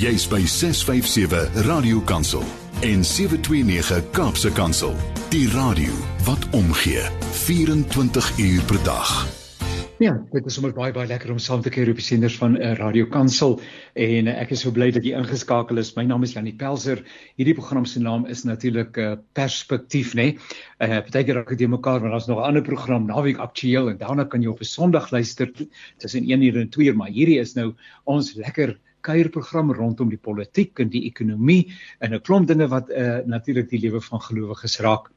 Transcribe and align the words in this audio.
Jy's 0.00 0.24
by 0.24 0.46
657 0.48 1.66
Radio 1.68 2.00
Kansel 2.00 2.40
en 2.80 3.04
729 3.04 4.10
Kaapse 4.16 4.48
Kansel. 4.56 4.94
Die 5.28 5.44
radio 5.52 5.92
wat 6.24 6.46
omgee 6.56 7.02
24 7.44 8.38
uur 8.38 8.64
per 8.64 8.80
dag. 8.86 9.10
Ja, 10.00 10.14
dit 10.32 10.48
is 10.48 10.56
sommer 10.56 10.72
baie 10.72 10.94
baie 10.96 11.04
lekker 11.10 11.34
om 11.34 11.42
saam 11.44 11.60
te 11.60 11.68
kuier 11.68 11.92
op 11.92 12.00
die 12.00 12.06
senders 12.06 12.38
van 12.40 12.56
uh, 12.56 12.72
Radio 12.80 13.10
Kansel 13.12 13.58
en 13.92 14.32
uh, 14.32 14.38
ek 14.40 14.56
is 14.56 14.64
so 14.64 14.72
bly 14.72 14.88
dat 14.96 15.04
jy 15.04 15.12
ingeskakel 15.20 15.84
is. 15.84 15.92
My 16.00 16.08
naam 16.08 16.24
is 16.24 16.32
Janie 16.32 16.56
Pelser. 16.56 17.04
Hierdie 17.36 17.58
program 17.60 17.84
se 17.84 18.00
naam 18.00 18.24
is 18.24 18.46
natuurlik 18.48 18.96
uh, 18.96 19.14
Perspektief, 19.36 20.16
né? 20.16 20.30
Nee? 20.32 20.52
Uh 20.80 21.04
partykeer 21.04 21.42
raak 21.42 21.52
dit 21.52 21.68
mekaar, 21.68 22.00
maar 22.00 22.16
daar's 22.16 22.32
nog 22.32 22.40
'n 22.40 22.54
ander 22.54 22.64
program 22.64 23.04
Naweek 23.04 23.44
Aktueel 23.44 23.92
en 23.92 24.00
daarna 24.00 24.24
kan 24.24 24.40
jy 24.40 24.48
op 24.48 24.64
'n 24.64 24.72
Sondag 24.72 25.12
luister 25.12 25.52
tussen 26.00 26.24
1 26.24 26.40
uur 26.40 26.56
en 26.56 26.70
2 26.70 26.86
uur, 26.88 26.96
maar 26.96 27.12
hierdie 27.12 27.42
is 27.44 27.52
nou 27.52 27.74
ons 28.08 28.32
lekker 28.40 28.78
kuierprogram 29.00 29.72
rondom 29.72 30.10
die 30.10 30.20
politiek 30.20 30.78
en 30.78 30.88
die 30.88 31.06
ekonomie 31.08 31.72
en 32.00 32.14
'n 32.14 32.20
klomp 32.20 32.48
dinge 32.48 32.68
wat 32.68 32.90
uh, 32.90 33.18
natuurlik 33.26 33.70
die 33.70 33.80
lewe 33.80 34.00
van 34.00 34.20
gelowiges 34.20 34.80
raak 34.80 35.10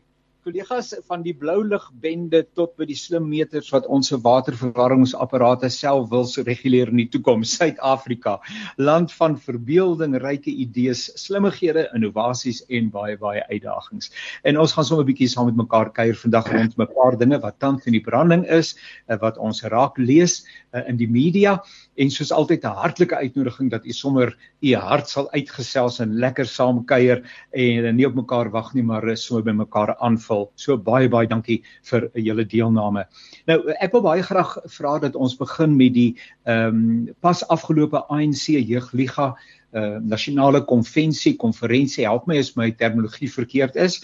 kollegas 0.48 0.94
van 1.10 1.24
die 1.26 1.34
blou 1.36 1.58
ligbende 1.68 2.42
tot 2.56 2.72
by 2.80 2.86
die 2.88 2.98
slim 2.98 3.26
meters 3.28 3.68
wat 3.74 3.88
ons 3.92 4.12
waterverwarmingsapparate 4.24 5.70
self 5.74 6.08
wil 6.14 6.24
reguleer 6.48 6.92
in 6.94 7.02
die 7.02 7.10
toekoms 7.12 7.58
Suid-Afrika. 7.60 8.38
Land 8.78 9.12
van 9.18 9.36
verbeelding 9.44 10.16
ryke 10.24 10.52
idees 10.52 11.10
slimmighede 11.20 11.90
innovasies 11.98 12.62
en 12.70 12.88
baie 12.94 13.18
baie 13.20 13.44
uitdagings. 13.50 14.14
En 14.48 14.62
ons 14.64 14.74
gaan 14.74 14.88
sommer 14.88 15.04
'n 15.04 15.12
bietjie 15.12 15.28
saam 15.28 15.52
met 15.52 15.60
mekaar 15.60 15.92
kuier 15.92 16.16
vandag 16.16 16.52
rond 16.54 16.78
'n 16.78 16.88
paar 16.96 17.18
dinge 17.18 17.40
wat 17.40 17.60
tans 17.60 17.86
in 17.86 17.94
die 17.94 18.06
branding 18.08 18.46
is 18.48 18.76
eh, 19.08 19.18
wat 19.20 19.38
ons 19.38 19.64
raak 19.64 19.98
lees 19.98 20.46
eh, 20.72 20.84
in 20.88 20.98
die 20.98 21.08
media 21.10 21.58
en 21.98 22.12
soos 22.12 22.32
altyd 22.32 22.66
'n 22.66 22.80
hartlike 22.82 23.16
uitnodiging 23.16 23.72
dat 23.72 23.86
u 23.86 23.92
sommer 23.92 24.36
u 24.62 24.74
hart 24.76 25.10
sal 25.10 25.30
uitgesels 25.32 26.00
en 26.00 26.18
lekker 26.20 26.46
saam 26.46 26.86
kuier 26.86 27.24
en 27.52 27.96
nie 27.96 28.08
op 28.08 28.16
mekaar 28.16 28.50
wag 28.52 28.74
nie 28.74 28.84
maar 28.84 29.18
so 29.18 29.42
by 29.42 29.52
mekaar 29.52 29.96
aanvul. 30.00 30.52
So 30.56 30.78
baie 30.78 31.10
baie 31.10 31.28
dankie 31.28 31.64
vir 31.84 32.10
julle 32.14 32.46
deelname. 32.46 33.06
Nou 33.48 33.60
ek 33.80 33.92
wil 33.92 34.02
baie 34.02 34.24
graag 34.24 34.58
vra 34.68 35.00
dat 35.00 35.16
ons 35.16 35.38
begin 35.38 35.78
met 35.78 35.94
die 35.94 36.16
ehm 36.46 36.76
um, 36.76 37.16
pas 37.22 37.44
afgelope 37.48 38.06
ANC 38.10 38.48
jeugliga 38.48 39.36
uh, 39.74 39.98
nasionale 40.02 40.66
konvensie 40.66 41.36
konferensie. 41.38 42.06
Help 42.06 42.28
my 42.28 42.38
as 42.38 42.56
my 42.56 42.72
terminologie 42.72 43.30
verkeerd 43.32 43.76
is 43.76 44.02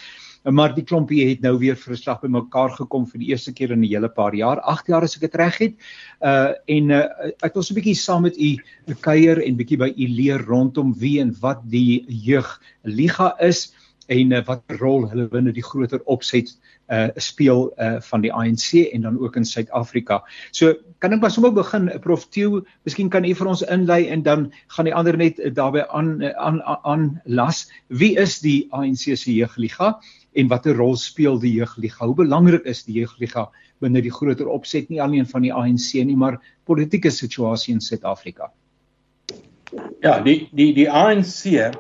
maar 0.52 0.76
die 0.76 0.84
klompie 0.86 1.24
het 1.30 1.42
nou 1.42 1.56
weer 1.58 1.76
vir 1.76 1.94
'n 1.94 1.98
slag 1.98 2.22
by 2.22 2.28
mekaar 2.28 2.70
gekom 2.78 3.06
vir 3.08 3.20
die 3.20 3.30
eerste 3.30 3.54
keer 3.54 3.72
in 3.72 3.82
'n 3.82 3.90
hele 3.90 4.10
paar 4.10 4.36
jaar, 4.36 4.60
8 4.62 4.88
jaar 4.88 5.04
as 5.04 5.16
ek 5.16 5.22
dit 5.22 5.36
reg 5.36 5.58
het. 5.58 5.74
Uh 6.22 6.54
en 6.68 6.90
uh, 6.92 7.08
ek 7.42 7.54
wil 7.54 7.64
so 7.64 7.74
'n 7.74 7.82
bietjie 7.82 7.96
saam 7.96 8.22
met 8.22 8.38
u 8.38 8.60
kuier 9.02 9.42
en 9.42 9.58
bietjie 9.58 9.78
by 9.78 9.94
u 9.98 10.08
leer 10.08 10.46
rondom 10.46 10.94
wie 10.94 11.20
en 11.20 11.36
wat 11.42 11.62
die 11.66 12.06
jeug 12.08 12.62
liga 12.84 13.36
is 13.40 13.74
en 14.08 14.32
uh, 14.32 14.46
wat 14.46 14.64
rol 14.80 15.10
hulle 15.10 15.28
binne 15.28 15.52
die 15.52 15.64
groter 15.64 16.02
opset 16.06 16.54
uh 16.90 17.08
speel 17.18 17.72
uh 17.82 18.02
van 18.02 18.22
die 18.22 18.32
ANC 18.34 18.74
en 18.94 19.02
dan 19.02 19.20
ook 19.20 19.36
in 19.36 19.46
Suid-Afrika. 19.46 20.22
So 20.52 20.74
kan 21.00 21.14
ek 21.14 21.22
maar 21.22 21.32
sommer 21.32 21.54
begin 21.54 21.90
Prof 22.02 22.28
Theo, 22.30 22.62
miskien 22.86 23.10
kan 23.10 23.26
u 23.26 23.34
vir 23.34 23.48
ons 23.48 23.64
inlei 23.64 24.06
en 24.08 24.24
dan 24.24 24.52
gaan 24.76 24.86
die 24.86 24.94
ander 24.96 25.18
net 25.18 25.42
daarbey 25.56 25.86
aan 25.88 26.24
aan 26.36 26.62
aan 26.84 27.22
las. 27.26 27.66
Wie 27.88 28.16
is 28.18 28.40
die 28.40 28.68
ANC 28.72 29.16
se 29.18 29.34
jeugliga 29.34 29.96
en 30.34 30.48
watter 30.48 30.76
rol 30.76 30.96
speel 30.96 31.40
die 31.40 31.56
jeugliga? 31.56 32.06
Hoe 32.06 32.16
belangrik 32.16 32.66
is 32.66 32.84
die 32.86 33.00
jeugliga 33.00 33.50
binne 33.82 34.02
die 34.02 34.14
groter 34.14 34.48
opset 34.48 34.90
nie 34.90 35.02
alleen 35.02 35.26
van 35.26 35.42
die 35.42 35.54
ANC 35.54 35.94
nie, 36.06 36.16
maar 36.16 36.40
politieke 36.66 37.12
situasie 37.12 37.74
in 37.74 37.82
Suid-Afrika? 37.82 38.52
Ja, 40.02 40.20
die 40.22 40.48
die 40.54 40.74
die 40.74 40.90
ANC 40.90 41.74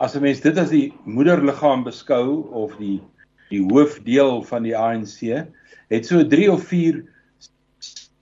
as 0.00 0.16
'n 0.16 0.22
mens 0.22 0.40
dit 0.40 0.58
as 0.58 0.70
die 0.70 0.92
moederliggaam 1.04 1.84
beskou 1.84 2.48
of 2.52 2.76
die 2.78 3.00
die 3.50 3.62
hoofdeel 3.62 4.42
van 4.42 4.62
die 4.62 4.76
ANC 4.76 5.20
het 5.92 6.06
so 6.06 6.22
3 6.26 6.52
of 6.52 6.64
4 6.70 7.02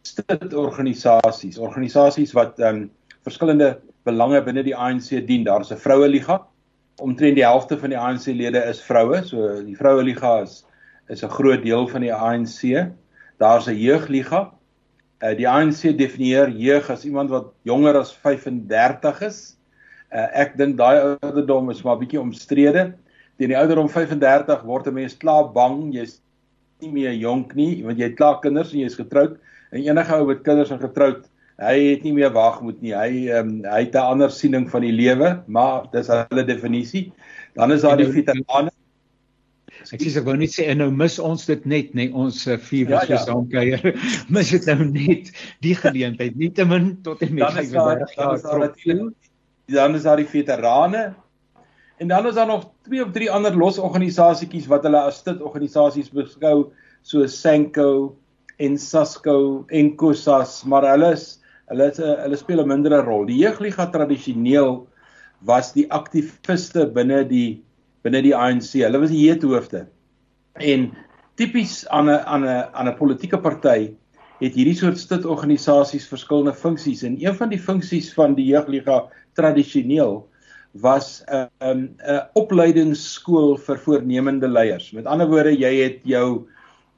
stit 0.03 0.55
organisasies, 0.55 1.59
organisasies 1.59 2.35
wat 2.37 2.59
ehm 2.61 2.83
um, 2.83 2.91
verskillende 3.23 3.77
belange 4.03 4.41
binne 4.43 4.65
die 4.67 4.75
ANC 4.75 5.13
dien. 5.27 5.45
Daar's 5.45 5.71
'n 5.71 5.79
vroue 5.79 6.09
liga, 6.09 6.43
omtrent 6.99 7.37
die 7.39 7.47
helfte 7.47 7.79
van 7.79 7.91
die 7.91 7.99
ANC 7.99 8.27
lede 8.27 8.59
is 8.67 8.83
vroue, 8.83 9.23
so 9.25 9.63
die 9.63 9.77
vroue 9.77 10.03
liga 10.03 10.41
is 10.43 10.65
is 11.09 11.23
'n 11.23 11.29
groot 11.29 11.63
deel 11.63 11.89
van 11.89 12.01
die 12.01 12.15
ANC. 12.15 12.91
Daar's 13.39 13.67
'n 13.67 13.79
jeugliga. 13.79 14.53
Uh, 15.23 15.37
die 15.37 15.49
ANC 15.49 15.97
definieer 15.99 16.51
jeug 16.51 16.91
as 16.91 17.05
iemand 17.05 17.31
wat 17.31 17.53
jonger 17.63 17.97
as 17.97 18.13
35 18.13 19.21
is. 19.21 19.57
Uh, 20.11 20.27
ek 20.35 20.57
dink 20.57 20.77
daai 20.77 21.17
ouderdom 21.23 21.71
is 21.71 21.83
maar 21.83 21.99
bietjie 21.99 22.21
omstrede. 22.21 22.95
Teen 23.39 23.53
die 23.53 23.59
ouderdom 23.59 23.89
35 23.89 24.63
word 24.69 24.87
'n 24.87 24.95
mens 24.95 25.17
klaar 25.17 25.53
bang, 25.53 25.93
jy's 25.95 26.21
nie 26.81 26.91
meer 26.93 27.15
jonk 27.15 27.55
nie, 27.55 27.83
want 27.85 27.99
jy 27.99 28.11
het 28.11 28.17
klaar 28.17 28.41
kinders 28.41 28.73
en 28.73 28.81
jy's 28.81 28.99
getroud. 28.99 29.39
En 29.73 29.81
enige 29.81 30.15
ou 30.15 30.27
met 30.27 30.43
kinders 30.43 30.71
en 30.71 30.81
getroud 30.83 31.29
hy 31.63 31.79
het 31.93 32.05
nie 32.07 32.13
meer 32.17 32.33
wagmoed 32.35 32.81
nie. 32.83 32.95
Hy 32.97 33.29
ehm 33.31 33.49
um, 33.49 33.65
hy 33.65 33.81
het 33.85 33.95
'n 33.95 34.11
ander 34.15 34.31
siening 34.31 34.69
van 34.71 34.83
die 34.83 34.93
lewe, 34.93 35.43
maar 35.47 35.89
dis 35.93 36.09
hulle 36.09 36.45
definisie. 36.45 37.13
Dan 37.55 37.73
is 37.73 37.83
daar 37.83 37.97
die 37.97 38.09
veterane. 38.09 38.71
Ek 39.93 40.01
sê 40.01 40.19
ek 40.19 40.25
wou 40.25 40.37
net 40.37 40.53
sê 40.53 40.69
en 40.71 40.79
nou 40.79 40.91
mis 40.91 41.19
ons 41.19 41.47
dit 41.47 41.65
net, 41.67 41.95
nê, 41.95 42.07
nee, 42.07 42.15
ons 42.15 42.47
uh, 42.47 42.57
vier 42.57 42.89
ja, 42.89 43.03
ja. 43.09 43.19
saamkuier. 43.19 43.83
mis 44.37 44.51
dit 44.51 44.67
nou 44.67 44.85
net 44.85 45.33
die 45.61 45.75
geleentheid, 45.75 46.37
nie 46.37 46.51
te 46.51 46.65
min 46.65 47.03
tot 47.03 47.23
en 47.23 47.35
met 47.35 47.43
dan 47.49 47.59
is 47.65 47.71
daar, 47.71 47.99
dan 48.17 48.35
is 48.35 48.43
daar 48.43 48.59
natuurlik 48.59 49.17
dan 49.73 49.95
is 49.95 50.03
daar 50.03 50.17
die 50.17 50.29
veterane 50.29 51.15
en 51.99 52.09
dan 52.09 52.27
is 52.27 52.35
daar 52.35 52.47
nog 52.47 52.71
twee 52.83 53.05
of 53.05 53.13
drie 53.13 53.31
ander 53.31 53.57
los 53.57 53.79
organisasietjies 53.79 54.67
wat 54.67 54.83
hulle 54.83 55.01
as 55.01 55.23
dit 55.23 55.41
organisasies 55.41 56.11
beskou 56.11 56.73
soos 57.03 57.41
Senko 57.41 58.17
en 58.59 58.79
Sasco 58.79 59.65
en 59.69 59.97
Kusas, 59.97 60.63
maar 60.65 60.87
hulle 60.87 61.13
is 61.17 61.41
hulle 61.71 61.89
het 61.89 61.99
'n 61.99 62.21
hulle 62.25 62.37
speel 62.37 62.63
'n 62.63 62.69
mindere 62.69 63.03
rol. 63.03 63.27
Die 63.27 63.39
jeugliga 63.39 63.87
tradisioneel 63.87 64.87
was 65.41 65.73
die 65.73 65.87
aktiviste 65.91 66.87
binne 66.87 67.25
die 67.29 67.63
binne 68.03 68.23
die 68.23 68.35
ANC. 68.37 68.83
Hulle 68.83 69.01
was 69.01 69.11
die 69.11 69.29
heethoofde. 69.29 69.87
En 70.55 70.93
tipies 71.37 71.89
aan 71.89 72.11
'n 72.11 72.23
aan 72.27 72.45
'n 72.45 72.69
aan 72.73 72.89
'n 72.89 72.97
politieke 72.97 73.39
party 73.39 73.95
het 74.41 74.55
hierdie 74.55 74.75
soort 74.75 74.99
stitorganisasies 74.99 76.09
verskillende 76.09 76.55
funksies 76.55 77.03
en 77.03 77.17
een 77.19 77.35
van 77.35 77.49
die 77.49 77.59
funksies 77.59 78.13
van 78.15 78.35
die 78.35 78.47
jeugliga 78.47 79.09
tradisioneel 79.35 80.29
was 80.73 81.25
'n 81.27 81.49
um, 81.61 81.81
'n 81.81 82.11
uh, 82.11 82.21
opleidingsskool 82.33 83.57
vir 83.57 83.79
voornemende 83.79 84.49
leiers. 84.49 84.91
Met 84.93 85.07
ander 85.07 85.29
woorde, 85.29 85.57
jy 85.57 85.75
het 85.83 86.01
jou 86.05 86.49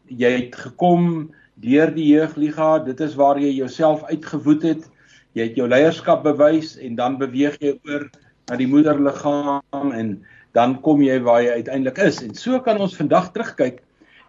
jy 0.07 0.31
het 0.31 0.55
gekom 0.55 1.31
deur 1.55 1.95
die 1.95 2.07
jeugliga, 2.15 2.79
dit 2.85 3.01
is 3.01 3.15
waar 3.15 3.39
jy 3.39 3.51
jouself 3.51 4.05
uitgewoed 4.05 4.63
het. 4.63 4.91
Jy 5.33 5.49
het 5.49 5.57
jou 5.57 5.69
leierskap 5.69 6.23
bewys 6.23 6.77
en 6.79 6.95
dan 6.95 7.19
beweeg 7.19 7.57
jy 7.61 7.79
oor 7.89 8.11
na 8.51 8.57
die 8.57 8.69
moederliggaam 8.69 9.93
en 9.93 10.25
dan 10.55 10.81
kom 10.81 11.03
jy 11.03 11.19
waar 11.25 11.43
jy 11.43 11.51
uiteindelik 11.51 11.99
is. 11.99 12.23
En 12.23 12.35
so 12.35 12.61
kan 12.61 12.79
ons 12.79 12.97
vandag 12.97 13.33
terugkyk 13.33 13.83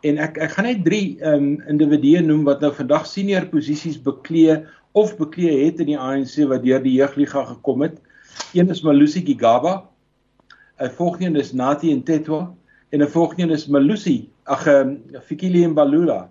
en 0.06 0.18
ek 0.22 0.38
ek 0.38 0.56
gaan 0.58 0.70
net 0.70 0.84
drie 0.86 1.18
ehm 1.22 1.36
um, 1.36 1.62
individue 1.70 2.22
noem 2.22 2.44
wat 2.46 2.62
nou 2.62 2.72
vandag 2.74 3.06
senior 3.10 3.46
posisies 3.50 3.98
beklee 4.02 4.64
of 4.94 5.18
beklee 5.18 5.66
het 5.66 5.80
in 5.84 5.94
die 5.94 6.00
ANC 6.00 6.38
wat 6.50 6.64
deur 6.64 6.82
die 6.82 6.98
jeugliga 6.98 7.46
gekom 7.46 7.86
het. 7.86 7.98
Een 8.54 8.70
is 8.70 8.82
Malusi 8.82 9.26
Gigaba. 9.26 9.90
'n 10.80 10.90
Volgende 10.90 11.40
is 11.40 11.54
Nati 11.54 11.94
Ntetwa 11.96 12.54
en 12.90 13.02
'n 13.02 13.08
volgende 13.08 13.54
is 13.54 13.68
Malusi, 13.68 14.30
ag 14.44 14.68
ehm 14.68 14.96
Fikile 15.22 15.68
Mbalula. 15.68 16.30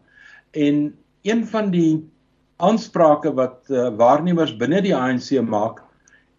En 0.50 0.94
een 1.22 1.46
van 1.46 1.70
die 1.70 2.04
aansprake 2.56 3.32
wat 3.34 3.64
uh, 3.68 3.88
waarnemers 3.96 4.56
binne 4.56 4.82
die 4.82 4.94
ANC 4.96 5.40
maak 5.42 5.82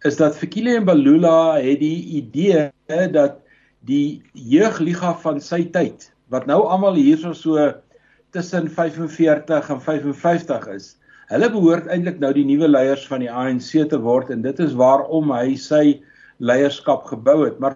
is 0.06 0.16
dat 0.16 0.38
Fikile 0.38 0.80
Mbalula 0.80 1.58
het 1.60 1.80
die 1.80 2.04
idee 2.20 2.70
dat 3.12 3.42
die 3.86 4.22
jeugliga 4.32 5.14
van 5.22 5.40
sy 5.40 5.64
tyd 5.74 6.10
wat 6.32 6.46
nou 6.46 6.62
almal 6.66 6.94
hierso 6.98 7.32
so 7.32 7.72
tussen 8.30 8.70
45 8.70 9.70
en 9.70 9.80
55 9.80 10.68
is 10.74 10.96
Hulle 11.26 11.48
behoort 11.50 11.88
eintlik 11.90 12.20
nou 12.22 12.30
die 12.36 12.44
nuwe 12.46 12.68
leiers 12.70 13.06
van 13.10 13.24
die 13.24 13.30
ANC 13.30 13.72
te 13.90 13.98
word 13.98 14.28
en 14.30 14.44
dit 14.44 14.60
is 14.62 14.76
waarom 14.78 15.32
hy 15.34 15.56
sy 15.58 15.98
leierskap 16.38 17.08
gebou 17.10 17.40
het. 17.42 17.56
Maar 17.58 17.74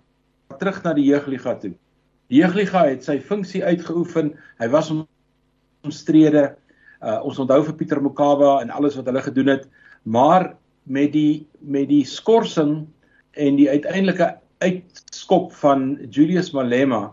terug 0.60 0.78
na 0.84 0.92
die 0.94 1.08
jeugliga 1.08 1.56
toe. 1.58 1.72
Die 2.30 2.38
jeugliga 2.44 2.84
het 2.86 3.02
sy 3.06 3.18
funksie 3.18 3.64
uitgeoefen. 3.66 4.30
Hy 4.62 4.68
was 4.70 4.92
omstrede. 5.82 6.52
Uh, 7.00 7.18
ons 7.26 7.40
onthou 7.42 7.62
vir 7.66 7.76
Pieter 7.80 8.02
Mokaba 8.04 8.60
en 8.60 8.70
alles 8.76 8.94
wat 9.00 9.08
hulle 9.08 9.22
gedoen 9.24 9.54
het, 9.54 9.66
maar 10.04 10.52
met 10.84 11.14
die 11.14 11.46
met 11.60 11.88
die 11.88 12.04
skorsing 12.04 12.84
en 13.40 13.56
die 13.56 13.70
uiteindelike 13.70 14.34
uitskop 14.60 15.50
van 15.62 15.94
Julius 16.12 16.52
Malema 16.52 17.08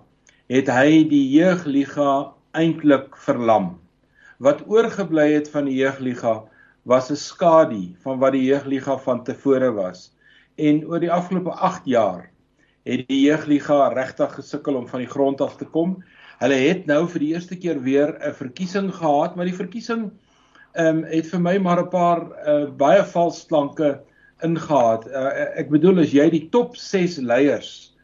het 0.51 0.67
hy 0.71 1.07
die 1.07 1.23
jeugliga 1.31 2.33
eintlik 2.59 3.15
verlam 3.23 3.77
wat 4.37 4.63
oorgebly 4.67 5.31
het 5.33 5.49
van 5.49 5.65
die 5.65 5.79
jeugliga 5.79 6.43
was 6.83 7.09
'n 7.11 7.15
skadu 7.15 7.95
van 8.03 8.19
wat 8.19 8.31
die 8.31 8.45
jeugliga 8.45 8.97
van 8.97 9.23
tevore 9.23 9.71
was. 9.71 10.11
En 10.55 10.85
oor 10.87 10.99
die 10.99 11.11
afgelope 11.11 11.51
8 11.51 11.85
jaar 11.85 12.29
het 12.85 13.07
die 13.07 13.21
jeugliga 13.21 13.87
regtig 13.93 14.33
gesukkel 14.33 14.75
om 14.75 14.87
van 14.87 14.99
die 14.99 15.09
grond 15.09 15.41
af 15.41 15.57
te 15.57 15.65
kom. 15.65 16.03
Hulle 16.39 16.53
het 16.53 16.85
nou 16.85 17.07
vir 17.07 17.19
die 17.19 17.33
eerste 17.33 17.57
keer 17.57 17.81
weer 17.81 18.17
'n 18.19 18.33
verkiesing 18.33 18.93
gehad, 18.93 19.35
maar 19.35 19.45
die 19.45 19.61
verkiesing 19.63 20.11
ehm 20.73 20.97
um, 20.97 21.03
het 21.03 21.27
vir 21.27 21.39
my 21.39 21.57
maar 21.57 21.81
'n 21.81 21.89
paar 21.89 22.21
uh, 22.47 22.69
baie 22.69 23.03
vals 23.03 23.45
klanke 23.45 24.01
ingehaat. 24.43 25.07
Uh, 25.07 25.59
ek 25.59 25.69
bedoel 25.69 25.99
as 25.99 26.11
jy 26.11 26.29
die 26.29 26.49
top 26.49 26.75
6 26.75 27.17
leiers 27.17 27.95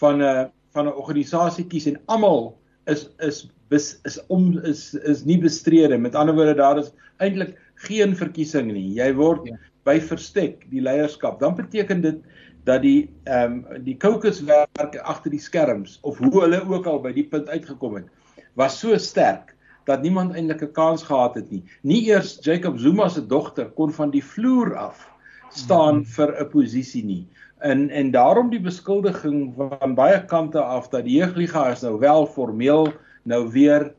van 0.00 0.18
'n 0.18 0.22
uh, 0.22 0.44
van 0.74 0.86
'n 0.86 0.96
organisasie 0.98 1.66
kies 1.66 1.86
en 1.86 2.00
almal 2.06 2.58
is 2.86 3.08
is 3.18 3.46
is 3.70 4.00
is 4.04 4.18
om 4.26 4.58
is 4.58 4.94
is 4.94 5.24
nie 5.24 5.38
bestrede. 5.38 5.98
Met 5.98 6.14
ander 6.14 6.34
woorde 6.34 6.54
daar 6.54 6.78
is 6.78 6.92
eintlik 7.18 7.56
geen 7.74 8.16
verkiesing 8.16 8.72
nie. 8.72 8.94
Jy 8.98 9.12
word 9.14 9.48
ja. 9.48 9.58
by 9.84 9.98
verstek 10.00 10.64
die 10.70 10.82
leierskap. 10.84 11.40
Dan 11.40 11.56
beteken 11.56 12.00
dit 12.00 12.20
dat 12.64 12.82
die 12.82 13.10
ehm 13.24 13.64
um, 13.68 13.84
die 13.84 13.96
kokeswerk 13.96 14.96
agter 15.02 15.30
die 15.30 15.42
skerms 15.42 15.98
of 16.02 16.18
hoe 16.18 16.40
hulle 16.40 16.62
ook 16.64 16.86
al 16.86 17.00
by 17.00 17.12
die 17.12 17.26
punt 17.28 17.48
uitgekom 17.48 18.00
het, 18.00 18.08
was 18.56 18.78
so 18.80 18.96
sterk 18.98 19.54
dat 19.84 20.02
niemand 20.02 20.32
eintlik 20.34 20.62
'n 20.62 20.72
kans 20.72 21.02
gehad 21.02 21.34
het 21.34 21.50
nie. 21.50 21.64
Nie 21.82 22.04
eers 22.08 22.38
Jacob 22.40 22.78
Zuma 22.78 23.08
se 23.08 23.26
dogter 23.26 23.68
kon 23.76 23.92
van 23.92 24.10
die 24.10 24.24
vloer 24.24 24.76
af 24.76 25.10
staan 25.50 25.94
-hmm. 25.94 26.04
vir 26.04 26.40
'n 26.40 26.48
posisie 26.48 27.04
nie. 27.04 27.26
En 27.58 27.90
en 27.90 28.10
daarom 28.10 28.50
die 28.50 28.60
beskuldiging 28.60 29.54
van 29.56 29.94
baie 29.94 30.24
kante 30.24 30.60
af 30.60 30.88
dat 30.88 31.04
die 31.04 31.16
jeugliga 31.16 31.70
is 31.70 31.80
nou 31.80 31.98
wel 31.98 32.26
formeel 32.26 32.92
nou 33.24 33.42
weer 33.52 33.92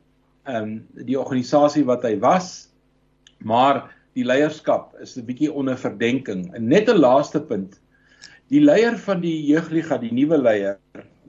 ehm 0.46 0.64
um, 0.64 0.74
die 1.08 1.18
organisasie 1.20 1.86
wat 1.86 2.04
hy 2.06 2.16
was, 2.22 2.70
maar 3.42 3.88
die 4.16 4.26
leierskap 4.26 4.94
is 5.02 5.18
'n 5.18 5.26
bietjie 5.26 5.52
onder 5.52 5.78
verdenking. 5.78 6.54
En 6.54 6.68
net 6.68 6.90
'n 6.90 7.00
laaste 7.02 7.42
punt. 7.42 7.80
Die 8.50 8.62
leier 8.62 8.98
van 8.98 9.22
die 9.22 9.46
jeugliga, 9.46 9.98
die 9.98 10.14
nuwe 10.14 10.38
leier 10.38 10.78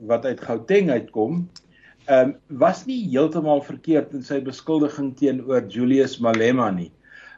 wat 0.05 0.25
uit 0.25 0.41
Gauteng 0.41 0.91
uitkom, 0.91 1.49
ehm 2.05 2.29
um, 2.29 2.35
was 2.47 2.85
nie 2.85 3.09
heeltemal 3.09 3.61
verkeerd 3.61 4.13
in 4.13 4.23
sy 4.23 4.39
beskuldiging 4.41 5.15
teenoor 5.17 5.65
Julius 5.67 6.19
Malema 6.19 6.69
nie. 6.71 6.91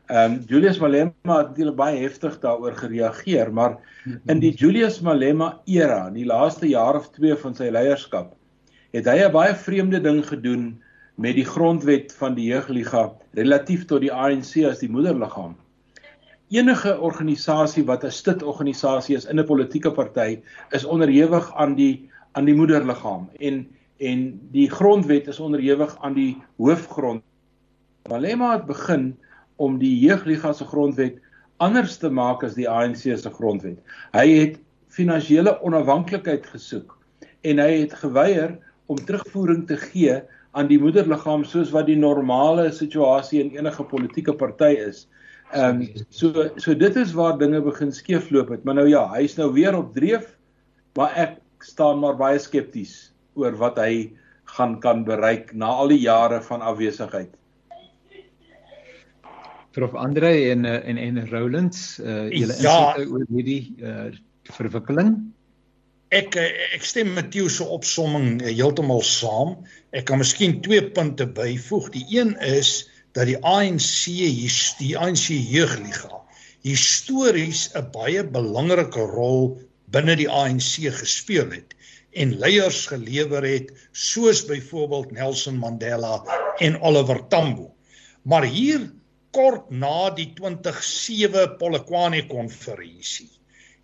Ehm 0.09 0.33
um, 0.33 0.43
Julius 0.47 0.79
Malema 0.79 1.37
het 1.37 1.49
natuurlik 1.49 1.75
baie 1.75 1.97
heftig 2.01 2.39
daaroor 2.39 2.75
gereageer, 2.75 3.53
maar 3.53 3.77
in 4.27 4.39
die 4.39 4.51
Julius 4.51 4.99
Malema 5.01 5.61
era, 5.65 6.09
die 6.09 6.25
laaste 6.25 6.67
jaar 6.67 6.95
of 6.95 7.09
2 7.15 7.35
van 7.37 7.55
sy 7.55 7.69
leierskap, 7.69 8.35
het 8.91 9.05
hy 9.05 9.17
'n 9.23 9.31
baie 9.31 9.55
vreemde 9.55 10.01
ding 10.01 10.25
gedoen 10.25 10.81
met 11.15 11.35
die 11.35 11.45
grondwet 11.45 12.13
van 12.15 12.33
die 12.33 12.47
jeugliga 12.49 13.11
relatief 13.35 13.85
tot 13.85 14.01
die 14.01 14.13
ANC 14.13 14.63
as 14.65 14.79
die 14.79 14.89
moederliggaam. 14.89 15.55
Enige 16.49 16.99
organisasie 16.99 17.85
wat 17.85 18.03
'n 18.03 18.11
stitorganisasie 18.11 19.15
is 19.15 19.25
in 19.25 19.39
'n 19.39 19.45
politieke 19.45 19.91
party 19.91 20.39
is 20.71 20.85
onderhewig 20.85 21.55
aan 21.55 21.75
die 21.75 22.09
aan 22.31 22.45
die 22.45 22.55
moederliggaam 22.55 23.29
en 23.39 23.67
en 23.97 24.39
die 24.51 24.69
grondwet 24.69 25.27
is 25.27 25.39
onderhewig 25.39 25.97
aan 26.01 26.13
die 26.13 26.37
hoofgrond. 26.57 27.23
Malema 28.09 28.51
het 28.51 28.65
begin 28.65 29.17
om 29.55 29.77
die 29.77 29.99
jeugliga 29.99 30.53
se 30.53 30.65
grondwet 30.65 31.19
anders 31.57 31.97
te 31.97 32.09
maak 32.09 32.43
as 32.43 32.55
die 32.55 32.69
ANC 32.69 32.95
se 32.95 33.29
grondwet. 33.29 33.77
Hy 34.11 34.27
het 34.39 34.59
finansiële 34.87 35.61
onafhanklikheid 35.61 36.47
gesoek 36.47 36.97
en 37.41 37.59
hy 37.59 37.81
het 37.81 37.93
geweier 37.93 38.57
om 38.89 38.99
terugvoering 39.05 39.65
te 39.69 39.77
gee 39.77 40.19
aan 40.57 40.69
die 40.69 40.79
moederliggaam 40.81 41.45
soos 41.45 41.71
wat 41.75 41.87
die 41.89 41.97
normale 41.99 42.69
situasie 42.73 43.41
in 43.43 43.51
enige 43.57 43.85
politieke 43.85 44.33
party 44.33 44.73
is. 44.89 45.05
Ehm 45.53 45.81
um, 45.81 46.05
so 46.13 46.47
so 46.61 46.73
dit 46.77 46.97
is 46.97 47.13
waar 47.17 47.37
dinge 47.37 47.61
begin 47.65 47.91
skeefloop 47.93 48.49
het. 48.53 48.63
Maar 48.65 48.81
nou 48.81 48.87
ja, 48.89 49.05
hy's 49.15 49.37
nou 49.37 49.51
weer 49.53 49.77
op 49.77 49.93
dreef, 49.93 50.25
maar 50.97 51.13
ek 51.17 51.37
staan 51.65 52.01
maar 52.01 52.17
baie 52.17 52.39
skepties 52.39 53.11
oor 53.37 53.57
wat 53.57 53.77
hy 53.81 54.11
gaan 54.57 54.79
kan 54.81 55.03
bereik 55.05 55.53
na 55.53 55.69
al 55.81 55.93
die 55.93 56.01
jare 56.01 56.41
van 56.45 56.61
afwesigheid. 56.61 57.33
Prof 59.77 59.93
Andre 59.93 60.31
en 60.51 60.65
en 60.65 60.97
en 60.97 61.19
Roland, 61.29 61.77
uh, 62.01 62.29
julle 62.33 62.55
ja. 62.57 62.77
insigte 62.77 63.05
oor 63.13 63.25
hierdie 63.29 63.75
uh, 63.81 64.09
verwikkeling? 64.57 65.13
Ek 66.09 66.33
eh, 66.41 66.73
ek 66.73 66.85
stem 66.89 67.11
met 67.13 67.27
Theo 67.29 67.51
se 67.53 67.65
opsomming 67.69 68.39
eh, 68.41 68.55
heeltemal 68.57 69.03
saam. 69.05 69.51
Ek 69.93 70.07
kan 70.09 70.17
miskien 70.17 70.55
twee 70.65 70.81
punte 70.95 71.27
byvoeg. 71.37 71.91
Die 71.93 72.05
een 72.17 72.31
is 72.41 72.87
dat 73.13 73.29
die 73.29 73.37
ANC 73.45 74.09
die 74.79 74.95
ANC 74.97 75.27
jeugliga 75.29 76.23
histories 76.65 77.69
'n 77.77 77.91
baie 77.93 78.25
belangrike 78.25 79.05
rol 79.13 79.61
binne 79.93 80.17
die 80.17 80.29
ANC 80.41 80.89
gespeel 80.97 81.53
het 81.53 81.77
en 82.11 82.33
leiers 82.41 82.87
gelewer 82.89 83.45
het 83.45 83.69
soos 83.93 84.41
byvoorbeeld 84.49 85.13
Nelson 85.13 85.61
Mandela 85.61 86.23
en 86.57 86.81
Oliver 86.81 87.21
Tambo. 87.29 87.69
Maar 88.25 88.49
hier 88.49 88.89
kort 89.31 89.69
na 89.69 90.09
die 90.09 90.31
2007 90.33 91.57
Polokwane 91.61 92.25
konferensie 92.25 93.29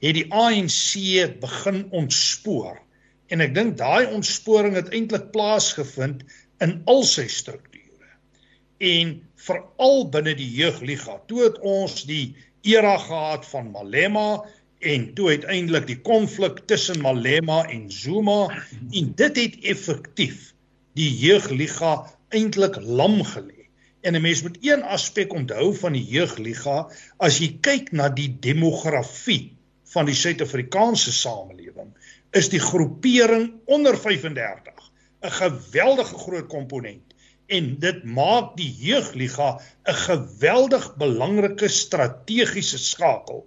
het 0.03 0.17
die 0.17 0.25
ANC 0.33 1.39
begin 1.39 1.85
ontspoor. 1.91 2.81
En 3.31 3.41
ek 3.41 3.55
dink 3.55 3.77
daai 3.79 4.11
ontsporing 4.13 4.75
het 4.77 4.91
eintlik 4.93 5.31
plaasgevind 5.33 6.25
in 6.63 6.81
al 6.89 7.03
sy 7.07 7.25
strukture. 7.31 8.11
En 8.77 9.15
veral 9.47 10.05
binne 10.13 10.35
die 10.37 10.51
jeugliga. 10.59 11.17
Toe 11.29 11.45
het 11.47 11.57
ons 11.59 12.03
die 12.09 12.35
era 12.65 12.97
gehad 13.01 13.45
van 13.49 13.71
Malema 13.73 14.43
en 14.85 15.07
toe 15.17 15.31
uiteindelik 15.33 15.87
die 15.89 16.01
konflik 16.05 16.65
tussen 16.69 17.01
Malema 17.01 17.63
en 17.71 17.87
Zuma 17.91 18.49
en 18.91 19.11
dit 19.17 19.41
het 19.41 19.59
effektief 19.73 20.51
die 20.97 21.09
jeugliga 21.19 21.97
eintlik 22.35 22.77
lam 22.81 23.21
gelê. 23.23 23.69
En 24.05 24.13
'n 24.15 24.21
mens 24.21 24.41
moet 24.41 24.57
een 24.61 24.83
aspek 24.83 25.33
onthou 25.33 25.73
van 25.75 25.93
die 25.93 26.05
jeugliga 26.05 26.89
as 27.17 27.39
jy 27.39 27.57
kyk 27.61 27.91
na 27.91 28.09
die 28.09 28.29
demografie 28.39 29.54
van 29.95 30.09
die 30.09 30.17
Suid-Afrikaanse 30.17 31.13
samelewing 31.15 31.93
is 32.35 32.49
die 32.51 32.59
groepering 32.59 33.47
onder 33.71 33.97
35 33.97 34.91
'n 35.25 35.35
geweldige 35.39 36.17
groot 36.23 36.47
komponent. 36.51 37.13
En 37.47 37.79
dit 37.79 38.03
maak 38.03 38.55
die 38.57 38.71
jeugliga 38.87 39.49
'n 39.87 39.99
geweldig 40.07 40.85
belangrike 40.97 41.67
strategiese 41.67 42.77
skakel 42.77 43.45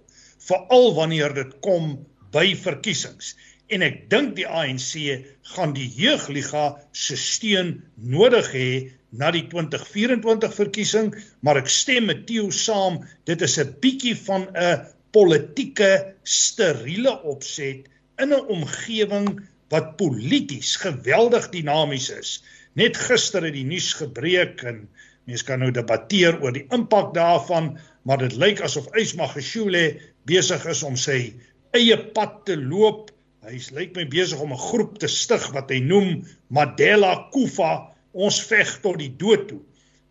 veral 0.49 0.93
wanneer 0.95 1.33
dit 1.33 1.59
kom 1.59 2.05
by 2.31 2.55
verkiesings. 2.55 3.35
En 3.67 3.81
ek 3.85 4.09
dink 4.09 4.35
die 4.35 4.47
ANC 4.47 5.25
gaan 5.53 5.73
die 5.73 5.89
jeugliga 5.95 6.65
se 6.91 7.17
steun 7.17 7.75
nodig 7.95 8.51
hê 8.53 8.69
na 9.09 9.31
die 9.31 9.45
2024 9.51 10.53
verkiesing 10.53 11.11
maar 11.45 11.57
ek 11.61 11.69
stem 11.73 12.09
met 12.09 12.25
Theo 12.29 12.49
saam 12.53 13.01
dit 13.29 13.41
is 13.41 13.57
'n 13.59 13.75
bietjie 13.81 14.15
van 14.25 14.47
'n 14.53 14.85
politieke 15.11 16.15
steriele 16.23 17.15
opset 17.23 17.87
in 18.21 18.33
'n 18.33 18.45
omgewing 18.57 19.39
wat 19.69 19.95
polities 19.97 20.75
geweldig 20.75 21.49
dinamies 21.49 22.09
is 22.09 22.39
Net 22.77 22.97
gister 22.97 23.43
het 23.43 23.55
die 23.57 23.65
nuus 23.67 23.93
gebreek 23.97 24.61
en 24.69 24.83
mense 25.29 25.45
kan 25.45 25.61
nou 25.63 25.71
debatteer 25.73 26.37
oor 26.41 26.53
die 26.55 26.67
impak 26.75 27.13
daarvan, 27.15 27.73
maar 28.05 28.21
dit 28.21 28.35
lyk 28.39 28.61
asof 28.65 28.87
Ysma 28.97 29.27
Geshule 29.31 29.83
besig 30.29 30.65
is 30.69 30.83
om 30.85 30.97
sy 30.97 31.33
eie 31.77 31.97
pad 32.15 32.43
te 32.47 32.57
loop. 32.59 33.09
Hy's 33.45 33.71
lyk 33.73 33.95
my 33.97 34.05
besig 34.09 34.41
om 34.41 34.53
'n 34.53 34.65
groep 34.69 34.99
te 35.01 35.09
stig 35.09 35.49
wat 35.55 35.73
hy 35.73 35.79
noem 35.81 36.27
Madela 36.49 37.29
Kufa, 37.33 37.89
ons 38.13 38.39
veg 38.51 38.69
tot 38.85 38.99
die 39.01 39.11
dood 39.17 39.47
toe. 39.49 39.61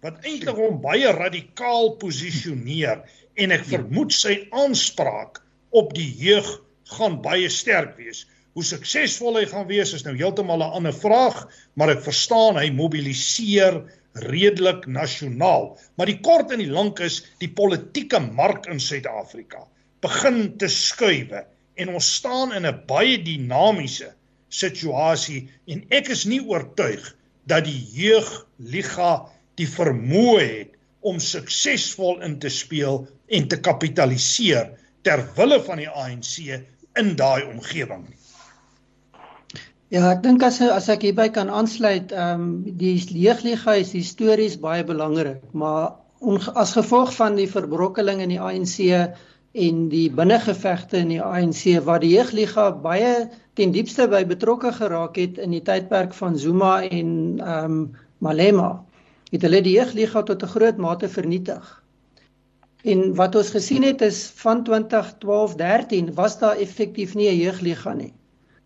Wat 0.02 0.20
eintlik 0.24 0.58
hom 0.58 0.82
baie 0.82 1.10
radikaal 1.12 1.96
posisioneer 2.02 3.02
en 3.38 3.54
ek 3.54 3.68
vermoed 3.70 4.12
sy 4.14 4.34
aanspraak 4.50 5.40
op 5.70 5.94
die 5.96 6.10
jeug 6.18 6.48
gaan 6.96 7.20
baie 7.22 7.48
sterk 7.52 7.96
wees. 8.00 8.24
Hoe 8.56 8.64
suksesvol 8.66 9.38
hy 9.38 9.44
gaan 9.50 9.68
wees 9.68 9.92
is 9.94 10.04
nou 10.06 10.16
heeltemal 10.16 10.64
'n 10.64 10.76
ander 10.80 10.96
vraag, 10.96 11.46
maar 11.76 11.92
ek 11.94 12.02
verstaan 12.02 12.58
hy 12.58 12.70
mobiliseer 12.74 13.82
redelik 14.14 14.86
nasionaal. 14.86 15.78
Maar 15.96 16.06
die 16.10 16.20
kort 16.20 16.50
en 16.50 16.58
die 16.58 16.72
lank 16.72 17.00
is 17.00 17.22
die 17.38 17.52
politieke 17.52 18.20
mark 18.20 18.66
in 18.66 18.80
Suid-Afrika 18.80 19.66
begin 20.02 20.58
te 20.58 20.68
skuwe 20.70 21.44
en 21.78 21.94
ons 21.94 22.08
staan 22.18 22.52
in 22.54 22.66
'n 22.66 22.82
baie 22.86 23.18
dinamiese 23.22 24.12
situasie 24.48 25.48
en 25.66 25.84
ek 25.90 26.08
is 26.14 26.24
nie 26.24 26.40
oortuig 26.40 27.14
dat 27.46 27.64
die 27.64 27.82
jeugliga 27.94 29.28
die 29.56 29.66
vermoë 29.66 30.40
het 30.40 30.74
om 31.00 31.18
suksesvol 31.18 32.20
in 32.26 32.38
te 32.38 32.48
speel 32.48 33.06
en 33.28 33.48
te 33.48 33.60
kapitaliseer 33.60 34.72
ter 35.02 35.24
wille 35.36 35.60
van 35.66 35.80
die 35.82 35.88
ANC 35.88 36.34
in 36.98 37.14
daai 37.16 37.44
omgewing 37.46 38.06
nie. 38.08 38.16
Ja, 39.88 40.10
ek 40.10 40.20
dink 40.24 40.42
as 40.44 40.60
as 40.60 40.90
ek 40.92 41.06
hierby 41.06 41.30
kan 41.32 41.48
aansluit, 41.48 42.12
ehm 42.12 42.42
um, 42.42 42.48
die 42.80 42.98
leegliga 43.08 43.78
is 43.80 43.94
histories 43.96 44.58
baie 44.60 44.84
belangrik, 44.84 45.40
maar 45.52 45.96
as 46.60 46.74
gevolg 46.76 47.14
van 47.16 47.38
die 47.38 47.48
verbrokkeling 47.48 48.20
in 48.20 48.34
die 48.34 48.40
ANC 48.42 48.76
en 49.54 49.88
die 49.88 50.10
binnengevegte 50.12 51.00
in 51.00 51.14
die 51.14 51.22
ANC 51.22 51.78
waar 51.86 52.02
die 52.04 52.12
jeugliga 52.16 52.68
baie 52.84 53.30
ten 53.56 53.72
diepste 53.72 54.08
by 54.12 54.24
betrokke 54.28 54.74
geraak 54.76 55.16
het 55.16 55.38
in 55.38 55.56
die 55.56 55.64
tydperk 55.64 56.12
van 56.20 56.36
Zuma 56.38 56.82
en 56.84 57.40
ehm 57.40 57.64
um, 57.64 57.80
Malema, 58.18 58.82
het 59.30 59.44
hulle 59.46 59.60
die 59.62 59.76
jeugliga 59.78 60.22
tot 60.26 60.42
'n 60.42 60.52
groot 60.52 60.76
mate 60.76 61.08
vernietig. 61.08 61.64
En 62.82 63.14
wat 63.14 63.34
ons 63.34 63.50
gesien 63.50 63.82
het 63.82 64.00
is 64.00 64.26
van 64.38 64.66
2012-13 64.68 66.12
was 66.14 66.38
daar 66.38 66.56
effektief 66.56 67.14
nie 67.14 67.28
'n 67.30 67.36
jeugliga 67.36 67.92
nie. 67.92 68.12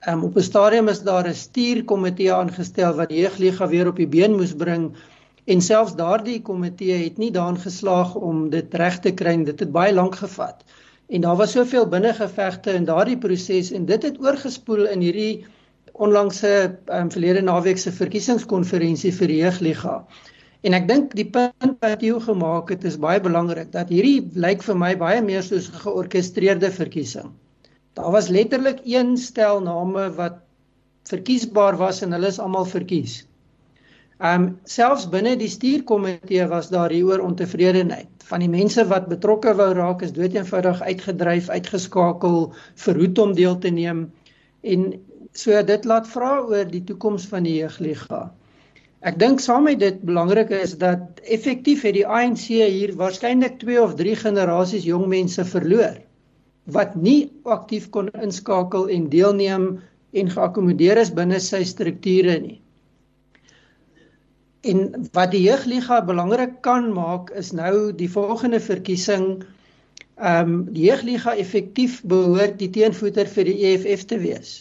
Um, 0.08 0.22
op 0.22 0.36
'n 0.36 0.42
stadium 0.42 0.88
is 0.88 1.02
daar 1.02 1.28
'n 1.28 1.34
stuurkomitee 1.34 2.32
aangestel 2.32 2.94
wat 2.94 3.08
die 3.08 3.20
jeugliga 3.20 3.68
weer 3.68 3.86
op 3.86 3.96
die 3.96 4.06
been 4.06 4.34
moes 4.36 4.54
bring 4.54 4.92
en 5.44 5.60
selfs 5.60 5.94
daardie 5.94 6.42
komitee 6.42 7.04
het 7.04 7.16
nie 7.18 7.30
daarin 7.30 7.58
geslaag 7.58 8.14
om 8.14 8.50
dit 8.50 8.74
reg 8.74 8.98
te 8.98 9.12
kry. 9.14 9.44
Dit 9.44 9.60
het 9.60 9.72
baie 9.72 9.94
lank 9.94 10.14
gevat. 10.14 10.64
En 11.08 11.20
daar 11.20 11.36
was 11.36 11.52
soveel 11.52 11.86
binnengevegte 11.88 12.72
in 12.72 12.84
daardie 12.84 13.18
proses 13.18 13.70
en 13.72 13.84
dit 13.84 14.02
het 14.02 14.20
oorgespoel 14.20 14.86
in 14.86 15.00
hierdie 15.00 15.44
onlangse 15.92 16.78
um, 16.86 17.10
verlede 17.10 17.42
naweek 17.42 17.78
se 17.78 17.92
verkiesingskonferensie 17.92 19.12
vir 19.12 19.28
die 19.28 19.40
jeugliga. 19.42 20.04
En 20.62 20.76
ek 20.78 20.84
dink 20.88 21.14
die 21.18 21.26
punt 21.26 21.80
wat 21.82 22.02
jy 22.06 22.14
gemaak 22.22 22.68
het 22.70 22.84
is 22.86 23.00
baie 23.02 23.20
belangrik 23.22 23.72
dat 23.74 23.90
hierdie 23.90 24.22
lyk 24.38 24.62
vir 24.62 24.76
my 24.78 24.92
baie 24.98 25.22
meer 25.26 25.42
soos 25.42 25.66
'n 25.70 25.80
georkestreerde 25.84 26.70
verkiesing. 26.70 27.32
Daar 27.98 28.12
was 28.14 28.28
letterlik 28.28 28.80
een 28.86 29.16
stel 29.16 29.60
name 29.60 30.08
wat 30.16 30.38
verkiesbaar 31.10 31.76
was 31.76 32.02
en 32.02 32.12
hulle 32.12 32.30
is 32.30 32.38
almal 32.38 32.64
verkies. 32.64 33.24
Um, 34.22 34.60
selfs 34.70 35.08
binne 35.10 35.34
die 35.36 35.50
stuurkomitee 35.50 36.46
was 36.46 36.68
daar 36.70 36.94
hieroor 36.94 37.24
ontevredenheid. 37.26 38.10
Van 38.30 38.40
die 38.44 38.48
mense 38.48 38.84
wat 38.86 39.08
betrokke 39.10 39.54
wou 39.58 39.72
raak 39.74 40.04
is 40.06 40.12
doeteenvoudig 40.14 40.82
uitgedryf, 40.82 41.48
uitgeskakel, 41.50 42.52
verhoed 42.84 43.18
om 43.18 43.34
deel 43.34 43.58
te 43.58 43.74
neem 43.74 44.12
en 44.62 44.92
so 45.34 45.62
dit 45.66 45.90
laat 45.90 46.06
vra 46.06 46.36
oor 46.38 46.70
die 46.70 46.84
toekoms 46.86 47.26
van 47.26 47.50
die 47.50 47.56
jeugliga. 47.58 48.28
Ek 49.02 49.18
dink 49.18 49.40
saam 49.42 49.64
met 49.66 49.80
dit 49.82 49.98
belangrik 50.06 50.52
is 50.54 50.76
dat 50.78 51.18
effektief 51.26 51.82
het 51.82 51.96
die 51.96 52.06
ANC 52.06 52.44
hier 52.54 52.92
waarskynlik 52.98 53.58
2 53.58 53.80
of 53.82 53.96
3 53.98 54.14
generasies 54.20 54.84
jong 54.86 55.08
mense 55.10 55.44
verloor 55.44 55.96
wat 56.70 56.94
nie 56.94 57.32
aktief 57.42 57.88
kon 57.90 58.10
inskakel 58.22 58.86
en 58.94 59.08
deelneem 59.10 59.64
en 60.12 60.28
geakkommodeer 60.30 61.00
is 61.02 61.10
binne 61.10 61.40
sy 61.42 61.64
strukture 61.66 62.36
nie. 62.38 62.60
En 64.62 65.08
wat 65.16 65.32
die 65.32 65.42
jeugliga 65.48 65.98
belangrik 66.06 66.60
kan 66.62 66.92
maak 66.94 67.32
is 67.34 67.50
nou 67.52 67.90
die 67.98 68.10
volgende 68.10 68.60
verkiesing 68.62 69.42
ehm 70.22 70.52
um, 70.52 70.54
die 70.70 70.86
jeugliga 70.86 71.34
effektief 71.34 71.98
behoort 72.06 72.60
die 72.60 72.70
teenvoeter 72.70 73.26
vir 73.26 73.50
die 73.50 73.58
EFF 73.72 74.06
te 74.06 74.20
wees. 74.22 74.52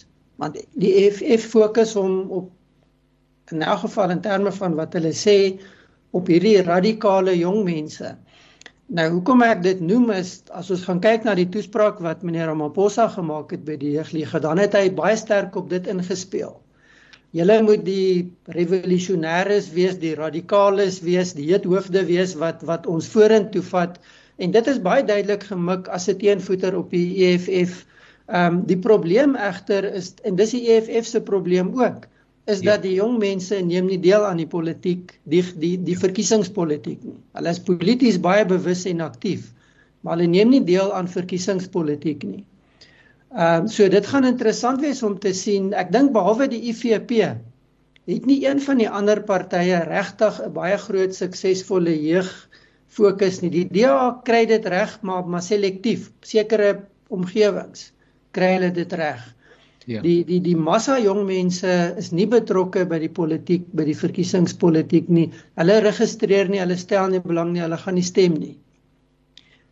Want 0.41 0.57
die 0.74 0.95
EFF 1.03 1.45
fokus 1.51 1.93
hom 2.00 2.31
op 2.33 2.50
in 3.51 3.62
elk 3.62 3.86
geval 3.86 4.10
in 4.15 4.22
terme 4.22 4.51
van 4.51 4.75
wat 4.79 4.93
hulle 4.98 5.13
sê 5.13 5.38
op 6.12 6.27
hierdie 6.27 6.62
radikale 6.67 7.38
jong 7.38 7.63
mense. 7.67 8.15
Nou 8.91 9.05
hoekom 9.13 9.43
ek 9.46 9.62
dit 9.63 9.79
noem 9.88 10.10
is 10.17 10.31
as 10.51 10.72
ons 10.75 10.81
gaan 10.84 11.00
kyk 11.03 11.24
na 11.24 11.36
die 11.39 11.48
toespraak 11.51 12.01
wat 12.03 12.25
meneer 12.27 12.50
Ramaphosa 12.51 13.05
gemaak 13.13 13.53
het 13.55 13.63
by 13.63 13.77
die 13.79 13.93
jeugliga, 13.96 14.41
dan 14.43 14.60
het 14.60 14.75
hy 14.75 14.89
baie 14.98 15.15
sterk 15.15 15.55
op 15.55 15.70
dit 15.72 15.88
ingespeel. 15.88 16.58
Julle 17.31 17.62
moet 17.63 17.86
die 17.88 18.34
revolusionêres 18.51 19.70
wees, 19.72 19.96
die 20.01 20.12
radikales 20.20 21.00
wees, 21.05 21.31
die 21.38 21.48
heethoofde 21.53 22.03
wees 22.10 22.36
wat 22.41 22.65
wat 22.67 22.89
ons 22.91 23.08
vorentoe 23.13 23.63
vat 23.70 23.96
en 24.43 24.51
dit 24.51 24.67
is 24.67 24.84
baie 24.84 25.05
duidelik 25.08 25.48
gemik 25.48 25.88
as 25.88 26.10
'n 26.12 26.20
teenvoeter 26.20 26.75
op 26.75 26.91
die 26.91 27.24
EFF. 27.29 27.86
Ehm 28.27 28.60
um, 28.60 28.62
die 28.67 28.79
probleem 28.79 29.36
egter 29.36 29.88
is 29.88 30.13
en 30.27 30.36
dis 30.36 30.51
die 30.51 30.67
EFF 30.67 31.08
se 31.08 31.22
probleem 31.22 31.72
ook 31.79 32.11
is 32.45 32.60
ja. 32.60 32.71
dat 32.71 32.86
die 32.86 32.95
jong 32.98 33.17
mense 33.21 33.60
neem 33.62 33.86
nie 33.89 34.00
deel 34.01 34.25
aan 34.25 34.39
die 34.41 34.50
politiek, 34.50 35.13
die 35.24 35.43
die 35.62 35.75
die 35.83 35.98
verkiesingspolitiek 35.98 37.03
nie. 37.05 37.17
Hulle 37.38 37.53
is 37.53 37.62
polities 37.62 38.19
baie 38.21 38.45
bewus 38.45 38.86
en 38.89 39.03
aktief, 39.05 39.51
maar 40.01 40.17
hulle 40.17 40.29
neem 40.31 40.50
nie 40.50 40.63
deel 40.65 40.93
aan 40.93 41.12
verkiesingspolitiek 41.12 42.25
nie. 42.25 42.43
Ehm 43.31 43.67
uh, 43.67 43.71
so 43.71 43.88
dit 43.88 44.07
gaan 44.07 44.27
interessant 44.27 44.81
wees 44.81 45.03
om 45.03 45.19
te 45.19 45.33
sien. 45.38 45.71
Ek 45.74 45.91
dink 45.93 46.12
behalwe 46.15 46.50
die 46.51 46.63
IFP 46.74 47.13
het 48.10 48.25
nie 48.25 48.41
een 48.43 48.60
van 48.60 48.79
die 48.81 48.89
ander 48.89 49.21
partye 49.24 49.83
regtig 49.88 50.41
'n 50.41 50.53
baie 50.53 50.77
groot 50.77 51.15
suksesvolle 51.15 51.93
jeug 52.01 52.31
fokus 52.88 53.39
nie. 53.41 53.51
Die 53.53 53.67
DA 53.69 54.19
kry 54.27 54.45
dit 54.45 54.65
reg, 54.65 54.98
maar 55.01 55.27
maar 55.27 55.41
selektief. 55.45 56.12
Sekere 56.21 56.81
omgewings 57.07 57.91
kry 58.31 58.55
hulle 58.57 58.71
dit 58.71 58.93
reg. 58.93 59.21
Ja. 59.91 60.01
Die 60.05 60.24
die 60.27 60.39
die 60.43 60.55
massa 60.55 60.98
jong 61.01 61.25
mense 61.27 61.71
is 62.00 62.12
nie 62.15 62.27
betrokke 62.31 62.86
by 62.88 63.00
die 63.01 63.12
politiek, 63.12 63.65
by 63.75 63.86
die 63.88 63.98
verkiesingspolitiek 63.98 65.10
nie. 65.12 65.27
Hulle 65.60 65.79
registreer 65.83 66.51
nie, 66.51 66.62
hulle 66.63 66.77
stel 66.79 67.10
nie 67.12 67.24
belang 67.24 67.51
nie, 67.53 67.63
hulle 67.65 67.79
gaan 67.81 67.98
nie 68.00 68.05
stem 68.07 68.38
nie. 68.39 68.55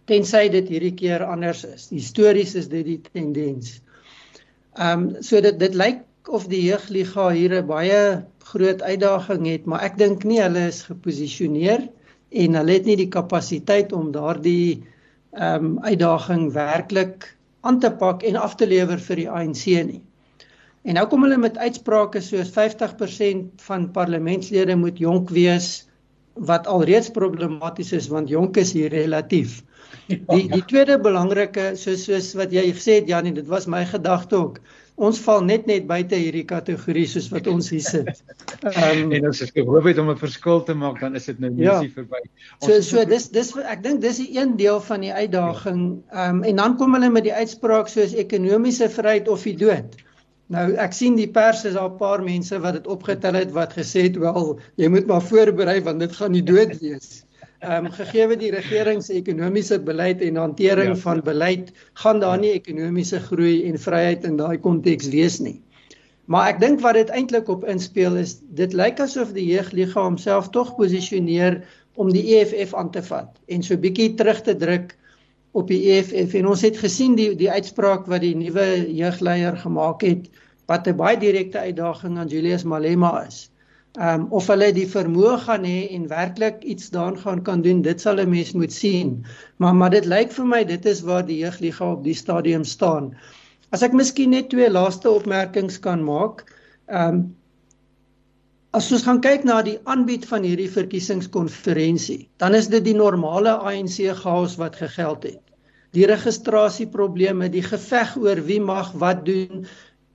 Tensy 0.09 0.49
dit 0.51 0.71
hierdie 0.73 0.95
keer 0.97 1.23
anders 1.27 1.63
is. 1.67 1.87
Histories 1.93 2.55
is 2.59 2.67
dit 2.71 2.85
die 2.87 2.99
tendens. 3.11 3.77
Ehm 4.79 5.07
um, 5.07 5.23
so 5.23 5.41
dit 5.45 5.59
dit 5.61 5.77
lyk 5.77 6.03
of 6.29 6.49
die 6.51 6.65
jeugliga 6.67 7.29
hier 7.37 7.55
'n 7.61 7.67
baie 7.67 8.01
groot 8.51 8.81
uitdaging 8.81 9.47
het, 9.47 9.65
maar 9.65 9.83
ek 9.87 9.97
dink 9.97 10.25
nie 10.25 10.41
hulle 10.41 10.67
is 10.67 10.83
geposisioneer 10.89 11.87
en 12.29 12.55
hulle 12.55 12.73
het 12.77 12.85
nie 12.85 12.97
die 12.97 13.09
kapasiteit 13.09 13.93
om 13.93 14.11
daardie 14.11 14.83
ehm 15.31 15.65
um, 15.65 15.79
uitdaging 15.85 16.51
werklik 16.53 17.35
aan 17.61 17.79
te 17.79 17.91
pak 17.91 18.23
en 18.23 18.35
af 18.35 18.55
te 18.55 18.67
lewer 18.67 18.99
vir 18.99 19.15
die 19.15 19.29
ANC 19.29 19.65
nie. 19.85 20.01
En 20.87 20.95
nou 20.95 21.05
kom 21.11 21.25
hulle 21.27 21.37
met 21.37 21.57
uitsprake 21.59 22.21
soos 22.23 22.51
50% 22.55 23.63
van 23.67 23.89
parlementslede 23.95 24.77
moet 24.79 24.99
jonk 25.01 25.29
wees 25.35 25.89
wat 26.39 26.67
alreeds 26.71 27.11
problematies 27.11 27.91
is 27.97 28.07
want 28.07 28.29
jonk 28.31 28.57
is 28.57 28.71
hier 28.77 28.91
relatief. 28.93 29.59
Die 30.07 30.45
die 30.49 30.63
tweede 30.65 30.97
belangrike 31.01 31.73
soos 31.77 32.05
soos 32.07 32.31
wat 32.37 32.53
jy 32.55 32.69
gesê 32.71 32.99
het 33.01 33.09
Janie, 33.09 33.33
dit 33.35 33.47
was 33.49 33.67
my 33.69 33.83
gedagte 33.89 34.37
ook, 34.37 34.59
ons 34.99 35.19
val 35.25 35.43
net 35.45 35.67
net 35.69 35.85
buite 35.89 36.17
hierdie 36.17 36.45
kategorie 36.47 37.05
soos 37.09 37.29
wat 37.33 37.47
ons 37.51 37.69
hier 37.73 37.83
sit. 37.85 38.23
Um, 38.63 39.13
en 39.15 39.29
as 39.29 39.43
ek 39.45 39.53
gehoop 39.59 39.85
het 39.87 40.01
om 40.01 40.09
'n 40.11 40.19
verskil 40.19 40.63
te 40.67 40.73
maak, 40.73 40.99
dan 41.03 41.15
is 41.15 41.29
dit 41.29 41.39
nou 41.39 41.51
ja. 41.55 41.79
nie 41.81 41.93
verby. 41.93 42.21
So 42.65 42.81
so 42.81 43.05
dis 43.05 43.29
dis 43.29 43.55
ek 43.55 43.83
dink 43.83 44.01
dis 44.01 44.21
die 44.23 44.37
een 44.39 44.57
deel 44.57 44.81
van 44.81 45.01
die 45.05 45.13
uitdaging. 45.13 46.03
Ehm 46.11 46.41
um, 46.41 46.43
en 46.43 46.55
dan 46.55 46.77
kom 46.77 46.93
hulle 46.93 47.09
met 47.09 47.23
die 47.23 47.33
uitspraak 47.35 47.87
soos 47.87 48.13
ekonomiese 48.13 48.89
vryheid 48.89 49.27
of 49.27 49.43
die 49.43 49.57
dood. 49.57 49.95
Nou 50.49 50.65
ek 50.81 50.93
sien 50.97 51.15
die 51.15 51.29
pers 51.29 51.65
is 51.69 51.75
daar 51.77 51.91
'n 51.91 51.97
paar 51.97 52.23
mense 52.25 52.59
wat 52.59 52.73
dit 52.73 52.87
opgetel 52.87 53.33
het 53.33 53.51
wat 53.51 53.73
gesê 53.77 54.09
het 54.09 54.17
wel 54.17 54.59
jy 54.75 54.87
moet 54.89 55.07
maar 55.07 55.21
voorberei 55.21 55.81
want 55.81 55.99
dit 55.99 56.11
gaan 56.11 56.31
nie 56.31 56.43
dood 56.43 56.79
wees 56.79 57.23
ehm 57.59 57.85
um, 57.85 57.91
gegee 57.91 58.35
die 58.39 58.51
regering 58.51 59.01
se 59.03 59.13
ekonomiese 59.13 59.79
beleid 59.83 60.21
en 60.23 60.37
hantering 60.39 60.93
ja. 60.93 61.01
van 61.01 61.21
beleid 61.21 61.73
gaan 61.93 62.19
daar 62.19 62.37
nie 62.39 62.53
ekonomiese 62.55 63.19
groei 63.19 63.65
en 63.67 63.79
vryheid 63.79 64.23
in 64.23 64.37
daai 64.39 64.57
konteks 64.63 65.09
wees 65.11 65.39
nie. 65.43 65.59
Maar 66.31 66.53
ek 66.53 66.61
dink 66.61 66.79
wat 66.85 66.95
dit 66.95 67.11
eintlik 67.11 67.49
op 67.51 67.65
inspel 67.67 68.15
is, 68.21 68.37
dit 68.55 68.73
lyk 68.73 69.01
asof 69.03 69.33
die 69.35 69.49
jeugliga 69.49 70.05
homself 70.05 70.47
tog 70.55 70.71
posisioneer 70.77 71.59
om 71.99 72.13
die 72.15 72.23
EFF 72.37 72.73
aan 72.79 72.93
te 72.95 73.03
vat 73.03 73.35
en 73.51 73.65
so 73.65 73.75
bietjie 73.75 74.13
terug 74.15 74.39
te 74.45 74.55
druk 74.55 74.95
op 75.51 75.67
die 75.67 75.81
EFF 75.91 76.33
en 76.33 76.47
ons 76.47 76.61
het 76.61 76.77
gesien 76.77 77.15
die 77.15 77.35
die 77.35 77.51
uitspraak 77.51 78.05
wat 78.07 78.21
die 78.21 78.35
nuwe 78.35 78.67
jeugleier 78.93 79.57
gemaak 79.57 80.01
het 80.01 80.29
wat 80.65 80.87
'n 80.87 80.95
baie 80.95 81.17
direkte 81.17 81.59
uitdaging 81.59 82.17
aan 82.17 82.27
Julius 82.27 82.63
Malema 82.63 83.25
is 83.27 83.49
um, 83.97 84.27
of 84.35 84.47
hulle 84.51 84.69
die 84.75 84.87
vermoë 84.89 85.37
gaan 85.45 85.65
hê 85.67 85.79
en 85.95 86.07
werklik 86.11 86.63
iets 86.63 86.91
daaraan 86.93 87.17
gaan 87.23 87.41
kan 87.47 87.63
doen, 87.65 87.81
dit 87.81 88.01
sal 88.01 88.19
'n 88.19 88.29
mens 88.29 88.53
moet 88.53 88.73
sien. 88.73 89.25
Maar 89.57 89.75
maar 89.75 89.89
dit 89.89 90.05
lyk 90.05 90.31
vir 90.31 90.45
my 90.45 90.63
dit 90.63 90.85
is 90.85 91.01
waar 91.01 91.25
die 91.25 91.39
jeugliga 91.39 91.91
op 91.91 92.03
die 92.03 92.13
stadium 92.13 92.63
staan. 92.63 93.15
As 93.71 93.81
ek 93.81 93.93
miskien 93.93 94.29
net 94.29 94.49
twee 94.49 94.69
laaste 94.69 95.09
opmerkings 95.09 95.79
kan 95.79 96.03
maak. 96.03 96.45
Ehm 96.87 97.15
um, 97.15 97.35
as 98.75 98.91
ons 98.93 99.03
gaan 99.07 99.21
kyk 99.21 99.45
na 99.47 99.61
die 99.65 99.79
aanbied 99.89 100.27
van 100.29 100.45
hierdie 100.45 100.69
verkiesingskonferensie, 100.69 102.27
dan 102.41 102.55
is 102.57 102.69
dit 102.69 102.83
die 102.85 102.97
normale 102.97 103.55
ANC 103.65 103.97
chaos 104.21 104.57
wat 104.61 104.77
gegeld 104.77 105.25
het. 105.25 105.43
Die 105.97 106.05
registrasieprobleme, 106.05 107.49
die 107.49 107.65
geveg 107.65 108.13
oor 108.21 108.43
wie 108.45 108.59
mag 108.61 108.91
wat 109.01 109.23
doen. 109.25 109.65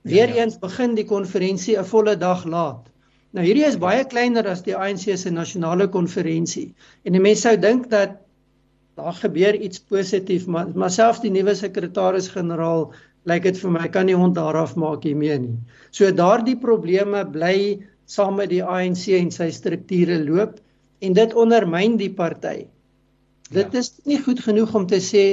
Weereens 0.07 0.55
begin 0.61 0.95
die 0.95 1.07
konferensie 1.09 1.75
'n 1.77 1.83
volle 1.83 2.15
dag 2.15 2.45
laat. 2.45 2.87
Nou 3.35 3.43
hierdie 3.43 3.65
is 3.67 3.75
baie 3.75 4.05
kleiner 4.05 4.47
as 4.47 4.61
die 4.63 4.75
ANC 4.75 5.17
se 5.17 5.29
nasionale 5.29 5.89
konferensie. 5.91 6.73
En 7.03 7.21
mense 7.21 7.41
sou 7.41 7.57
dink 7.57 7.89
dat 7.89 8.21
daar 8.95 9.13
gebeur 9.13 9.55
iets 9.55 9.79
positief, 9.79 10.47
maar 10.47 10.71
maar 10.73 10.89
selfs 10.91 11.19
die 11.19 11.31
nuwe 11.31 11.55
sekretaris-generaal 11.55 12.93
lyk 13.25 13.43
dit 13.43 13.57
vir 13.57 13.71
my 13.71 13.89
kan 13.89 14.05
nie 14.05 14.15
hond 14.15 14.35
daaraf 14.35 14.75
maak 14.75 15.03
hiermee 15.03 15.39
nie. 15.39 15.57
So 15.91 16.11
daardie 16.11 16.55
probleme 16.55 17.25
bly 17.25 17.83
saam 18.05 18.37
met 18.39 18.51
die 18.53 18.63
ANC 18.63 19.07
en 19.17 19.31
sy 19.33 19.49
strukture 19.51 20.19
loop 20.23 20.59
en 21.05 21.13
dit 21.17 21.33
ondermyn 21.33 21.97
die 21.97 22.11
party. 22.13 22.65
Dit 23.53 23.73
ja. 23.73 23.81
is 23.81 23.91
nie 24.05 24.19
goed 24.21 24.41
genoeg 24.45 24.73
om 24.75 24.87
te 24.89 25.01
sê 25.01 25.25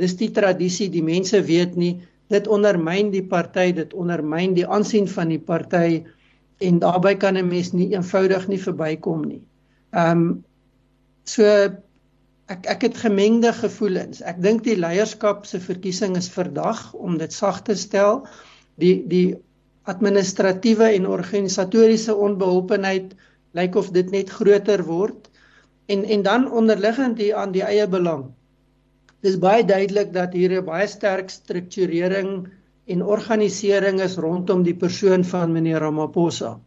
dis 0.00 0.16
die 0.18 0.30
tradisie, 0.34 0.90
die 0.90 1.04
mense 1.04 1.38
weet 1.46 1.76
nie, 1.80 1.94
dit 2.32 2.48
ondermyn 2.50 3.12
die 3.12 3.24
party, 3.24 3.70
dit 3.76 3.94
ondermyn 3.94 4.56
die 4.56 4.66
aansien 4.66 5.06
van 5.08 5.30
die 5.32 5.40
party 5.40 6.02
en 6.64 6.80
daarbey 6.82 7.16
kan 7.20 7.36
'n 7.36 7.48
mens 7.48 7.72
nie 7.72 7.92
eenvoudig 7.92 8.48
nie 8.48 8.60
verbykom 8.60 9.24
nie. 9.28 9.42
Ehm 9.92 10.18
um, 10.18 10.44
so 11.24 11.44
ek 12.52 12.66
ek 12.68 12.82
het 12.82 12.96
gemengde 12.96 13.52
gevoelens. 13.52 14.20
Ek 14.22 14.42
dink 14.42 14.64
die 14.64 14.76
leierskap 14.76 15.46
se 15.46 15.60
verkiesing 15.60 16.16
is 16.16 16.28
verdag 16.28 16.92
om 16.94 17.18
dit 17.18 17.32
sag 17.32 17.62
te 17.62 17.74
stel. 17.74 18.26
Die 18.76 19.04
die 19.08 19.36
administratiewe 19.90 20.88
en 20.96 21.06
organisatoriese 21.06 22.14
onbeholpenheid 22.14 23.12
lyk 23.58 23.76
of 23.76 23.90
dit 23.94 24.10
net 24.10 24.30
groter 24.30 24.82
word 24.88 25.28
en 25.92 26.04
en 26.04 26.22
dan 26.22 26.50
onderliggend 26.50 27.18
hier 27.20 27.36
aan 27.36 27.52
die 27.52 27.62
eie 27.62 27.86
belang. 27.88 28.24
Dis 29.24 29.36
baie 29.40 29.64
duidelik 29.64 30.12
dat 30.12 30.32
hier 30.32 30.52
'n 30.60 30.64
baie 30.64 30.86
sterk 30.86 31.30
strukturering 31.30 32.48
en 32.86 33.02
organisering 33.02 34.00
is 34.00 34.16
rondom 34.16 34.62
die 34.62 34.76
persoon 34.76 35.24
van 35.24 35.52
meneer 35.52 35.80
Ramaphosa. 35.80 36.58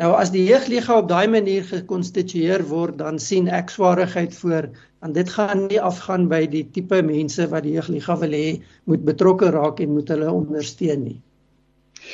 Nou 0.00 0.12
as 0.18 0.30
die 0.34 0.44
jeugliga 0.44 0.98
op 0.98 1.08
daai 1.08 1.28
manier 1.28 1.64
gekonstitueer 1.64 2.62
word, 2.68 2.98
dan 2.98 3.18
sien 3.18 3.48
ek 3.48 3.70
swaarigheid 3.70 4.34
voor 4.34 4.70
want 5.02 5.14
dit 5.14 5.28
gaan 5.34 5.66
nie 5.66 5.80
afgaan 5.80 6.28
by 6.28 6.46
die 6.46 6.62
tipe 6.70 7.02
mense 7.02 7.48
wat 7.50 7.62
die 7.66 7.74
jeugliga 7.74 8.16
wil 8.20 8.30
hê 8.38 8.62
moet 8.84 9.04
betrokke 9.04 9.50
raak 9.50 9.80
en 9.80 9.94
moet 9.94 10.08
hulle 10.08 10.30
ondersteun 10.30 11.02
nie. 11.04 11.20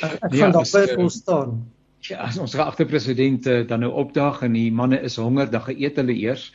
Ek, 0.01 0.17
ek 0.23 0.33
ja, 0.33 0.39
gaan 0.39 0.55
daarby 0.55 0.85
eh, 0.95 1.07
staan. 1.13 1.59
Ja, 2.07 2.23
as 2.23 2.37
ons 2.39 2.55
geagte 2.55 2.85
president 2.87 3.47
uh, 3.51 3.61
dan 3.67 3.83
nou 3.83 3.91
opdaag 3.99 4.45
en 4.47 4.53
die 4.55 4.69
manne 4.71 5.01
is 5.03 5.17
honger, 5.19 5.49
dan 5.51 5.65
geëet 5.65 5.97
hulle 5.99 6.15
eers. 6.15 6.47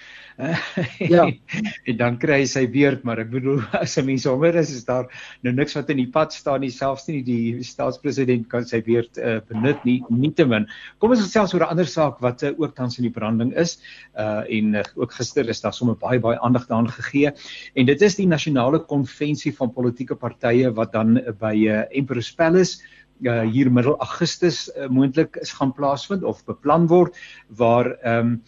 ja. 0.99 1.27
en 1.88 1.99
dan 2.01 2.16
kry 2.18 2.40
hy 2.40 2.47
sy 2.51 2.64
beurt, 2.73 3.05
maar 3.07 3.20
ek 3.23 3.29
bedoel 3.31 3.61
as 3.83 3.99
'n 4.01 4.07
mens 4.09 4.25
honger 4.27 4.57
is, 4.59 4.73
is 4.75 4.87
daar 4.88 5.05
nou 5.47 5.53
niks 5.55 5.77
wat 5.77 5.92
in 5.92 6.01
die 6.01 6.09
pad 6.11 6.33
staan 6.35 6.64
nie, 6.64 6.73
selfs 6.75 7.07
nie 7.11 7.20
die 7.23 7.62
staatspresident 7.62 8.49
kan 8.51 8.64
sy 8.66 8.81
beurt 8.83 9.20
uh, 9.20 9.37
benut 9.51 9.85
nie, 9.85 10.01
nietemin. 10.09 10.66
Kom 10.99 11.14
ons 11.14 11.23
gesels 11.23 11.55
oor 11.55 11.66
'n 11.68 11.77
ander 11.77 11.87
saak 11.87 12.18
wat 12.25 12.42
uh, 12.42 12.55
ook 12.57 12.75
tans 12.75 12.99
in 12.99 13.07
die 13.07 13.14
branding 13.14 13.53
is. 13.55 13.79
Uh 14.16 14.42
en 14.49 14.75
uh, 14.81 14.83
ook 14.97 15.12
gister 15.12 15.49
is 15.49 15.61
daar 15.61 15.77
sommer 15.77 15.97
baie 16.01 16.18
baie 16.18 16.40
aandag 16.40 16.66
daaraan 16.66 16.90
gegee. 16.90 17.31
En 17.77 17.87
dit 17.87 18.03
is 18.03 18.16
die 18.16 18.27
nasionale 18.27 18.81
konvensie 18.81 19.55
van 19.55 19.73
politieke 19.73 20.16
partye 20.16 20.73
wat 20.73 20.92
dan 20.92 21.18
uh, 21.18 21.31
by 21.38 21.55
uh, 21.68 21.85
Emperor's 21.92 22.33
Palace 22.33 22.83
uh, 23.22 23.42
hier 23.42 23.70
middel 23.70 23.96
Augustus 23.98 24.68
uh, 24.74 24.88
moontlik 24.88 25.37
is 25.37 25.53
gaan 25.53 25.72
plaasvind 25.72 26.22
of 26.24 26.44
beplan 26.44 26.88
word 26.88 27.16
waar 27.48 27.96
ehm 28.03 28.37
um, 28.37 28.42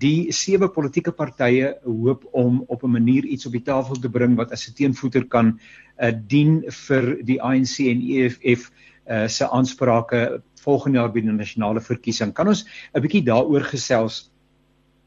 die 0.00 0.32
sewe 0.32 0.68
politieke 0.72 1.12
partye 1.12 1.74
hoop 1.84 2.22
om 2.32 2.64
op 2.68 2.84
'n 2.84 2.90
manier 2.90 3.24
iets 3.24 3.46
op 3.46 3.52
die 3.52 3.62
tafel 3.62 3.98
te 4.00 4.08
bring 4.08 4.36
wat 4.36 4.52
as 4.52 4.68
'n 4.68 4.74
teenvoeter 4.74 5.26
kan 5.28 5.58
uh, 6.00 6.12
dien 6.26 6.64
vir 6.70 7.24
die 7.24 7.42
ANC 7.42 7.78
en 7.80 8.00
EFF 8.00 8.70
uh, 9.10 9.26
se 9.28 9.50
aansprake 9.50 10.42
volgende 10.64 10.98
jaar 10.98 11.12
by 11.12 11.20
die 11.20 11.32
nasionale 11.32 11.80
verkiesing. 11.80 12.32
Kan 12.32 12.48
ons 12.48 12.64
'n 12.94 13.00
bietjie 13.00 13.24
daaroor 13.24 13.64
gesels? 13.68 14.30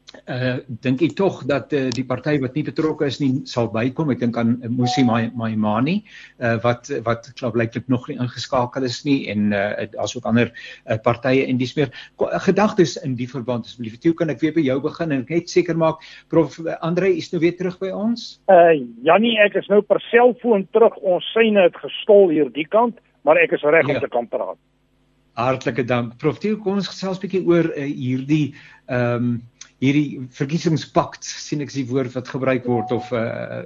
Uh 0.08 0.56
dink 0.84 1.02
ek 1.04 1.14
tog 1.18 1.42
dat 1.48 1.72
uh, 1.76 1.88
die 1.92 2.04
party 2.08 2.38
wat 2.40 2.54
nie 2.56 2.64
betrokke 2.64 3.06
is 3.08 3.18
nie 3.20 3.42
sal 3.48 3.68
bykom. 3.72 4.12
Ek 4.14 4.22
dink 4.22 4.38
aan 4.40 4.54
uh, 4.62 4.70
Musi 4.72 5.04
Maimani 5.04 5.98
uh 6.40 6.56
wat 6.64 6.88
wat 7.04 7.28
klaarblyklik 7.36 7.90
nog 7.92 8.08
nie 8.08 8.16
ingeskakel 8.16 8.86
is 8.88 9.02
nie 9.04 9.18
en 9.32 9.52
uh 9.52 9.86
daar's 9.92 10.16
ook 10.16 10.28
ander 10.30 10.48
uh, 10.52 10.96
partye 11.04 11.44
en 11.46 11.60
dis 11.60 11.74
meer 11.76 11.92
gedagtes 12.46 12.96
in 13.04 13.18
die 13.20 13.28
verband 13.28 13.68
asseblief. 13.68 13.98
Toe 14.00 14.14
kan 14.16 14.32
ek 14.32 14.40
weer 14.44 14.56
by 14.56 14.64
jou 14.64 14.78
begin 14.84 15.12
en 15.12 15.26
net 15.28 15.52
seker 15.52 15.76
maak 15.76 16.00
Prof 16.32 16.56
Andre 16.80 17.12
is 17.12 17.28
nou 17.32 17.42
weer 17.44 17.56
terug 17.58 17.76
by 17.82 17.92
ons. 17.92 18.38
Uh 18.48 18.72
Jannie, 19.04 19.36
ek 19.44 19.60
is 19.60 19.68
nou 19.68 19.82
per 19.82 20.00
selfoon 20.08 20.66
terug. 20.72 20.96
Ons 21.04 21.28
syne 21.36 21.68
het 21.68 21.76
gestol 21.76 22.32
hier 22.32 22.48
die 22.54 22.66
kant, 22.68 22.96
maar 23.28 23.36
ek 23.40 23.58
is 23.58 23.66
reg 23.66 23.86
ja. 23.86 23.94
om 23.94 24.00
te 24.00 24.12
kan 24.12 24.28
praat. 24.28 24.56
Hartlike 25.38 25.84
dank. 25.86 26.16
Prof 26.18 26.40
Theo, 26.42 26.56
kom 26.58 26.80
ons 26.80 26.88
gesels 26.90 27.20
'n 27.20 27.26
bietjie 27.26 27.44
oor 27.46 27.70
uh, 27.70 27.84
hierdie 27.84 28.56
ehm 28.88 29.28
um, 29.28 29.30
hierdie 29.82 30.26
verkiesingspakt 30.34 31.24
sien 31.24 31.62
ek 31.62 31.72
die 31.74 31.86
woord 31.86 32.14
wat 32.16 32.30
gebruik 32.32 32.66
word 32.66 32.92
of 32.94 33.12
uh 33.14 33.62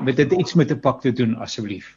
met 0.00 0.16
dit 0.16 0.32
iets 0.32 0.54
met 0.54 0.70
'n 0.72 0.80
pak 0.80 1.00
te 1.00 1.12
doen 1.12 1.36
asseblief. 1.36 1.96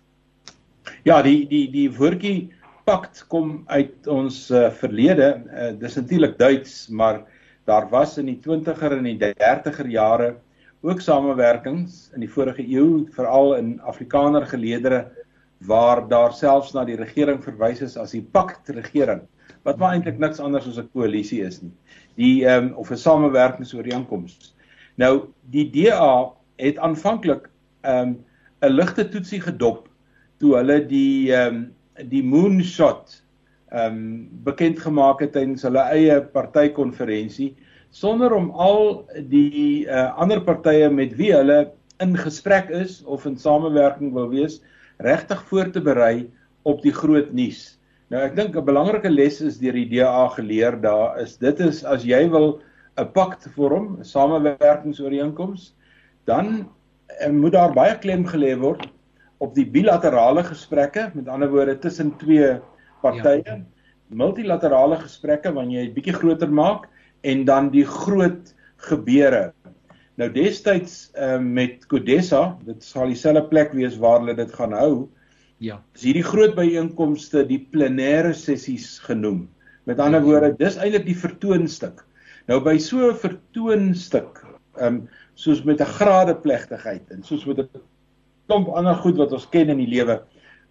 Ja, 1.03 1.21
die 1.21 1.47
die 1.47 1.67
die 1.71 1.89
woordjie 1.91 2.51
pakt 2.83 3.25
kom 3.27 3.63
uit 3.67 4.07
ons 4.07 4.49
uh, 4.51 4.69
verlede. 4.71 5.43
Uh, 5.47 5.71
dis 5.79 5.95
natuurlik 5.95 6.37
Duits, 6.37 6.87
maar 6.89 7.23
daar 7.65 7.87
was 7.89 8.17
in 8.17 8.25
die 8.25 8.39
20er 8.43 8.97
en 8.97 9.07
die 9.07 9.17
30er 9.19 9.87
jare 9.87 10.35
ook 10.83 11.01
samewerkings 11.01 12.09
in 12.13 12.25
die 12.25 12.29
vorige 12.31 12.63
eeu, 12.67 13.05
veral 13.15 13.55
in 13.55 13.79
Afrikaner 13.87 14.45
geleedere 14.45 15.05
waar 15.63 16.03
daar 16.07 16.33
selfs 16.35 16.73
na 16.73 16.83
die 16.83 16.99
regering 16.99 17.39
verwys 17.43 17.81
is 17.81 17.95
as 17.97 18.11
die 18.11 18.23
pakt 18.23 18.69
regering 18.75 19.23
wat 19.63 19.77
maar 19.79 19.95
eintlik 19.95 20.19
niks 20.19 20.39
anders 20.39 20.67
as 20.67 20.77
'n 20.77 20.89
koalisie 20.93 21.41
is 21.41 21.61
nie. 21.61 21.73
Die 22.15 22.45
ehm 22.45 22.65
um, 22.65 22.73
of 22.73 22.91
'n 22.91 22.97
samewerkingsooreenkoms. 22.97 24.55
Nou 24.95 25.27
die 25.49 25.69
DA 25.69 26.31
het 26.55 26.77
aanvanklik 26.77 27.49
ehm 27.81 28.07
um, 28.07 28.25
'n 28.61 28.75
ligte 28.75 29.09
toetsie 29.09 29.41
gedop 29.41 29.89
toe 30.37 30.55
hulle 30.55 30.85
die 30.87 31.33
ehm 31.33 31.55
um, 31.55 32.09
die 32.09 32.23
moonshot 32.23 33.23
ehm 33.71 33.85
um, 33.85 34.29
bekend 34.43 34.79
gemaak 34.79 35.19
het 35.19 35.31
tydens 35.31 35.63
hulle 35.63 35.79
eie 35.79 36.21
partykonferensie 36.21 37.55
sonder 37.93 38.33
om 38.33 38.49
al 38.51 39.05
die 39.29 39.85
uh, 39.85 40.09
ander 40.17 40.41
partye 40.41 40.89
met 40.89 41.13
wie 41.15 41.31
hulle 41.33 41.71
in 42.01 42.17
gesprek 42.17 42.69
is 42.73 43.03
of 43.05 43.25
in 43.29 43.37
samewerking 43.37 44.13
wil 44.13 44.29
wees 44.31 44.61
regtig 44.97 45.43
voor 45.49 45.69
te 45.69 45.81
berei 45.81 46.29
op 46.63 46.81
die 46.81 46.93
groot 46.93 47.31
nuus. 47.33 47.77
Nou 48.13 48.21
ek 48.21 48.35
dink 48.37 48.53
'n 48.53 48.65
belangrike 48.65 49.09
les 49.09 49.39
is 49.41 49.55
deur 49.57 49.73
die 49.73 49.87
DA 49.89 50.27
geleer 50.35 50.75
daar 50.77 51.15
is 51.21 51.31
dit 51.41 51.59
is 51.65 51.79
as 51.83 52.03
jy 52.05 52.27
wil 52.29 52.59
'n 53.01 53.07
pakt 53.15 53.47
vorm, 53.55 53.97
'n 53.97 54.05
samewerkingsooreenkoms, 54.05 55.73
dan 56.29 56.69
eh, 57.09 57.31
moet 57.31 57.53
daar 57.53 57.73
baie 57.73 57.95
klem 57.97 58.25
gelê 58.29 58.53
word 58.59 58.85
op 59.39 59.55
die 59.55 59.65
bilaterale 59.65 60.43
gesprekke, 60.43 61.09
met 61.15 61.27
ander 61.27 61.49
woorde 61.49 61.79
tussen 61.79 62.13
twee 62.17 62.59
partye, 63.01 63.41
ja. 63.45 63.57
multilaterale 64.09 65.01
gesprekke 65.01 65.51
wanneer 65.51 65.81
jy 65.81 65.87
dit 65.87 65.97
bietjie 65.97 66.19
groter 66.19 66.53
maak 66.53 66.85
en 67.23 67.45
dan 67.45 67.71
die 67.73 67.85
groot 67.85 68.53
gebeure. 68.77 69.53
Nou 70.21 70.29
destyds 70.29 71.09
uh, 71.17 71.39
met 71.39 71.87
Codesa, 71.89 72.59
dit 72.61 72.83
sal 72.83 73.09
dieselfde 73.09 73.47
plek 73.49 73.73
wees 73.73 73.97
waar 73.97 74.19
hulle 74.19 74.37
dit 74.37 74.53
gaan 74.53 74.77
hou. 74.77 75.09
Ja. 75.57 75.81
Is 75.95 76.03
hierdie 76.07 76.25
groot 76.25 76.55
byeenkomste 76.55 77.43
die 77.47 77.59
plenêre 77.71 78.33
sessies 78.33 78.99
genoem. 79.03 79.47
Met 79.85 79.99
ander 79.99 80.21
ja. 80.21 80.25
woorde, 80.25 80.55
dis 80.57 80.77
eintlik 80.77 81.05
die 81.05 81.17
vertoonstuk. 81.17 82.05
Nou 82.47 82.59
by 82.63 82.77
so 82.77 83.09
'n 83.09 83.19
vertoonstuk, 83.19 84.43
ehm 84.79 84.87
um, 84.87 85.09
soos 85.35 85.63
met 85.63 85.81
'n 85.81 85.93
gradeplegtigheid 85.97 87.11
en 87.11 87.23
soos 87.23 87.45
met 87.45 87.59
'n 87.59 87.69
klomp 88.47 88.67
ander 88.75 88.95
goed 88.95 89.17
wat 89.17 89.31
ons 89.31 89.49
ken 89.49 89.69
in 89.69 89.77
die 89.77 89.87
lewe, 89.87 90.21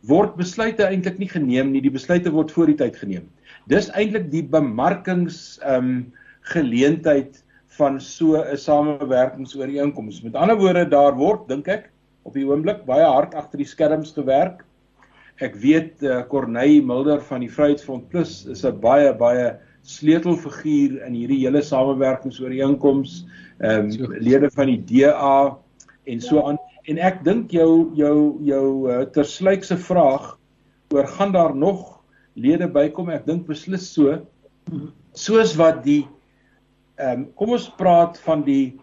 word 0.02 0.36
besluite 0.36 0.84
eintlik 0.84 1.18
nie 1.18 1.28
geneem 1.28 1.72
nie, 1.72 1.80
die 1.80 1.90
besluite 1.90 2.30
word 2.30 2.50
voor 2.50 2.66
die 2.66 2.76
tyd 2.76 2.96
geneem. 2.96 3.30
Dis 3.68 3.88
eintlik 3.90 4.30
die 4.30 4.42
bemarkings 4.42 5.58
ehm 5.62 5.78
um, 5.78 6.12
geleentheid 6.42 7.44
van 7.78 8.00
so 8.00 8.36
'n 8.36 8.56
samewerkingsooreenkoms. 8.56 10.22
Met 10.22 10.34
ander 10.34 10.58
woorde, 10.58 10.88
daar 10.88 11.14
word 11.16 11.48
dink 11.48 11.68
ek 11.68 11.90
op 12.22 12.34
die 12.34 12.46
oomblik 12.46 12.84
baie 12.84 13.04
hard 13.04 13.34
agter 13.34 13.58
die 13.58 13.66
skerms 13.66 14.12
gewerk. 14.12 14.64
Ek 15.40 15.54
weet 15.56 16.02
uh, 16.04 16.20
Corneille 16.28 16.82
Mulder 16.84 17.22
van 17.24 17.40
die 17.40 17.50
Vryheidsfront 17.50 18.08
Plus 18.12 18.42
is 18.52 18.64
'n 18.64 18.80
baie 18.80 19.12
baie 19.16 19.56
sleutelfiguur 19.82 21.00
in 21.06 21.14
hierdie 21.14 21.40
hele 21.46 21.62
samewerkingsooreenkoms. 21.62 23.24
Ehm 23.62 23.88
um, 23.90 24.14
lede 24.20 24.50
van 24.50 24.66
die 24.66 24.82
DA 24.90 25.56
en 26.04 26.20
so 26.20 26.42
aan. 26.42 26.58
En 26.84 26.98
ek 26.98 27.24
dink 27.24 27.50
jou 27.50 27.90
jou 27.96 28.38
jou 28.42 28.66
uh, 28.90 29.02
tersluikse 29.14 29.76
vraag 29.76 30.38
oor 30.92 31.06
gaan 31.06 31.32
daar 31.32 31.56
nog 31.56 32.02
lede 32.34 32.68
bykom? 32.68 33.10
Ek 33.10 33.26
dink 33.26 33.46
beslis 33.46 33.88
so. 33.92 34.20
Soos 35.12 35.56
wat 35.56 35.84
die 35.84 36.06
ehm 36.98 37.24
um, 37.24 37.28
kom 37.34 37.56
ons 37.56 37.70
praat 37.78 38.18
van 38.26 38.44
die 38.44 38.78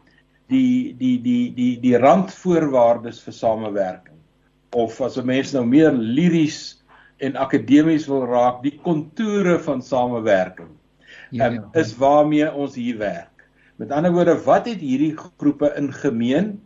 die 0.50 0.94
die 0.98 1.18
die 1.22 1.54
die 1.54 1.74
die 1.80 1.98
randvoorwaardes 1.98 3.22
vir 3.22 3.34
samewerking 3.34 4.19
of 4.76 5.02
as 5.02 5.18
'n 5.18 5.26
mens 5.26 5.54
nou 5.54 5.66
meer 5.66 5.92
liries 5.92 6.84
en 7.18 7.36
akademies 7.36 8.08
wil 8.08 8.26
raak 8.26 8.64
die 8.64 8.80
kontoure 8.84 9.60
van 9.60 9.82
samewerking 9.82 10.72
ja, 11.32 11.48
um, 11.48 11.54
ja. 11.54 11.70
is 11.74 11.96
waarmee 11.98 12.54
ons 12.54 12.76
hier 12.76 12.98
werk 12.98 13.48
met 13.78 13.92
ander 13.92 14.12
woorde 14.12 14.38
wat 14.46 14.68
het 14.68 14.80
hierdie 14.80 15.16
groepe 15.18 15.74
in 15.78 15.94
gemeen 15.94 16.60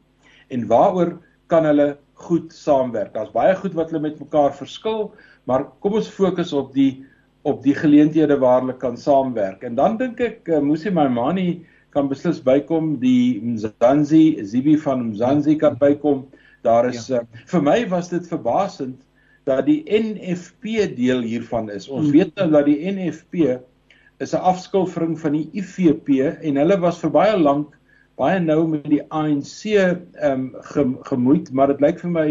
en 0.50 0.68
waaroor 0.68 1.18
kan 1.48 1.66
hulle 1.66 1.98
goed 2.14 2.54
saamwerk 2.54 3.14
daar's 3.14 3.32
baie 3.32 3.56
goed 3.56 3.74
wat 3.74 3.90
hulle 3.92 4.02
met 4.10 4.20
mekaar 4.20 4.54
verskil 4.54 5.14
maar 5.44 5.66
kom 5.80 5.94
ons 5.94 6.08
fokus 6.08 6.54
op 6.54 6.74
die 6.74 7.06
op 7.44 7.64
die 7.64 7.76
geleenthede 7.76 8.38
waar 8.40 8.62
hulle 8.62 8.76
kan 8.80 8.98
saamwerk. 8.98 9.64
En 9.64 9.76
dan 9.76 9.98
dink 10.00 10.22
ek 10.24 10.48
uh, 10.48 10.62
Musi 10.64 10.92
Maimani 10.92 11.66
kan 11.94 12.08
beslis 12.10 12.40
bykom, 12.44 12.96
die 13.02 13.42
Mzansi, 13.44 14.40
Zibi 14.48 14.78
van 14.82 15.10
Mzansi 15.12 15.58
kan 15.60 15.76
bykom. 15.80 16.24
Daar 16.64 16.88
is 16.90 17.08
ja. 17.12 17.22
uh, 17.22 17.44
vir 17.52 17.64
my 17.64 17.78
was 17.92 18.10
dit 18.14 18.28
verbasend 18.28 19.02
dat 19.48 19.66
die 19.68 19.84
NFP 19.84 20.88
deel 20.96 21.24
hiervan 21.28 21.70
is. 21.70 21.90
Ons 21.90 22.10
hmm. 22.10 22.16
weet 22.16 22.36
nou 22.40 22.50
dat 22.54 22.68
die 22.70 22.80
NFP 22.92 23.60
is 24.24 24.34
'n 24.34 24.44
afskilfering 24.52 25.18
van 25.20 25.36
die 25.36 25.50
IFP 25.52 26.22
en 26.24 26.60
hulle 26.62 26.78
was 26.80 27.02
vir 27.04 27.12
baie 27.12 27.38
lank 27.38 27.74
baie 28.20 28.40
nou 28.40 28.64
met 28.70 28.86
die 28.92 29.02
ANC 29.10 29.74
ehm 29.74 30.50
um, 30.78 30.98
gemoeid, 31.08 31.52
maar 31.52 31.72
dit 31.74 31.82
lyk 31.82 32.00
vir 32.04 32.14
my 32.14 32.28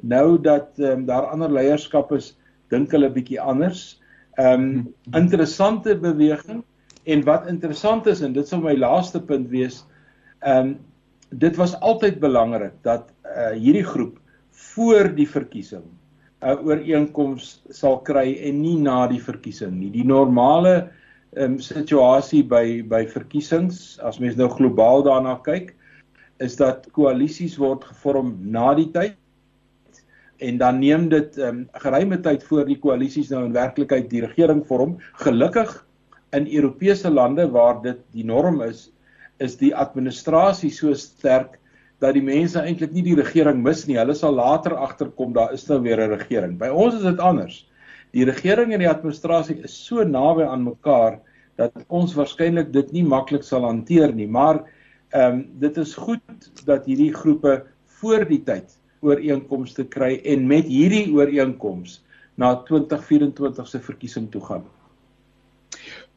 nou 0.00 0.38
dat 0.40 0.78
ehm 0.80 1.02
um, 1.02 1.06
daar 1.08 1.28
ander 1.32 1.52
leierskap 1.52 2.12
is, 2.16 2.32
dink 2.72 2.92
hulle 2.96 3.10
bietjie 3.12 3.40
anders. 3.40 4.00
Ehm 4.38 4.68
um, 4.68 4.88
interessante 5.18 5.96
beweging 5.98 6.62
en 7.04 7.24
wat 7.24 7.48
interessant 7.48 8.06
is 8.06 8.22
en 8.24 8.32
dit 8.32 8.48
sal 8.48 8.64
my 8.64 8.76
laaste 8.76 9.20
punt 9.20 9.50
wees, 9.52 9.82
ehm 10.40 10.72
um, 10.72 10.76
dit 11.30 11.56
was 11.56 11.76
altyd 11.80 12.20
belangrik 12.20 12.74
dat 12.82 13.10
uh, 13.24 13.52
hierdie 13.56 13.84
groep 13.84 14.18
voor 14.74 15.14
die 15.14 15.28
verkiesing 15.28 15.84
'n 16.38 16.54
uh, 16.54 16.66
ooreenkoms 16.66 17.62
sal 17.74 17.98
kry 18.06 18.38
en 18.46 18.60
nie 18.62 18.78
na 18.78 19.06
die 19.10 19.20
verkiesing 19.22 19.74
nie. 19.74 19.90
Die 19.90 20.06
normale 20.06 20.90
ehm 21.36 21.52
um, 21.52 21.58
situasie 21.58 22.44
by 22.46 22.82
by 22.88 23.04
verkiesings, 23.06 23.98
as 24.00 24.18
mens 24.18 24.36
nou 24.36 24.48
globaal 24.48 25.02
daarna 25.02 25.34
kyk, 25.44 25.74
is 26.38 26.56
dat 26.56 26.86
koalisies 26.92 27.58
word 27.58 27.84
gevorm 27.84 28.36
na 28.40 28.74
die 28.74 28.88
tyd 28.94 29.16
en 30.38 30.58
dan 30.58 30.78
neem 30.78 31.08
dit 31.08 31.36
'n 31.36 31.42
um, 31.42 31.68
geruime 31.72 32.20
tyd 32.20 32.44
voor 32.44 32.64
die 32.64 32.78
koalisies 32.78 33.30
nou 33.30 33.44
in 33.44 33.52
werklikheid 33.52 34.10
die 34.10 34.22
regering 34.22 34.66
vorm. 34.66 34.96
Gelukkig 35.12 35.86
in 36.32 36.46
Europese 36.46 37.10
lande 37.10 37.50
waar 37.50 37.82
dit 37.82 37.98
die 38.12 38.24
norm 38.24 38.62
is, 38.62 38.92
is 39.38 39.56
die 39.56 39.74
administrasie 39.76 40.70
so 40.74 40.94
sterk 40.94 41.58
dat 42.02 42.14
die 42.14 42.22
mense 42.22 42.60
eintlik 42.62 42.92
nie 42.94 43.04
die 43.06 43.16
regering 43.18 43.62
mis 43.62 43.84
nie. 43.88 43.98
Hulle 43.98 44.14
sal 44.14 44.36
later 44.38 44.76
agterkom 44.78 45.32
daar 45.34 45.54
is 45.54 45.66
nou 45.68 45.80
weer 45.82 46.00
'n 46.00 46.18
regering. 46.18 46.58
By 46.58 46.68
ons 46.68 46.94
is 46.94 47.02
dit 47.02 47.18
anders. 47.18 47.66
Die 48.12 48.24
regering 48.24 48.72
en 48.72 48.80
die 48.80 48.90
administrasie 48.90 49.60
is 49.64 49.74
so 49.86 50.04
naby 50.04 50.42
aan 50.42 50.64
mekaar 50.64 51.20
dat 51.56 51.72
ons 51.88 52.14
waarskynlik 52.14 52.72
dit 52.72 52.92
nie 52.92 53.04
maklik 53.04 53.42
sal 53.42 53.64
hanteer 53.66 54.12
nie, 54.14 54.26
maar 54.26 54.64
ehm 55.10 55.34
um, 55.34 55.46
dit 55.58 55.76
is 55.76 55.94
goed 55.94 56.64
dat 56.66 56.86
hierdie 56.86 57.12
groepe 57.14 57.64
voor 58.00 58.24
die 58.28 58.42
tyd 58.44 58.76
ooreenkomste 59.00 59.84
kry 59.84 60.20
en 60.24 60.46
met 60.46 60.66
hierdie 60.66 61.08
ooreenkoms 61.14 62.02
na 62.36 62.54
2024 62.68 63.68
se 63.68 63.80
verkiesing 63.80 64.30
toe 64.30 64.42
gaan. 64.44 64.64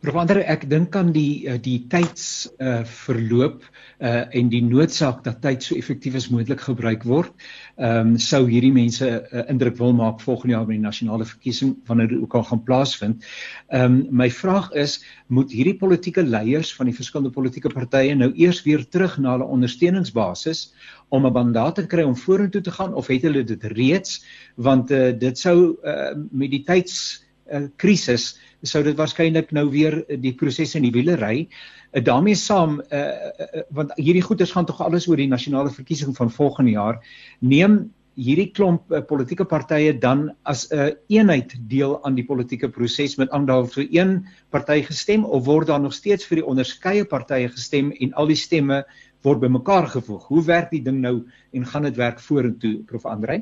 Prof 0.01 0.15
Andre, 0.17 0.41
ek 0.49 0.63
dink 0.65 0.95
aan 0.97 1.11
die 1.13 1.45
eh, 1.45 1.59
die 1.61 1.83
tyds 1.89 2.47
uh 2.57 2.79
verloop 2.89 3.67
uh 4.01 4.23
en 4.39 4.47
die 4.49 4.63
noodsaak 4.65 5.19
dat 5.27 5.43
tyd 5.43 5.61
so 5.61 5.77
effektief 5.77 6.17
as 6.17 6.25
moontlik 6.33 6.63
gebruik 6.65 7.05
word. 7.05 7.29
Ehm 7.77 8.15
um, 8.15 8.15
sou 8.17 8.39
hierdie 8.47 8.71
mense 8.73 9.05
'n 9.05 9.21
uh, 9.29 9.45
indruk 9.53 9.77
wil 9.77 9.93
maak 9.93 10.25
volgende 10.25 10.55
jaar 10.55 10.65
by 10.65 10.73
die 10.73 10.87
nasionale 10.87 11.29
verkiesing 11.29 11.77
wanneer 11.85 12.09
dit 12.15 12.23
ook 12.23 12.33
al 12.33 12.47
gaan 12.49 12.63
plaasvind. 12.65 13.29
Ehm 13.69 13.85
um, 13.85 14.01
my 14.23 14.31
vraag 14.41 14.73
is, 14.73 15.03
moet 15.27 15.53
hierdie 15.53 15.77
politieke 15.77 16.25
leiers 16.25 16.73
van 16.73 16.89
die 16.89 16.97
verskillende 16.97 17.37
politieke 17.37 17.69
partye 17.69 18.17
nou 18.17 18.33
eers 18.33 18.65
weer 18.65 18.89
terug 18.89 19.19
na 19.21 19.37
hulle 19.37 19.53
ondersteuningsbasis 19.53 20.73
om 21.09 21.27
'n 21.27 21.33
mandaat 21.33 21.75
te 21.75 21.85
kry 21.85 22.09
om 22.09 22.17
vorentoe 22.17 22.61
te 22.61 22.73
gaan 22.73 22.97
of 22.97 23.07
het 23.07 23.21
hulle 23.21 23.43
dit 23.43 23.63
reeds 23.77 24.23
want 24.55 24.89
uh, 24.91 25.13
dit 25.13 25.37
sou 25.37 25.77
uh, 25.85 26.17
met 26.31 26.49
die 26.49 26.65
tyds 26.65 27.21
uh, 27.51 27.67
krisis 27.77 28.39
sou 28.63 28.83
dit 28.85 28.97
waarskynlik 28.97 29.51
nou 29.51 29.67
weer 29.69 30.01
die 30.21 30.33
proses 30.37 30.75
in 30.75 30.83
die 30.83 30.93
wiele 30.93 31.17
ry. 31.19 31.47
Uh, 31.91 32.03
daarmee 32.03 32.35
saam 32.35 32.79
uh, 32.81 32.99
uh, 32.99 33.63
want 33.69 33.95
hierdie 33.97 34.25
goeders 34.25 34.53
gaan 34.55 34.65
tog 34.65 34.81
alles 34.81 35.07
oor 35.07 35.17
die 35.17 35.31
nasionale 35.31 35.73
verkiesing 35.73 36.15
van 36.17 36.31
volgende 36.31 36.71
jaar. 36.77 37.01
Neem 37.39 37.91
hierdie 38.19 38.49
klomp 38.51 38.91
uh, 38.91 39.01
politieke 39.07 39.45
partye 39.47 39.93
dan 39.99 40.29
as 40.43 40.67
'n 40.71 40.77
uh, 40.77 40.89
eenheid 41.09 41.55
deel 41.69 41.97
aan 42.03 42.15
die 42.15 42.25
politieke 42.27 42.69
proses 42.69 43.17
met 43.17 43.31
ander 43.31 43.67
vir 43.67 43.87
een 43.89 44.25
party 44.51 44.81
gestem 44.81 45.25
of 45.25 45.45
word 45.45 45.67
daar 45.67 45.81
nog 45.81 45.93
steeds 45.93 46.25
vir 46.27 46.41
die 46.41 46.45
onderskeie 46.45 47.05
partye 47.05 47.47
gestem 47.49 47.91
en 47.91 48.13
al 48.13 48.27
die 48.27 48.35
stemme 48.35 48.83
word 49.23 49.39
bymekaar 49.39 49.87
gevoeg? 49.87 50.27
Hoe 50.27 50.43
werk 50.45 50.71
die 50.71 50.83
ding 50.83 51.01
nou 51.01 51.23
en 51.53 51.65
gaan 51.65 51.83
dit 51.83 51.95
werk 51.95 52.19
vorentoe 52.19 52.83
prof 52.85 53.05
Andrei? 53.05 53.41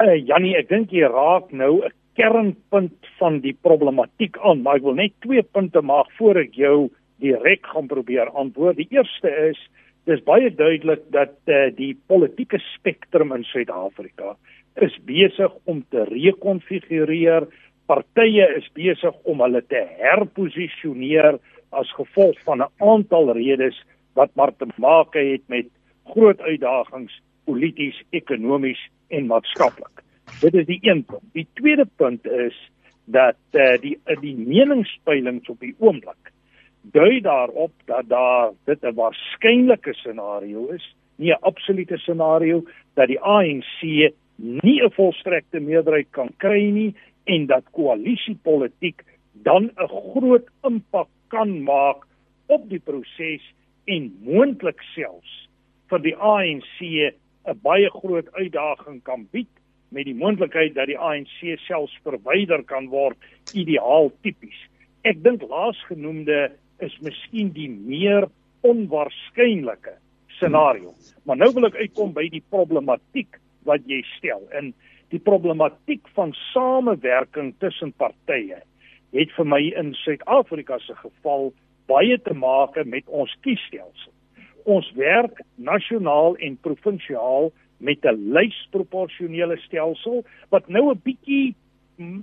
Uh, 0.00 0.16
Jannie, 0.16 0.56
ek 0.56 0.68
dink 0.68 0.90
jy 0.90 1.06
raak 1.06 1.52
nou 1.52 1.84
'n 1.84 1.92
kernpunt 2.18 3.06
van 3.18 3.40
die 3.44 3.54
problematiek 3.62 4.38
aan, 4.38 4.62
maar 4.62 4.80
ek 4.80 4.86
wil 4.88 4.98
net 4.98 5.14
twee 5.24 5.42
punte 5.42 5.82
maak 5.82 6.10
voor 6.18 6.42
ek 6.42 6.56
jou 6.58 6.90
direk 7.20 7.66
gaan 7.72 7.88
probeer 7.90 8.30
antwoord. 8.30 8.80
Die 8.80 8.88
eerste 8.90 9.30
is 9.50 9.60
dis 10.08 10.22
baie 10.24 10.50
duidelik 10.50 11.02
dat 11.14 11.36
uh, 11.46 11.68
die 11.76 11.92
politieke 12.08 12.58
spektrum 12.72 13.34
in 13.36 13.44
Suid-Afrika 13.44 14.34
is 14.80 14.96
besig 15.06 15.52
om 15.68 15.82
te 15.92 16.06
rekonfigureer. 16.08 17.46
Partye 17.90 18.46
is 18.56 18.68
besig 18.74 19.16
om 19.28 19.42
hulle 19.44 19.62
te 19.68 19.82
herposisioneer 20.00 21.38
as 21.70 21.90
gevolg 21.98 22.38
van 22.46 22.62
'n 22.62 22.72
aantal 22.78 23.32
redes 23.36 23.76
wat 24.14 24.30
maar 24.34 24.52
te 24.56 24.66
maak 24.76 25.14
het 25.14 25.42
met 25.48 25.66
groot 26.04 26.40
uitdagings 26.40 27.20
polities, 27.44 28.02
ekonomies 28.10 28.80
en 29.08 29.26
maatskaplik. 29.26 30.02
Dit 30.40 30.54
is 30.54 30.66
die 30.66 30.78
een 30.82 31.04
punt. 31.04 31.24
Die 31.32 31.46
tweede 31.52 31.86
punt 31.96 32.26
is 32.26 32.56
dat 33.04 33.36
eh 33.50 33.72
uh, 33.72 33.80
die 33.80 33.98
uh, 34.06 34.20
die 34.20 34.36
meningspeilings 34.36 35.48
op 35.48 35.60
die 35.60 35.74
oomblik 35.78 36.32
dui 36.80 37.20
daarop 37.20 37.72
dat 37.84 38.08
daar 38.08 38.52
dit 38.64 38.82
'n 38.82 38.94
waarskynlike 38.94 39.92
scenario 39.92 40.66
is, 40.66 40.94
nie 41.16 41.32
'n 41.32 41.40
absolute 41.40 41.96
scenario 41.96 42.64
dat 42.94 43.06
die 43.06 43.20
ANC 43.20 43.80
nie 44.36 44.82
'n 44.82 44.90
volstrekte 44.90 45.60
meerderheid 45.60 46.10
kan 46.10 46.30
kry 46.36 46.70
nie 46.70 46.94
en 47.24 47.46
dat 47.46 47.64
koalisiepolitiek 47.70 49.02
dan 49.32 49.70
'n 49.76 49.88
groot 49.88 50.48
impak 50.62 51.08
kan 51.28 51.62
maak 51.62 52.06
op 52.46 52.68
die 52.68 52.80
proses 52.80 53.54
en 53.84 54.16
moontlik 54.22 54.82
selfs 54.94 55.48
vir 55.88 55.98
die 55.98 56.16
ANC 56.16 56.80
'n 56.80 57.58
baie 57.62 57.90
groot 57.90 58.32
uitdaging 58.32 59.02
kan 59.02 59.28
bied 59.30 59.59
met 59.90 60.06
die 60.06 60.16
moontlikheid 60.16 60.74
dat 60.74 60.90
die 60.90 60.98
ANC 60.98 61.58
selfs 61.66 61.96
verwyder 62.04 62.62
kan 62.66 62.88
word 62.92 63.18
ideaal 63.54 64.10
tipies. 64.22 64.56
Ek 65.02 65.22
dink 65.24 65.42
laasgenoemde 65.42 66.50
is 66.84 66.94
miskien 67.04 67.50
die 67.56 67.68
meer 67.70 68.28
onwaarskynlike 68.66 69.96
scenario. 70.38 70.94
Maar 71.24 71.40
nou 71.42 71.50
wil 71.56 71.68
ek 71.70 71.78
uitkom 71.80 72.14
by 72.16 72.28
die 72.32 72.44
problematiek 72.52 73.38
wat 73.68 73.84
jy 73.88 74.00
stel. 74.16 74.46
En 74.56 74.72
die 75.10 75.20
problematiek 75.22 76.06
van 76.16 76.32
samewerking 76.52 77.54
tussen 77.62 77.92
partye 77.98 78.60
het 79.16 79.32
vir 79.34 79.48
my 79.48 79.60
in 79.78 79.92
Suid-Afrika 80.04 80.78
se 80.84 80.94
geval 81.00 81.50
baie 81.90 82.18
te 82.22 82.34
maak 82.36 82.78
met 82.86 83.08
ons 83.08 83.32
kiesstelsel. 83.42 84.12
Ons 84.70 84.86
werk 84.94 85.40
nasionaal 85.56 86.36
en 86.38 86.58
provinsiaal 86.62 87.50
met 87.80 88.04
'n 88.04 88.32
lysproporsionele 88.36 89.56
stelsel 89.66 90.24
wat 90.48 90.68
nou 90.68 90.90
'n 90.90 91.00
bietjie 91.04 91.54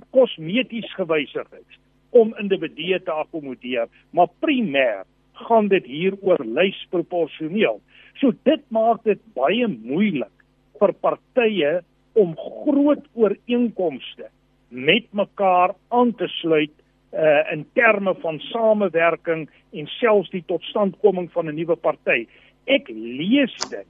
kosmeties 0.09 0.93
gewysig 0.93 1.47
is 1.51 1.79
om 2.09 2.33
individue 2.39 2.99
te 3.03 3.11
akkommodeer, 3.11 3.87
maar 4.09 4.29
primêr 4.39 5.05
gaan 5.33 5.67
dit 5.67 5.85
hier 5.85 6.15
oor 6.21 6.41
lysproporsioneel. 6.45 7.81
So 8.17 8.33
dit 8.43 8.63
maak 8.73 9.03
dit 9.03 9.19
baie 9.37 9.67
moeilik 9.67 10.33
vir 10.79 10.93
partye 10.93 11.81
om 12.17 12.33
groot 12.37 13.05
ooreenkomste 13.13 14.29
met 14.69 15.05
mekaar 15.13 15.75
aan 15.89 16.15
te 16.17 16.27
sluit 16.41 16.73
uh 17.13 17.51
in 17.53 17.65
terme 17.73 18.13
van 18.21 18.39
samewerking 18.39 19.47
en 19.71 19.87
selfs 19.87 20.29
die 20.29 20.43
totstandkoming 20.45 21.31
van 21.31 21.47
'n 21.47 21.55
nuwe 21.55 21.75
party. 21.75 22.27
Ek 22.65 22.89
lees 22.89 23.55
dit 23.69 23.87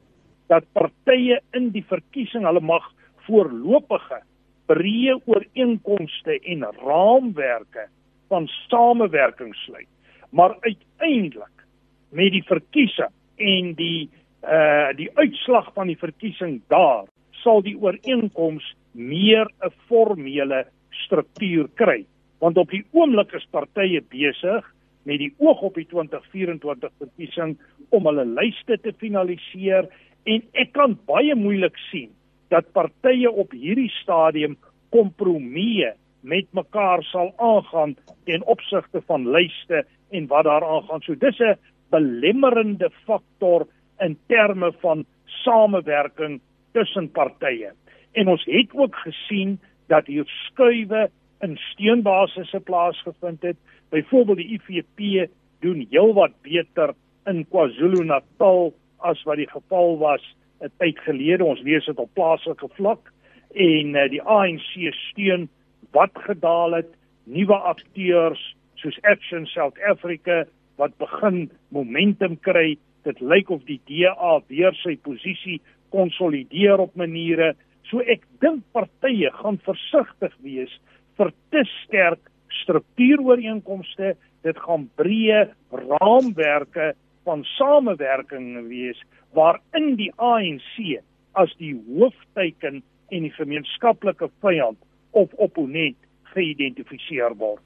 dat 0.47 0.65
partye 0.73 1.39
in 1.57 1.69
die 1.75 1.85
verkiesing 1.87 2.45
hulle 2.47 2.63
mag 2.63 2.85
voorlopige 3.27 4.21
breë 4.67 5.17
ooreenkomste 5.25 6.39
en 6.43 6.65
raamwerke 6.79 7.87
van 8.31 8.47
samewerking 8.67 9.53
sluit. 9.55 9.87
Maar 10.29 10.57
uiteindelik 10.59 11.65
met 12.09 12.31
die 12.31 12.43
verkiesing 12.43 13.13
en 13.37 13.73
die 13.79 14.09
uh 14.47 14.93
die 14.95 15.09
uitslag 15.17 15.71
van 15.73 15.87
die 15.87 15.97
verkiesing 15.97 16.61
daar 16.71 17.07
sal 17.43 17.61
die 17.61 17.75
ooreenkoms 17.77 18.63
meer 18.91 19.47
'n 19.61 19.73
formele 19.87 20.65
struktuur 20.89 21.67
kry 21.75 22.05
want 22.39 22.57
op 22.57 22.69
die 22.69 22.85
oomblik 22.91 23.33
is 23.33 23.47
partye 23.51 24.01
besig 24.01 24.65
met 25.03 25.19
die 25.19 25.33
oog 25.37 25.61
op 25.61 25.75
die 25.75 25.85
2024 25.85 26.91
verkiesing 26.97 27.57
om 27.89 28.05
hulle 28.05 28.25
lyste 28.25 28.77
te 28.77 28.93
finaliseer 28.97 29.87
en 30.27 30.43
ek 30.53 30.73
kan 30.75 30.97
baie 31.07 31.35
moeilik 31.35 31.77
sien 31.89 32.11
dat 32.51 32.67
partye 32.75 33.31
op 33.31 33.53
hierdie 33.55 33.91
stadium 34.01 34.57
kompromieë 34.95 35.93
met 36.27 36.47
mekaar 36.55 37.03
sal 37.07 37.31
aangaan 37.37 37.95
ten 38.27 38.43
opsigte 38.51 39.01
van 39.07 39.27
lyste 39.31 39.83
en 40.11 40.27
wat 40.31 40.47
daar 40.47 40.65
aangaan. 40.65 41.01
So 41.01 41.15
dis 41.15 41.39
'n 41.39 41.55
belemmerende 41.91 42.89
faktor 43.05 43.67
in 43.99 44.17
terme 44.27 44.71
van 44.81 45.05
samewerking 45.25 46.41
tussen 46.71 47.11
partye. 47.11 47.71
En 48.11 48.27
ons 48.27 48.45
het 48.45 48.73
ook 48.73 48.95
gesien 48.95 49.59
dat 49.87 50.05
hier 50.05 50.25
skuwe 50.25 51.09
in 51.41 51.57
steunbasisse 51.57 52.59
plaasgevind 52.59 53.41
het. 53.41 53.57
Byvoorbeeld 53.89 54.37
die 54.37 54.59
IFP 54.59 55.29
doen 55.59 55.87
heelwat 55.89 56.31
beter 56.41 56.93
in 57.25 57.45
KwaZulu-Natal 57.49 58.73
as 58.99 59.21
wat 59.23 59.37
die 59.37 59.49
geval 59.49 59.97
was 59.97 60.23
'n 60.61 60.71
tyd 60.77 60.99
gelede. 60.99 61.45
Ons 61.45 61.61
lees 61.61 61.85
dit 61.85 61.97
op 61.97 62.13
plaaslike 62.13 62.67
vlak 62.77 63.11
en 63.53 63.95
uh, 63.95 64.09
die 64.09 64.21
ANC 64.21 64.93
steun 65.09 65.49
wat 65.91 66.11
gedaal 66.13 66.73
het, 66.81 66.91
nuwe 67.23 67.55
akteurs 67.55 68.55
soos 68.75 68.97
Action 69.03 69.45
South 69.45 69.77
Africa 69.89 70.45
wat 70.77 70.97
begin 70.97 71.49
momentum 71.69 72.37
kry. 72.39 72.77
Dit 73.03 73.19
lyk 73.21 73.49
of 73.49 73.63
die 73.65 73.79
DA 73.87 74.41
weer 74.47 74.75
sy 74.83 74.97
posisie 75.01 75.61
konsolideer 75.89 76.81
op 76.83 76.95
maniere. 76.99 77.53
So 77.89 78.03
ek 78.03 78.25
dink 78.43 78.65
partye 78.75 79.31
gaan 79.39 79.59
versigtig 79.65 80.33
wees 80.43 80.73
vir 81.17 81.31
te 81.53 81.63
sterk 81.83 82.31
struktuurooreenkomste. 82.63 84.15
Dit 84.43 84.59
gaan 84.63 84.87
breë 84.99 85.47
raamwerke 85.71 86.93
van 87.27 87.43
samewerking 87.57 88.67
wees 88.71 88.99
waarin 89.35 89.95
die 89.99 90.11
ANC 90.15 91.01
as 91.37 91.53
die 91.59 91.75
hoofteiken 91.75 92.81
en 93.11 93.25
die 93.27 93.33
gemeenskaplike 93.35 94.29
vyand 94.43 94.79
of 95.11 95.33
opponent 95.35 95.99
geïdentifiseer 96.33 97.35
word. 97.39 97.63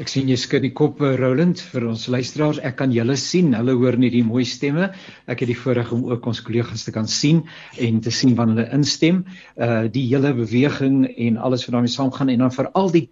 Ek 0.00 0.08
sien 0.08 0.30
jy 0.30 0.38
skud 0.40 0.62
die 0.64 0.72
kop 0.72 1.02
eh, 1.04 1.12
Roland 1.20 1.60
vir 1.60 1.84
ons 1.90 2.06
luisteraars. 2.08 2.62
Ek 2.64 2.78
kan 2.78 2.94
julle 2.94 3.12
sien. 3.20 3.50
Hulle 3.52 3.74
hoor 3.76 3.98
net 4.00 4.14
die 4.14 4.22
mooi 4.24 4.46
stemme. 4.48 4.88
Ek 5.28 5.44
het 5.44 5.50
die 5.50 5.58
voorreg 5.58 5.90
om 5.92 6.06
ook 6.08 6.24
ons 6.30 6.40
kollegas 6.46 6.86
te 6.86 6.94
kan 6.94 7.10
sien 7.10 7.42
en 7.76 8.00
te 8.00 8.14
sien 8.14 8.32
wanneer 8.38 8.62
hulle 8.62 8.78
instem. 8.78 9.20
Uh 9.60 9.84
die 9.92 10.06
hele 10.08 10.32
beweging 10.38 11.04
en 11.12 11.36
alles 11.36 11.66
wat 11.66 11.76
daarmee 11.76 11.92
saamgaan 11.92 12.32
en 12.32 12.46
dan 12.46 12.56
veral 12.56 12.88
die 12.94 13.04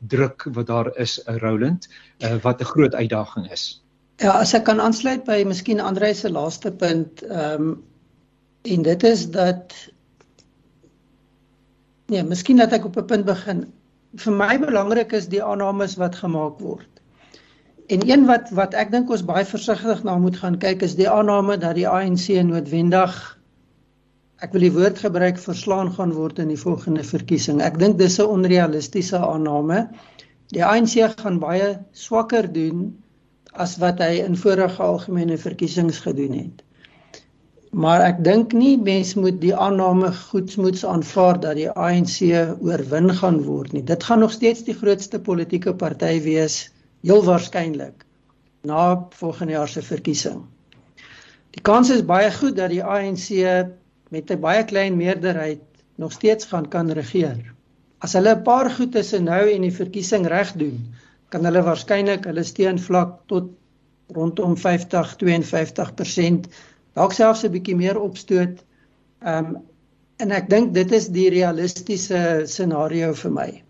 tydsdruk 0.00 0.46
wat 0.52 0.66
daar 0.66 0.96
is, 0.96 1.18
uh, 1.28 1.36
Roland, 1.36 1.88
uh 2.18 2.36
wat 2.42 2.60
'n 2.60 2.64
groot 2.64 2.94
uitdaging 2.94 3.50
is. 3.50 3.82
Ja, 4.16 4.30
as 4.30 4.54
ek 4.54 4.64
kan 4.64 4.80
aansluit 4.80 5.24
by 5.24 5.44
miskien 5.44 5.80
Andre 5.80 6.14
se 6.14 6.30
laaste 6.30 6.72
punt, 6.72 7.22
ehm 7.22 7.62
um, 7.62 7.84
en 8.62 8.82
dit 8.82 9.02
is 9.02 9.30
dat 9.30 9.74
nee, 12.06 12.22
miskien 12.22 12.56
dat 12.56 12.72
ek 12.72 12.84
op 12.84 12.96
'n 12.96 13.04
punt 13.04 13.24
begin 13.24 13.72
vir 14.16 14.32
my 14.32 14.58
belangrik 14.58 15.12
is 15.12 15.28
die 15.28 15.42
aannames 15.42 15.96
wat 15.96 16.14
gemaak 16.14 16.58
word. 16.58 16.88
En 17.86 18.10
een 18.10 18.26
wat 18.26 18.50
wat 18.50 18.74
ek 18.74 18.90
dink 18.90 19.10
ons 19.10 19.24
baie 19.24 19.44
versigtig 19.44 20.02
na 20.02 20.18
moet 20.18 20.36
gaan 20.36 20.58
kyk 20.58 20.82
is 20.82 20.94
die 20.94 21.10
aanname 21.10 21.56
dat 21.56 21.74
die 21.74 21.88
ANC 21.88 22.28
noodwendig 22.42 23.35
ek 24.44 24.52
wil 24.52 24.66
die 24.66 24.74
woord 24.74 24.98
gebruik 25.00 25.38
verslaan 25.40 25.88
gaan 25.96 26.12
word 26.12 26.38
in 26.42 26.50
die 26.52 26.60
volgende 26.60 27.04
verkiesing. 27.06 27.62
Ek 27.64 27.78
dink 27.80 27.96
dis 27.98 28.18
'n 28.20 28.28
onrealistiese 28.28 29.18
aanname. 29.18 29.88
Die 30.52 30.64
ANC 30.64 31.00
gaan 31.22 31.38
baie 31.40 31.78
swakker 31.92 32.52
doen 32.52 32.92
as 33.54 33.78
wat 33.80 33.98
hy 34.04 34.20
in 34.20 34.36
vorige 34.36 34.82
algemene 34.82 35.38
verkiesings 35.38 35.98
gedoen 36.04 36.32
het. 36.32 36.62
Maar 37.72 38.00
ek 38.00 38.24
dink 38.24 38.52
nie 38.52 38.76
mens 38.76 39.14
moet 39.14 39.40
die 39.40 39.54
aanname 39.54 40.12
goedsmoeds 40.12 40.84
aanvaar 40.84 41.40
dat 41.40 41.56
die 41.56 41.70
ANC 41.70 42.20
oorwin 42.60 43.10
gaan 43.12 43.42
word 43.44 43.72
nie. 43.72 43.82
Dit 43.82 44.04
gaan 44.04 44.20
nog 44.20 44.32
steeds 44.32 44.64
die 44.64 44.76
grootste 44.76 45.20
politieke 45.20 45.74
party 45.74 46.20
wees, 46.22 46.70
heel 47.02 47.24
waarskynlik 47.24 48.04
na 48.64 49.08
volgende 49.10 49.52
jaar 49.52 49.68
se 49.68 49.82
verkiesing. 49.82 50.44
Die 51.56 51.62
kans 51.62 51.90
is 51.90 52.04
baie 52.04 52.30
goed 52.32 52.56
dat 52.56 52.70
die 52.70 52.84
ANC 52.84 53.28
met 54.10 54.30
'n 54.30 54.40
baie 54.40 54.64
klein 54.64 54.96
meerderheid 54.96 55.62
nog 55.96 56.12
steeds 56.12 56.44
gaan 56.44 56.68
kan 56.68 56.90
regeer. 56.90 57.54
As 57.98 58.12
hulle 58.12 58.34
'n 58.34 58.42
paar 58.42 58.70
goed 58.70 58.92
tussen 58.92 59.24
nou 59.24 59.50
en 59.50 59.60
die 59.60 59.72
verkiesing 59.72 60.26
reg 60.26 60.52
doen, 60.52 60.94
kan 61.28 61.44
hulle 61.44 61.62
waarskynlik 61.62 62.24
hulle 62.24 62.42
steenvlak 62.42 63.18
tot 63.26 63.50
rondom 64.14 64.56
50-52% 64.56 66.46
dalk 66.94 67.12
selfs 67.12 67.44
'n 67.44 67.52
bietjie 67.52 67.76
meer 67.76 68.00
opstoot. 68.00 68.64
Ehm 69.22 69.44
um, 69.44 69.62
en 70.16 70.30
ek 70.30 70.48
dink 70.48 70.74
dit 70.74 70.92
is 70.92 71.08
die 71.12 71.28
realistiese 71.30 72.42
scenario 72.48 73.12
vir 73.14 73.32
my. 73.32 73.62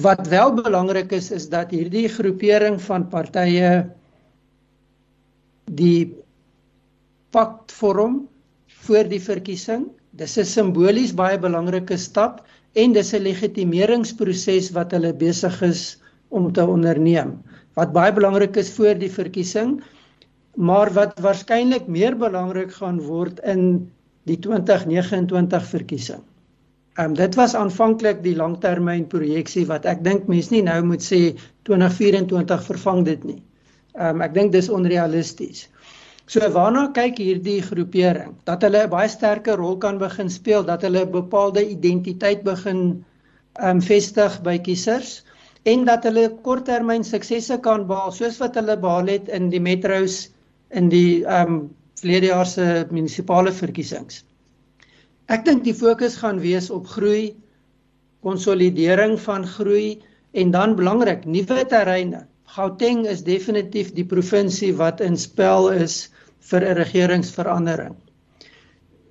Wat 0.00 0.28
wel 0.28 0.54
belangrik 0.54 1.12
is 1.12 1.30
is 1.30 1.48
dat 1.48 1.70
hierdie 1.70 2.08
groepering 2.08 2.80
van 2.80 3.08
partye 3.08 3.90
die 5.64 6.16
pakt 7.30 7.72
vorm 7.72 8.29
voor 8.86 9.08
die 9.08 9.20
verkiesing. 9.20 9.88
Dis 10.10 10.38
'n 10.38 10.44
simbolies 10.44 11.14
baie 11.14 11.38
belangrike 11.38 11.96
stap 11.96 12.46
en 12.74 12.92
dis 12.92 13.14
'n 13.14 13.22
legitimeringsproses 13.22 14.72
wat 14.72 14.92
hulle 14.92 15.12
besig 15.14 15.62
is 15.62 15.98
om 16.28 16.52
te 16.52 16.66
onderneem. 16.66 17.38
Wat 17.74 17.92
baie 17.92 18.12
belangrik 18.12 18.56
is 18.56 18.70
voor 18.70 18.94
die 18.98 19.10
verkiesing 19.10 19.80
maar 20.54 20.92
wat 20.92 21.20
waarskynlik 21.20 21.86
meer 21.86 22.16
belangrik 22.16 22.72
gaan 22.72 23.00
word 23.00 23.38
in 23.46 23.90
die 24.28 24.38
2029 24.38 25.66
verkiesing. 25.66 26.22
Ehm 26.98 27.10
um, 27.10 27.14
dit 27.14 27.34
was 27.34 27.54
aanvanklik 27.54 28.22
die 28.22 28.34
langtermynprojeksie 28.36 29.66
wat 29.66 29.86
ek 29.86 30.02
dink 30.04 30.26
mense 30.28 30.52
nie 30.52 30.62
nou 30.66 30.82
moet 30.84 31.04
sê 31.04 31.20
2024 31.68 32.66
vervang 32.66 33.04
dit 33.06 33.24
nie. 33.24 33.38
Ehm 33.94 34.18
um, 34.18 34.24
ek 34.26 34.34
dink 34.34 34.52
dis 34.52 34.68
onrealisties. 34.68 35.68
So 36.26 36.40
waarna 36.54 36.90
kyk 36.94 37.18
hierdie 37.18 37.60
groepering? 37.62 38.36
Dat 38.44 38.62
hulle 38.62 38.84
'n 38.84 38.90
baie 38.90 39.08
sterker 39.08 39.56
rol 39.56 39.76
kan 39.78 39.98
begin 39.98 40.30
speel, 40.30 40.62
dat 40.64 40.82
hulle 40.82 41.04
'n 41.04 41.10
bepaalde 41.10 41.64
identiteit 41.64 42.42
begin 42.42 43.04
ehm 43.58 43.76
um, 43.76 43.80
vestig 43.80 44.42
by 44.42 44.58
kiesers 44.58 45.24
en 45.64 45.84
dat 45.84 46.04
hulle 46.04 46.28
korttermyn 46.42 47.04
suksesse 47.04 47.58
kan 47.60 47.86
behaal 47.86 48.12
soos 48.12 48.38
wat 48.40 48.54
hulle 48.54 48.76
behaal 48.76 49.06
het 49.06 49.28
in 49.28 49.50
die 49.50 49.60
metros 49.60 50.30
in 50.70 50.88
die 50.88 51.24
ehm 51.24 51.54
um, 51.54 51.70
verlede 52.00 52.26
jaar 52.26 52.46
se 52.46 52.86
munisipale 52.90 53.52
verkiesings. 53.52 54.24
Ek 55.28 55.44
dink 55.44 55.64
die 55.64 55.74
fokus 55.76 56.16
gaan 56.16 56.40
wees 56.40 56.70
op 56.70 56.86
groei, 56.88 57.36
konsolidering 58.24 59.18
van 59.20 59.46
groei 59.46 60.00
en 60.32 60.50
dan 60.50 60.76
belangrik, 60.76 61.26
nuwe 61.26 61.66
terreine. 61.68 62.24
Gauteng 62.50 63.04
is 63.06 63.20
definitief 63.22 63.92
die 63.94 64.04
provinsie 64.10 64.72
wat 64.74 65.00
in 65.06 65.16
spel 65.16 65.68
is 65.70 66.08
vir 66.50 66.64
'n 66.66 66.78
regeringsverandering. 66.78 67.94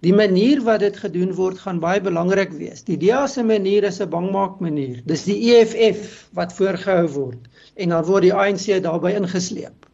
Die 0.04 0.14
manier 0.16 0.60
wat 0.64 0.80
dit 0.84 0.98
gedoen 0.98 1.32
word 1.36 1.60
gaan 1.60 1.80
baie 1.80 2.02
belangrik 2.04 2.52
wees. 2.56 2.84
Die 2.88 2.98
DA 3.00 3.28
se 3.28 3.44
manier 3.44 3.84
is 3.88 4.00
'n 4.02 4.10
bangmaak 4.10 4.60
manier. 4.60 5.02
Dis 5.06 5.24
die 5.24 5.38
EFF 5.52 6.30
wat 6.34 6.54
voorgehou 6.54 7.08
word 7.16 7.48
en 7.76 7.90
dan 7.90 8.06
word 8.06 8.28
die 8.28 8.34
ANC 8.34 8.82
daarbey 8.84 9.16
ingesleep. 9.16 9.88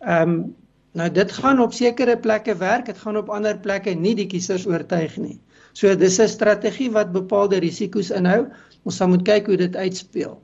Ehm 0.00 0.22
um, 0.22 0.54
nou 0.96 1.10
dit 1.10 1.32
gaan 1.32 1.60
op 1.60 1.72
sekere 1.72 2.16
plekke 2.16 2.54
werk, 2.56 2.86
dit 2.86 2.98
gaan 2.98 3.16
op 3.16 3.28
ander 3.28 3.58
plekke 3.58 3.94
nie 3.94 4.14
die 4.14 4.26
kiesers 4.26 4.66
oortuig 4.66 5.16
nie. 5.16 5.38
So 5.72 5.94
dis 5.94 6.18
'n 6.18 6.28
strategie 6.28 6.90
wat 6.90 7.12
bepaalde 7.12 7.58
risiko's 7.60 8.10
inhou. 8.10 8.46
Ons 8.84 8.96
sal 8.96 9.08
moet 9.08 9.22
kyk 9.22 9.46
hoe 9.46 9.56
dit 9.56 9.76
uitspeel. 9.76 10.40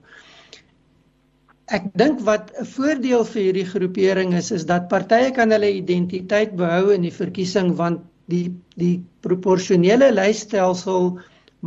Ek 1.72 1.84
dink 2.00 2.18
wat 2.28 2.50
'n 2.60 2.66
voordeel 2.68 3.22
vir 3.28 3.42
hierdie 3.42 3.68
groepering 3.68 4.34
is 4.38 4.50
is 4.56 4.64
dat 4.70 4.90
partye 4.90 5.30
kan 5.36 5.54
hulle 5.54 5.70
identiteit 5.76 6.50
behou 6.58 6.90
in 6.96 7.06
die 7.06 7.14
verkiesing 7.18 7.70
want 7.78 8.02
die 8.34 8.50
die 8.82 8.96
proporsionele 9.26 10.10
lysstelsel 10.12 11.08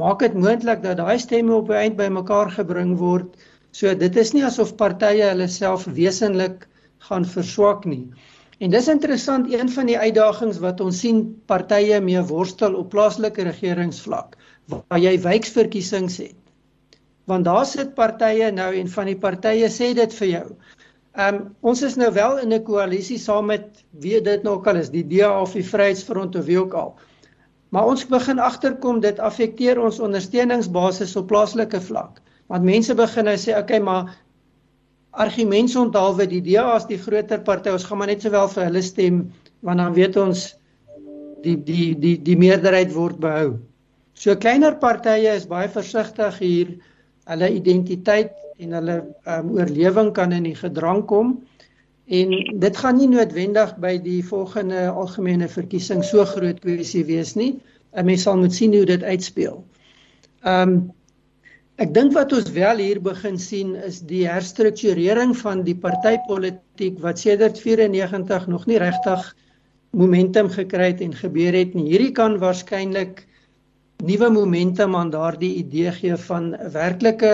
maak 0.04 0.22
dit 0.26 0.38
moontlik 0.44 0.84
dat 0.84 1.00
daai 1.02 1.18
stemme 1.24 1.56
op 1.56 1.74
die 1.74 1.80
eind 1.80 1.98
bymekaar 1.98 2.54
gebring 2.60 2.94
word. 3.02 3.34
So 3.72 3.96
dit 4.06 4.22
is 4.26 4.34
nie 4.38 4.46
asof 4.52 4.76
partye 4.84 5.26
hulle 5.32 5.50
self 5.56 5.89
wesenlik 5.98 6.70
gaan 7.10 7.26
verswak 7.34 7.89
nie. 7.89 8.06
En 8.62 8.78
dis 8.78 8.94
interessant 8.94 9.50
een 9.52 9.74
van 9.80 9.89
die 9.89 9.98
uitdagings 9.98 10.62
wat 10.68 10.86
ons 10.86 11.02
sien 11.02 11.26
partye 11.50 11.98
mee 12.12 12.22
worstel 12.30 12.78
op 12.78 12.94
plaaslike 12.94 13.50
regeringsvlak 13.50 14.38
waar 14.70 15.02
jy 15.02 15.18
wijksverkiesings 15.30 16.22
het. 16.28 16.45
Want 17.26 17.46
daar 17.46 17.66
sit 17.66 17.94
partye 17.98 18.52
nou 18.52 18.72
en 18.76 18.88
van 18.88 19.06
die 19.10 19.18
partye 19.18 19.70
sê 19.74 19.94
dit 19.98 20.14
vir 20.20 20.28
jou. 20.28 20.48
Ehm 21.16 21.36
um, 21.36 21.44
ons 21.72 21.82
is 21.88 21.96
nou 21.96 22.12
wel 22.14 22.40
in 22.44 22.54
'n 22.54 22.64
koalisie 22.64 23.18
saam 23.18 23.46
met 23.46 23.84
wie 24.04 24.22
dit 24.22 24.44
nou 24.44 24.56
ook 24.56 24.68
al 24.68 24.76
is, 24.76 24.90
die 24.90 25.08
DA 25.08 25.42
of 25.42 25.54
die 25.54 25.64
Vryheidsfront 25.64 26.36
of 26.36 26.46
wie 26.46 26.60
ook 26.60 26.74
al. 26.74 26.96
Maar 27.70 27.86
ons 27.86 28.06
begin 28.08 28.40
agterkom 28.40 29.00
dit 29.00 29.20
affekteer 29.20 29.80
ons 29.80 30.00
ondersteuningsbasis 30.00 31.16
op 31.16 31.28
plaaslike 31.28 31.82
vlak. 31.82 32.22
Want 32.48 32.64
mense 32.64 32.96
begin 32.96 33.26
nou 33.26 33.38
sê, 33.38 33.52
"Oké, 33.52 33.62
okay, 33.62 33.80
maar 33.80 34.16
argumente 35.12 35.80
onthaalwe 35.80 36.28
die 36.28 36.42
DA 36.42 36.72
as 36.76 36.88
die 36.88 36.98
groter 36.98 37.42
party, 37.42 37.70
ons 37.70 37.84
gaan 37.84 37.98
maar 37.98 38.08
net 38.08 38.22
sowel 38.22 38.48
vir 38.48 38.64
hulle 38.64 38.82
stem 38.82 39.32
want 39.62 39.78
dan 39.78 39.94
weet 39.94 40.18
ons 40.18 40.56
die 41.44 41.64
die 41.64 42.00
die 42.00 42.18
die 42.22 42.38
meerderheid 42.38 42.94
word 42.94 43.20
behou." 43.20 43.60
So 44.14 44.36
kleiner 44.36 44.76
partye 44.76 45.36
is 45.36 45.48
baie 45.48 45.70
versigtig 45.70 46.38
hier 46.40 46.78
hulle 47.32 47.50
identiteit 47.54 48.34
en 48.62 48.76
hulle 48.78 48.98
um, 49.28 49.52
oorlewing 49.58 50.12
kan 50.16 50.34
in 50.36 50.48
die 50.48 50.58
gedrang 50.58 51.04
kom 51.10 51.36
en 52.06 52.34
dit 52.62 52.78
gaan 52.78 53.00
nie 53.00 53.10
noodwendig 53.10 53.72
by 53.82 53.96
die 54.02 54.22
volgende 54.26 54.86
algemene 54.92 55.48
verkiesing 55.50 56.04
so 56.06 56.26
groot 56.30 56.60
kwessie 56.62 57.04
wees 57.06 57.34
nie. 57.36 57.56
'n 57.96 58.06
Mens 58.06 58.24
sal 58.28 58.38
moet 58.38 58.54
sien 58.54 58.74
hoe 58.74 58.86
dit 58.86 59.04
uitspeel. 59.04 59.64
Um 60.44 60.92
ek 61.78 61.94
dink 61.94 62.14
wat 62.14 62.32
ons 62.32 62.52
wel 62.56 62.78
hier 62.80 63.02
begin 63.02 63.38
sien 63.40 63.76
is 63.76 64.00
die 64.00 64.24
herstrukturering 64.28 65.34
van 65.36 65.64
die 65.64 65.76
partytetiek 65.76 67.02
wat 67.04 67.20
sedert 67.20 67.60
94 67.60 68.48
nog 68.48 68.66
nie 68.66 68.78
regtig 68.80 69.36
momentum 69.92 70.50
gekry 70.50 70.94
het 70.94 71.02
en 71.02 71.14
gebeur 71.14 71.54
het 71.54 71.74
nie. 71.74 71.90
Hierdie 71.90 72.12
kan 72.12 72.38
waarskynlik 72.40 73.26
nuwe 74.04 74.30
momentum 74.30 74.96
aan 74.96 75.10
daardie 75.10 75.56
idee 75.56 75.92
gee 75.92 76.16
van 76.28 76.56
werklike 76.72 77.34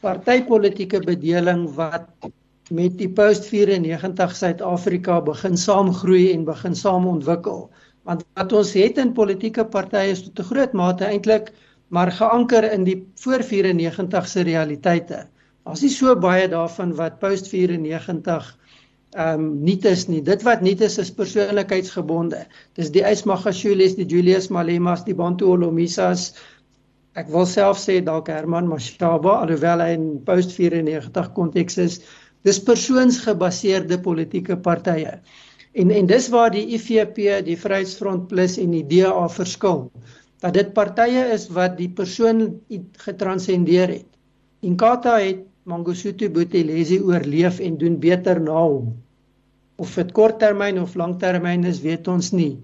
partytetiese 0.00 1.00
bedeling 1.04 1.66
wat 1.74 2.30
met 2.70 2.96
die 2.98 3.08
post 3.08 3.46
94 3.50 4.34
Suid-Afrika 4.36 5.20
begin 5.20 5.56
saamgroei 5.56 6.32
en 6.32 6.44
begin 6.44 6.74
saam 6.74 7.06
ontwikkel. 7.06 7.70
Want 8.06 8.24
wat 8.34 8.52
ons 8.52 8.72
het 8.74 8.98
in 8.98 9.12
politieke 9.12 9.64
partye 9.64 10.10
is 10.10 10.22
tot 10.24 10.38
'n 10.38 10.48
groot 10.50 10.72
mate 10.72 11.04
eintlik 11.04 11.52
maar 11.88 12.10
geanker 12.12 12.72
in 12.72 12.84
die 12.84 13.06
voor 13.14 13.42
94 13.42 14.28
se 14.28 14.40
realiteite. 14.40 15.26
Daar's 15.64 15.82
nie 15.82 15.90
so 15.90 16.16
baie 16.16 16.48
daarvan 16.48 16.94
wat 16.94 17.18
post 17.18 17.48
94 17.48 18.56
ehm 19.14 19.40
um, 19.40 19.62
nie 19.64 19.78
is 19.86 20.08
nie. 20.08 20.20
Dit 20.22 20.42
wat 20.42 20.62
nie 20.62 20.74
is 20.80 20.98
is 20.98 21.10
persoonlikheidsgebonde. 21.14 22.46
Dis 22.74 22.90
die 22.90 23.04
Ismagashulis, 23.06 23.94
die 23.96 24.06
Julius 24.06 24.48
Malemas, 24.48 25.04
die 25.04 25.14
Bantu 25.14 25.46
Olomisas. 25.52 26.34
Ek 27.14 27.30
wil 27.32 27.46
self 27.46 27.78
sê 27.78 28.00
dalk 28.04 28.28
Herman 28.28 28.68
Mashaba 28.68 29.38
alhoewel 29.40 29.80
hy 29.80 29.92
in 29.94 30.06
post 30.26 30.52
94 30.52 31.32
konteks 31.32 31.78
is. 31.78 32.00
Dis 32.44 32.60
persoonsgebaseerde 32.60 33.98
politieke 34.02 34.56
partye. 34.56 35.20
En 35.72 35.90
en 35.90 36.06
dis 36.06 36.28
waar 36.32 36.50
die 36.50 36.66
IFP, 36.76 37.16
die 37.46 37.56
Vryheidsfront 37.56 38.28
Plus 38.28 38.58
en 38.58 38.74
die 38.76 38.84
DA 38.84 39.28
verskil. 39.28 39.90
Dat 40.44 40.54
dit 40.54 40.72
partye 40.76 41.24
is 41.32 41.48
wat 41.48 41.78
die 41.78 41.88
persoon 41.88 42.60
getranscendeer 43.06 43.88
het. 43.88 44.08
Inkatha 44.60 45.18
het 45.20 45.44
Mangosuthu 45.66 46.28
Buthelezi 46.30 47.00
oorleef 47.02 47.58
en 47.58 47.76
doen 47.78 47.98
beter 47.98 48.40
na 48.40 48.60
hom 48.62 48.94
of 49.76 49.94
dit 49.98 50.12
korttermyn 50.16 50.78
of 50.80 50.94
langtermyn 50.96 51.66
is, 51.68 51.82
weet 51.84 52.08
ons 52.08 52.30
nie. 52.32 52.54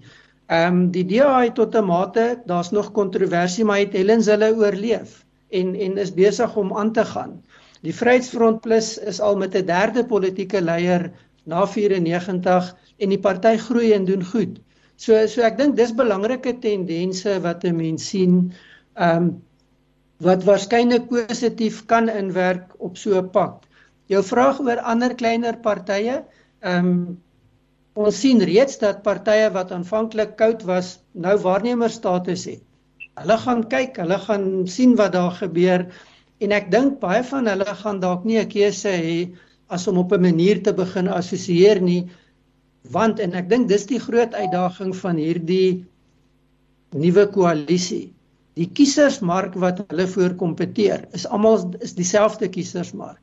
Ehm 0.51 0.77
um, 0.77 0.79
die 0.95 1.03
DA 1.09 1.43
het 1.43 1.55
tot 1.59 1.75
'n 1.75 1.85
mate, 1.85 2.25
daar's 2.45 2.71
nog 2.71 2.91
kontroversie, 2.91 3.65
maar 3.65 3.83
het 3.83 3.93
Hellens 3.93 4.29
hulle 4.31 4.49
oorleef 4.55 5.25
en 5.49 5.75
en 5.75 5.97
is 5.97 6.13
besig 6.13 6.55
om 6.55 6.73
aan 6.77 6.91
te 6.93 7.05
gaan. 7.05 7.37
Die 7.81 7.93
Vryheidsfront 7.93 8.61
Plus 8.61 8.97
is 8.97 9.19
al 9.21 9.37
met 9.37 9.55
'n 9.55 9.65
derde 9.65 10.05
politieke 10.05 10.61
leier 10.61 11.11
na 11.43 11.65
94 11.67 12.75
en 12.97 13.09
die 13.09 13.19
party 13.19 13.57
groei 13.57 13.93
en 13.93 14.05
doen 14.05 14.25
goed. 14.25 14.59
So 14.95 15.27
so 15.27 15.41
ek 15.41 15.57
dink 15.57 15.75
dis 15.75 15.93
belangrike 15.93 16.59
tendense 16.59 17.39
wat 17.41 17.63
'n 17.63 17.75
mens 17.75 18.09
sien 18.09 18.53
ehm 18.93 19.17
um, 19.17 19.41
wat 20.23 20.43
waarskynlik 20.47 21.09
positief 21.09 21.85
kan 21.85 22.09
inwerk 22.09 22.73
op 22.79 22.97
so 22.97 23.19
'n 23.19 23.29
pak. 23.29 23.63
Jou 24.07 24.23
vraag 24.23 24.59
oor 24.59 24.79
ander 24.79 25.15
kleiner 25.15 25.57
partye, 25.57 26.23
Ehm 26.63 26.89
um, 26.89 26.99
ons 27.93 28.19
sien 28.23 28.39
reeds 28.41 28.79
dat 28.81 29.01
partye 29.05 29.49
wat 29.53 29.71
aanvanklik 29.75 30.31
koud 30.39 30.61
was, 30.65 30.95
nou 31.11 31.33
waarnemerstatus 31.43 32.45
het. 32.49 32.61
Hulle 33.19 33.35
gaan 33.41 33.65
kyk, 33.69 33.99
hulle 34.01 34.17
gaan 34.23 34.45
sien 34.75 34.95
wat 34.97 35.11
daar 35.13 35.35
gebeur 35.41 35.83
en 36.41 36.55
ek 36.55 36.71
dink 36.73 36.95
baie 37.03 37.21
van 37.27 37.51
hulle 37.51 37.75
gaan 37.81 37.99
dalk 38.01 38.23
nie 38.25 38.39
'n 38.39 38.49
keuse 38.55 38.95
hê 39.03 39.17
as 39.67 39.87
om 39.91 39.99
op 40.03 40.15
'n 40.15 40.25
manier 40.29 40.63
te 40.63 40.73
begin 40.73 41.07
assosieer 41.07 41.81
nie 41.81 42.09
want 42.95 43.19
en 43.19 43.35
ek 43.35 43.49
dink 43.49 43.67
dis 43.67 43.85
die 43.85 43.99
groot 43.99 44.33
uitdaging 44.33 44.95
van 44.95 45.17
hierdie 45.17 45.85
nuwe 46.95 47.27
koalisie. 47.27 48.12
Die 48.59 48.69
kiesersmark 48.69 49.55
wat 49.57 49.81
hulle 49.87 50.05
voor 50.07 50.35
kompeteer 50.37 51.07
is 51.17 51.25
almal 51.25 51.71
is 51.81 51.95
dieselfde 51.97 52.49
kiesersmark. 52.53 53.21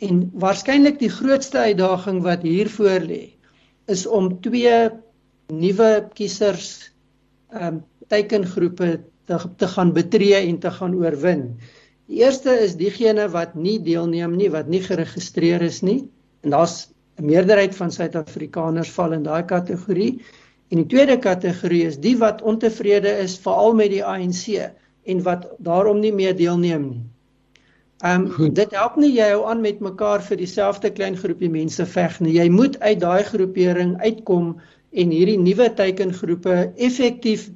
En 0.00 0.30
waarskynlik 0.40 0.98
die 1.02 1.12
grootste 1.12 1.66
uitdaging 1.68 2.22
wat 2.24 2.46
hier 2.48 2.70
voor 2.72 3.04
lê 3.04 3.24
is 3.90 4.06
om 4.06 4.32
twee 4.40 4.88
nuwe 5.52 5.90
kiesers 6.14 6.92
ehm 7.50 7.66
um, 7.66 7.80
teikengroepe 8.10 8.88
te 9.30 9.36
te 9.58 9.66
gaan 9.70 9.92
betree 9.94 10.38
en 10.40 10.58
te 10.58 10.70
gaan 10.70 10.94
oorwin. 10.98 11.44
Die 12.10 12.24
eerste 12.24 12.56
is 12.64 12.74
diegene 12.78 13.28
wat 13.30 13.54
nie 13.54 13.76
deelneem 13.86 14.32
nie, 14.38 14.48
wat 14.50 14.66
nie 14.66 14.80
geregistreer 14.82 15.62
is 15.62 15.82
nie. 15.86 16.08
En 16.42 16.56
daar's 16.56 16.88
'n 17.18 17.26
meerderheid 17.26 17.76
van 17.76 17.92
Suid-Afrikaners 17.92 18.90
val 18.96 19.12
in 19.12 19.22
daai 19.22 19.44
kategorie. 19.44 20.22
En 20.70 20.78
die 20.78 20.86
tweede 20.86 21.18
kategorie 21.18 21.84
is 21.88 21.98
die 21.98 22.16
wat 22.18 22.42
ontevrede 22.46 23.10
is 23.24 23.38
veral 23.42 23.74
met 23.74 23.90
die 23.90 24.04
ANC 24.06 24.44
en 25.10 25.22
wat 25.26 25.48
daarom 25.58 25.98
nie 26.00 26.12
meer 26.14 26.36
deelneem 26.36 26.84
nie. 26.88 27.00
Ehm 28.00 28.28
um, 28.38 28.52
dit 28.56 28.70
help 28.72 28.94
nie 28.96 29.10
jy 29.12 29.26
hou 29.34 29.42
aan 29.50 29.60
met 29.60 29.80
mekaar 29.84 30.22
vir 30.24 30.38
dieselfde 30.40 30.88
klein 30.96 31.18
groepie 31.20 31.50
mense 31.52 31.84
veg 31.86 32.14
nie. 32.24 32.32
Jy 32.38 32.46
moet 32.48 32.78
uit 32.80 33.00
daai 33.00 33.22
groepering 33.28 33.96
uitkom 34.00 34.54
en 34.90 35.12
hierdie 35.12 35.38
nuwe 35.38 35.66
teikengroepe 35.76 36.54
effektief 36.88 37.50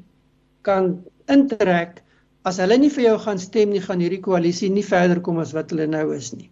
kan 0.69 0.99
intrek. 1.33 2.03
As 2.45 2.61
hulle 2.61 2.77
nie 2.77 2.93
vir 2.93 3.07
jou 3.07 3.17
gaan 3.25 3.41
stem 3.41 3.73
nie, 3.73 3.81
gaan 3.81 4.05
hierdie 4.05 4.21
koalisie 4.21 4.69
nie 4.69 4.85
verder 4.85 5.23
kom 5.25 5.41
as 5.41 5.55
wat 5.57 5.73
hulle 5.73 5.87
nou 5.89 6.11
is 6.13 6.35
nie. 6.35 6.51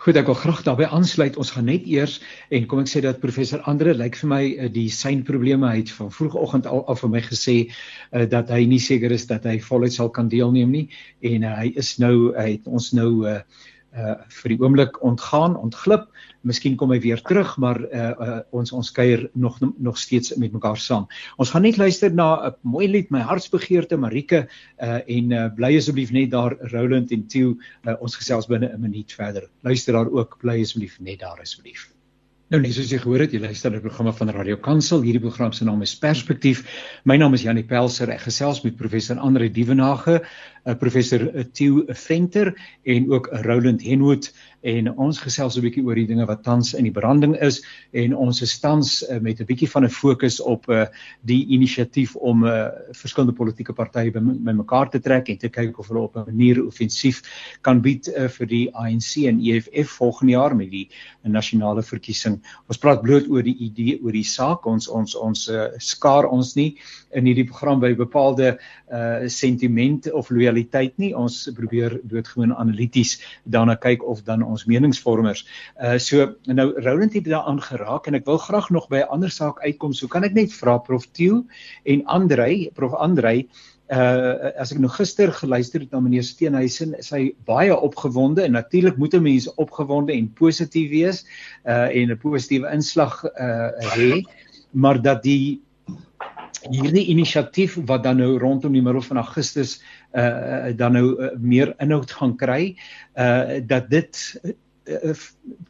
Goed, 0.00 0.16
ek 0.16 0.30
wil 0.30 0.36
graag 0.40 0.60
daarbey 0.64 0.86
aansluit. 0.96 1.34
Ons 1.36 1.50
gaan 1.52 1.66
net 1.68 1.84
eers 1.84 2.14
en 2.56 2.64
kom 2.68 2.78
ek 2.80 2.88
sê 2.88 3.02
dat 3.04 3.18
professor 3.20 3.60
Andre 3.68 3.92
lyk 3.92 4.14
vir 4.16 4.30
my 4.30 4.38
uh, 4.48 4.68
die 4.72 4.86
syn 4.96 5.20
probleme 5.28 5.68
het 5.74 5.90
van 5.92 6.08
vroegoggend 6.14 6.68
al 6.70 6.86
af 6.88 7.02
vir 7.04 7.10
my 7.12 7.20
gesê 7.26 7.56
uh, 7.66 8.24
dat 8.24 8.48
hy 8.48 8.62
nie 8.70 8.78
seker 8.80 9.12
is 9.12 9.28
dat 9.28 9.44
hy 9.44 9.58
voluit 9.60 9.92
sal 9.92 10.08
kan 10.08 10.30
deelneem 10.32 10.72
nie 10.72 10.86
en 11.34 11.44
uh, 11.44 11.52
hy 11.58 11.74
is 11.82 11.98
nou 12.00 12.30
hy 12.32 12.46
het 12.54 12.72
ons 12.72 12.88
nou 12.96 13.10
uh, 13.28 13.42
uh 13.96 14.14
vir 14.42 14.52
die 14.54 14.58
oomblik 14.60 14.98
ontgaan, 15.02 15.56
ontglip. 15.56 16.06
Miskien 16.46 16.76
kom 16.76 16.92
hy 16.94 17.00
weer 17.02 17.20
terug, 17.26 17.56
maar 17.58 17.80
uh, 17.90 18.10
uh 18.26 18.38
ons 18.56 18.72
ons 18.72 18.92
kuier 18.92 19.28
nog 19.34 19.58
nog 19.78 19.98
steeds 19.98 20.34
met 20.36 20.52
mekaar 20.52 20.78
saam. 20.78 21.08
Ons 21.38 21.50
gaan 21.50 21.62
net 21.62 21.76
luister 21.76 22.14
na 22.14 22.48
'n 22.48 22.54
mooi 22.62 22.88
lied, 22.88 23.10
My 23.10 23.20
hartsbegeerte 23.20 23.96
Marike 23.96 24.48
uh 24.82 25.00
en 25.06 25.32
uh 25.32 25.48
bly 25.54 25.76
asseblief 25.76 26.10
net 26.12 26.30
daar 26.30 26.56
Roland 26.72 27.10
en 27.10 27.26
Tieu 27.26 27.56
uh, 27.84 27.94
ons 28.00 28.16
gesels 28.16 28.46
binne 28.46 28.72
'n 28.72 28.80
minuut 28.80 29.12
verder. 29.12 29.50
Luister 29.62 29.92
daar 29.92 30.10
ook, 30.10 30.38
bly 30.40 30.60
asseblief 30.60 31.00
net 31.00 31.20
daar 31.20 31.40
asseblief. 31.40 31.90
Nou 32.50 32.58
nee, 32.58 32.72
soos 32.74 32.88
jy 32.90 32.96
gehoor 32.98 33.22
het, 33.22 33.30
jy 33.30 33.38
luister 33.44 33.70
na 33.70 33.78
die 33.78 33.84
programme 33.84 34.10
van 34.18 34.32
Radio 34.34 34.56
Kansel. 34.58 35.04
Hierdie 35.06 35.22
program 35.22 35.52
se 35.54 35.62
naam 35.68 35.84
is 35.86 35.92
Perspektief. 36.02 36.64
My 37.06 37.14
naam 37.14 37.36
is 37.36 37.44
Janie 37.44 37.62
Pelser. 37.62 38.10
Ek 38.10 38.24
gesels 38.24 38.58
met 38.64 38.74
professor 38.74 39.20
Andre 39.22 39.46
Dievenage, 39.54 40.16
uh, 40.18 40.74
professor 40.80 41.28
Theo 41.54 41.84
Venter 41.94 42.50
en 42.90 43.06
ook 43.14 43.30
Roland 43.46 43.84
Henwood 43.86 44.32
en 44.62 44.90
ons 44.96 45.18
gesels 45.18 45.56
'n 45.56 45.62
bietjie 45.62 45.84
oor 45.84 45.94
die 45.94 46.06
dinge 46.06 46.26
wat 46.26 46.42
tans 46.44 46.74
in 46.74 46.84
die 46.84 46.92
branding 46.92 47.36
is 47.40 47.62
en 47.92 48.14
ons 48.14 48.42
is 48.42 48.58
tans 48.60 49.02
uh, 49.02 49.18
met 49.18 49.40
'n 49.40 49.46
bietjie 49.46 49.68
van 49.68 49.84
'n 49.84 49.88
fokus 49.88 50.40
op 50.40 50.68
uh, 50.68 50.86
die 51.22 51.46
inisiatief 51.48 52.16
om 52.16 52.44
uh, 52.44 52.68
verskillende 52.92 53.36
politieke 53.36 53.72
partye 53.72 54.10
bymekaar 54.12 54.90
te 54.90 55.00
trek 55.00 55.28
en 55.28 55.38
te 55.38 55.48
kyk 55.48 55.78
of 55.78 55.88
hulle 55.88 56.00
op 56.00 56.16
'n 56.16 56.24
manier 56.26 56.64
offensief 56.66 57.22
kan 57.62 57.80
bied 57.80 58.08
uh, 58.08 58.28
vir 58.28 58.46
die 58.46 58.68
ANC 58.74 59.26
en 59.26 59.40
EFF 59.40 59.96
volgende 59.96 60.32
jaar 60.32 60.56
met 60.56 60.70
die 60.70 60.88
nasionale 61.22 61.82
verkiesing. 61.82 62.40
Ons 62.68 62.78
praat 62.78 63.02
bloot 63.02 63.28
oor 63.28 63.42
die 63.42 63.56
idee 63.58 63.98
oor 64.02 64.12
die 64.12 64.24
saak. 64.24 64.66
Ons 64.66 64.88
ons 64.88 65.14
ons 65.14 65.48
uh, 65.48 65.68
skaar 65.78 66.28
ons 66.28 66.54
nie 66.56 66.76
in 67.12 67.26
hierdie 67.26 67.46
program 67.48 67.80
by 67.80 67.94
bepaalde 67.94 68.58
uh 68.90 69.28
sentiment 69.28 70.10
of 70.12 70.30
loyaliteit 70.30 70.98
nie. 70.98 71.12
Ons 71.14 71.48
probeer 71.54 72.00
doodgewoon 72.02 72.54
analities 72.54 73.18
daarna 73.44 73.76
kyk 73.76 74.02
of 74.02 74.22
dan 74.24 74.42
ons 74.50 74.66
meningsvormers. 74.66 75.46
Uh 75.80 75.98
so 75.98 76.34
nou 76.44 76.68
Roland 76.80 77.14
het 77.14 77.24
daaraan 77.24 77.60
geraak 77.62 78.06
en 78.06 78.14
ek 78.14 78.26
wil 78.26 78.38
graag 78.38 78.70
nog 78.70 78.88
by 78.88 79.02
'n 79.02 79.10
ander 79.10 79.30
saak 79.30 79.60
uitkom. 79.64 79.92
So 79.92 80.06
kan 80.06 80.24
ek 80.24 80.34
net 80.34 80.52
vra 80.52 80.78
Prof 80.78 81.06
Tieu 81.12 81.44
en 81.84 82.06
Andrei, 82.06 82.70
Prof 82.74 82.94
Andrei 82.94 83.48
Uh 83.90 84.52
as 84.62 84.70
ek 84.70 84.78
nou 84.78 84.88
gister 84.94 85.32
geluister 85.34 85.82
het 85.82 85.90
na 85.90 85.98
meneer 85.98 86.22
Steenhuisen, 86.22 86.92
is 86.94 87.08
hy 87.10 87.32
baie 87.48 87.74
opgewonde 87.74 88.44
en 88.46 88.54
natuurlik 88.54 89.00
moet 89.02 89.14
'n 89.14 89.22
mens 89.22 89.48
opgewonde 89.58 90.12
en 90.14 90.28
positief 90.30 90.90
wees 90.90 91.24
uh 91.66 91.90
en 91.90 92.12
'n 92.14 92.18
positiewe 92.22 92.70
inslag 92.70 93.24
uh 93.24 93.70
hê, 93.98 94.22
maar 94.70 95.02
dat 95.02 95.22
die 95.22 95.60
hierdie 96.68 97.06
inisiatief 97.12 97.78
wat 97.88 98.04
dan 98.04 98.20
nou 98.20 98.34
rondom 98.40 98.74
die 98.74 98.82
middel 98.84 99.04
van 99.04 99.22
Augustus 99.22 99.78
uh 100.12 100.72
dan 100.76 100.96
nou 100.98 101.06
uh, 101.14 101.30
meer 101.38 101.74
inhoud 101.80 102.10
gaan 102.10 102.36
kry 102.36 102.76
uh 103.16 103.60
dat 103.64 103.90
dit 103.90 104.18
uh, 104.44 105.14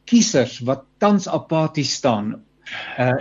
kiesers 0.09 0.61
wat 0.67 0.87
tans 0.99 1.29
apaties 1.29 1.93
staan 2.01 2.41
uh 2.99 3.13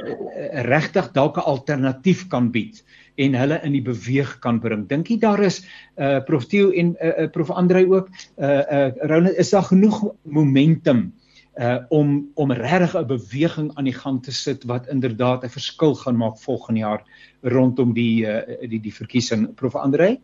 regtig 0.65 1.11
dalk 1.13 1.37
'n 1.37 1.45
alternatief 1.45 2.27
kan 2.27 2.51
bied 2.51 2.83
en 3.19 3.35
hulle 3.35 3.59
in 3.67 3.73
die 3.75 3.83
beweeg 3.83 4.39
kan 4.39 4.59
bring. 4.63 4.87
Dink 4.87 5.09
jy 5.11 5.19
daar 5.19 5.41
is 5.43 5.61
uh 5.97 6.19
Prof 6.25 6.45
Theo 6.47 6.71
en 6.71 6.95
uh, 6.95 7.27
Prof 7.27 7.51
Andrei 7.51 7.85
ook 7.85 8.09
uh 8.37 8.47
uh 8.47 8.91
Ronald 9.01 9.35
is 9.35 9.49
daar 9.49 9.67
genoeg 9.67 10.13
momentum 10.23 11.11
uh 11.59 11.79
om 11.89 12.31
om 12.35 12.51
regtig 12.51 12.95
'n 12.95 13.07
beweging 13.07 13.71
aan 13.75 13.83
die 13.83 13.99
gang 14.03 14.23
te 14.23 14.31
sit 14.31 14.63
wat 14.63 14.87
inderdaad 14.87 15.43
'n 15.43 15.49
verskil 15.49 15.95
gaan 15.95 16.17
maak 16.17 16.37
volgende 16.37 16.79
jaar 16.79 17.03
rondom 17.41 17.93
die 17.93 18.25
uh 18.25 18.69
die 18.69 18.79
die 18.79 18.93
verkiesing 18.93 19.55
Prof 19.55 19.75
Andrei? 19.75 20.19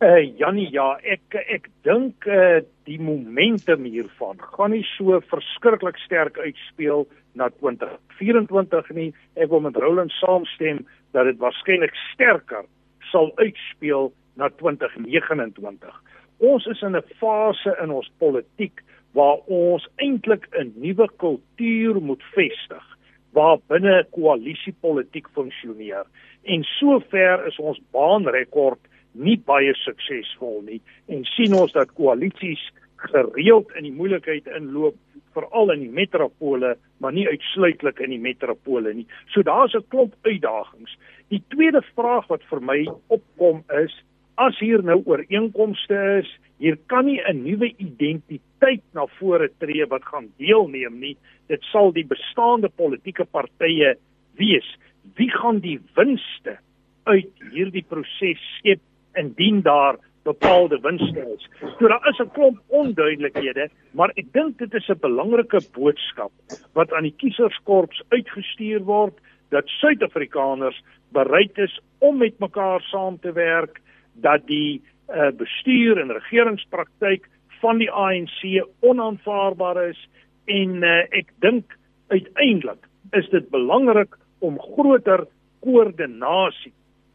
Uh 0.00 0.38
Jannie 0.38 0.70
ja, 0.70 0.98
ek 1.02 1.34
ek 1.34 1.68
dink 1.82 2.26
uh 2.26 2.60
die 2.84 3.00
momentum 3.00 3.84
hiervan 3.84 4.36
gaan 4.38 4.70
nie 4.70 4.86
so 4.96 5.20
verskriklik 5.20 5.96
sterk 5.96 6.38
uitspeel 6.38 7.06
na 7.34 7.48
2024 7.48 8.90
nie. 8.90 9.14
Ek 9.34 9.48
wil 9.50 9.60
met 9.60 9.76
Roland 9.76 10.10
saamstem 10.10 10.86
dat 11.12 11.24
dit 11.24 11.38
waarskynlik 11.38 11.94
sterker 12.12 12.64
sal 13.12 13.32
uitspeel 13.36 14.12
na 14.34 14.48
2029. 14.48 16.02
Ons 16.38 16.66
is 16.66 16.82
in 16.82 16.96
'n 16.96 17.02
fase 17.20 17.76
in 17.82 17.90
ons 17.90 18.10
politiek 18.18 18.82
waar 19.14 19.38
ons 19.46 19.86
eintlik 19.96 20.48
'n 20.52 20.72
nuwe 20.76 21.08
kultuur 21.16 22.00
moet 22.02 22.22
vestig 22.34 22.84
waar 23.32 23.58
binne 23.66 24.06
koalisiepolitiek 24.10 25.28
funksioneer. 25.34 26.04
En 26.42 26.62
sover 26.62 27.46
is 27.46 27.58
ons 27.58 27.80
baanrekord 27.90 28.80
nie 29.12 29.36
baie 29.38 29.74
suksesvol 29.74 30.62
nie 30.62 30.80
en 31.06 31.24
sien 31.24 31.54
ons 31.54 31.72
dat 31.72 31.92
koalisies 31.98 32.62
gereeld 32.96 33.70
in 33.78 33.88
die 33.88 33.94
moeilikheid 33.94 34.46
inloop 34.46 34.96
veral 35.34 35.72
in 35.74 35.80
die 35.80 35.94
metropole 36.00 36.74
maar 37.02 37.12
nie 37.12 37.26
uitsluitlik 37.28 38.00
in 38.00 38.14
die 38.14 38.22
metropole 38.22 38.94
nie. 38.94 39.06
So 39.32 39.42
daar's 39.42 39.74
'n 39.74 39.88
klomp 39.88 40.14
uitdagings. 40.22 40.96
Die 41.28 41.42
tweede 41.48 41.82
vraag 41.94 42.26
wat 42.26 42.42
vir 42.50 42.60
my 42.60 42.86
opkom 43.08 43.64
is 43.84 43.94
as 44.36 44.58
hier 44.58 44.82
nou 44.82 45.00
ooreenkomste 45.04 45.98
is, 46.20 46.30
hier 46.58 46.76
kan 46.86 47.06
nie 47.06 47.20
'n 47.20 47.42
nuwe 47.44 47.72
identiteit 47.78 48.82
na 48.94 49.06
vore 49.18 49.48
tree 49.58 49.86
wat 49.86 50.04
gaan 50.04 50.28
deelneem 50.38 50.98
nie. 51.00 51.16
Dit 51.48 51.62
sal 51.72 51.92
die 51.92 52.06
bestaande 52.06 52.68
politieke 52.68 53.24
partye 53.24 53.96
wees. 54.36 54.76
Wie 55.16 55.30
gaan 55.30 55.60
die 55.60 55.78
winste 55.94 56.58
uit 57.04 57.30
hierdie 57.52 57.84
proses 57.88 58.40
skep 58.58 58.80
indien 59.14 59.62
daar 59.62 59.98
bepaalde 60.24 60.78
winste 60.80 61.20
is. 61.36 61.48
So 61.78 61.88
daar 61.88 62.08
is 62.08 62.18
'n 62.18 62.30
klomp 62.32 62.58
onduidelikhede, 62.68 63.68
maar 63.90 64.10
ek 64.14 64.32
dink 64.32 64.58
dit 64.58 64.74
is 64.74 64.88
'n 64.88 64.98
belangrike 65.00 65.60
boodskap 65.72 66.32
wat 66.72 66.92
aan 66.92 67.02
die 67.02 67.16
kieserskorps 67.16 68.02
uitgestuur 68.08 68.80
word 68.84 69.14
dat 69.50 69.68
Suid-Afrikaners 69.68 70.82
bereid 71.12 71.58
is 71.58 71.80
om 71.98 72.18
met 72.18 72.38
mekaar 72.38 72.80
saam 72.80 73.18
te 73.20 73.32
werk 73.32 73.80
dat 74.22 74.46
die 74.46 74.82
uh, 75.08 75.30
bestuur 75.36 76.00
en 76.00 76.12
regeringspraktyk 76.12 77.28
van 77.60 77.78
die 77.78 77.90
ANC 77.90 78.40
onaanvaarbaar 78.80 79.82
is 79.88 80.00
en 80.44 80.82
uh, 80.82 81.02
ek 81.10 81.32
dink 81.44 81.76
uiteindelik 82.12 82.88
is 83.12 83.28
dit 83.32 83.48
belangrik 83.50 84.16
om 84.44 84.58
groter 84.60 85.26
koördinasie 85.64 86.72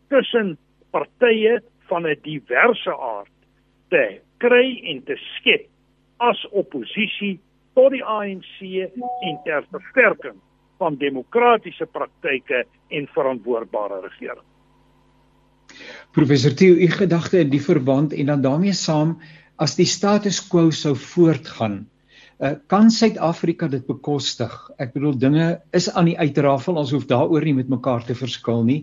tussen 0.10 0.58
partye 0.92 1.60
van 1.90 2.08
'n 2.08 2.20
diverse 2.24 2.94
aard 2.98 3.36
te 3.90 4.20
kry 4.38 4.82
en 4.92 5.04
te 5.04 5.16
skep 5.36 5.68
as 6.18 6.46
oppositie 6.52 7.40
tot 7.74 7.92
die 7.92 8.04
ANC 8.04 8.60
en 9.22 9.40
ter 9.44 9.66
versterking 9.72 10.38
van 10.80 10.96
demokratiese 10.96 11.86
praktyke 11.86 12.64
en 12.90 13.08
verantwoordbare 13.16 14.02
regering. 14.02 14.49
Professor 16.16 16.54
Theo, 16.54 16.76
u 16.76 16.90
gedagte 16.92 17.40
in 17.40 17.52
die 17.54 17.62
verband 17.62 18.14
en 18.14 18.26
dan 18.26 18.42
daarmee 18.42 18.74
saam 18.74 19.18
as 19.60 19.76
die 19.76 19.88
status 19.88 20.40
quo 20.48 20.72
sou 20.72 20.96
voortgaan, 20.96 21.84
uh, 22.40 22.54
kan 22.72 22.90
Suid-Afrika 22.92 23.68
dit 23.68 23.84
bekostig? 23.88 24.54
Ek 24.80 24.94
bedoel 24.96 25.18
dinge 25.20 25.48
is 25.76 25.90
aan 25.92 26.08
die 26.08 26.18
uitrafel, 26.18 26.80
ons 26.80 26.94
hoef 26.96 27.06
daaroor 27.10 27.44
nie 27.46 27.58
met 27.58 27.72
mekaar 27.72 28.06
te 28.08 28.16
verskil 28.16 28.64
nie. 28.68 28.82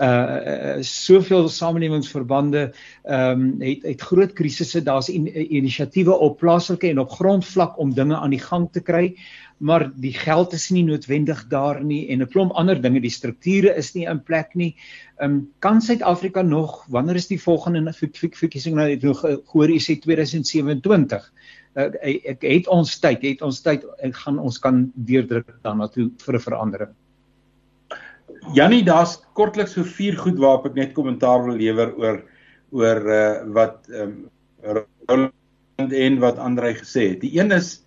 Uh 0.00 0.80
soveel 0.86 1.48
samelewingsverbande 1.52 2.70
ehm 2.70 3.40
um, 3.40 3.48
het 3.64 3.84
het 3.88 4.04
groot 4.08 4.32
krisisse, 4.36 4.80
daar's 4.84 5.10
in, 5.12 5.26
inisiatiewe 5.28 6.14
op 6.14 6.38
plaaslike 6.40 6.88
en 6.88 7.02
op 7.02 7.12
grondvlak 7.16 7.78
om 7.80 7.94
dinge 7.96 8.16
aan 8.16 8.32
die 8.36 8.40
gang 8.40 8.68
te 8.72 8.80
kry 8.80 9.14
maar 9.60 9.90
die 10.00 10.12
geld 10.16 10.54
is 10.56 10.70
nie 10.72 10.82
noodwendig 10.84 11.42
daar 11.52 11.82
nie 11.84 12.08
en 12.10 12.22
'n 12.22 12.28
klomp 12.32 12.52
ander 12.56 12.80
dinge 12.80 13.00
die 13.00 13.12
strukture 13.12 13.74
is 13.76 13.94
nie 13.94 14.06
in 14.08 14.22
plek 14.22 14.54
nie. 14.54 14.74
Ehm 15.20 15.30
um, 15.30 15.48
kan 15.58 15.80
Suid-Afrika 15.80 16.42
nog 16.42 16.86
wanneer 16.88 17.16
is 17.16 17.26
die 17.26 17.40
volgende 17.40 17.92
verkiesing 17.92 18.74
nou 18.74 18.88
het 18.90 19.02
nog 19.02 19.20
gehoor 19.20 19.68
u 19.68 19.78
sê 19.78 20.00
2027. 20.00 21.32
Uh, 21.76 21.90
ek 22.24 22.42
het 22.42 22.68
ons 22.68 22.98
tyd, 22.98 23.22
het 23.22 23.42
ons 23.42 23.60
tyd 23.60 23.84
en 24.02 24.12
gaan 24.12 24.38
ons 24.38 24.58
kan 24.58 24.92
deurdruk 24.94 25.52
daarna 25.62 25.88
toe 25.88 26.10
vir 26.18 26.34
'n 26.34 26.40
verandering. 26.40 26.94
Jannie, 28.54 28.82
daar's 28.82 29.20
kortliks 29.34 29.72
so 29.72 29.84
vier 29.84 30.16
goed 30.16 30.38
waarop 30.38 30.66
ek 30.66 30.74
net 30.74 30.92
kommentaar 30.92 31.44
wil 31.44 31.56
lewer 31.56 31.94
oor 31.96 32.22
oor 32.70 33.00
uh, 33.06 33.44
wat 33.52 33.88
ehm 33.90 34.30
um, 35.08 35.30
en 35.88 36.18
wat 36.18 36.38
Andrei 36.38 36.74
gesê 36.74 37.08
het. 37.10 37.20
Die 37.20 37.40
een 37.40 37.52
is 37.52 37.84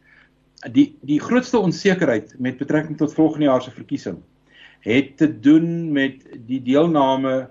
die 0.72 0.96
die 1.02 1.20
grootste 1.20 1.60
onsekerheid 1.60 2.36
met 2.40 2.58
betrekking 2.58 2.98
tot 2.98 3.14
volgende 3.14 3.46
jaar 3.46 3.62
se 3.62 3.72
verkiesing 3.72 4.22
het 4.84 5.18
te 5.18 5.28
doen 5.40 5.92
met 5.92 6.24
die 6.48 6.62
deelname 6.62 7.48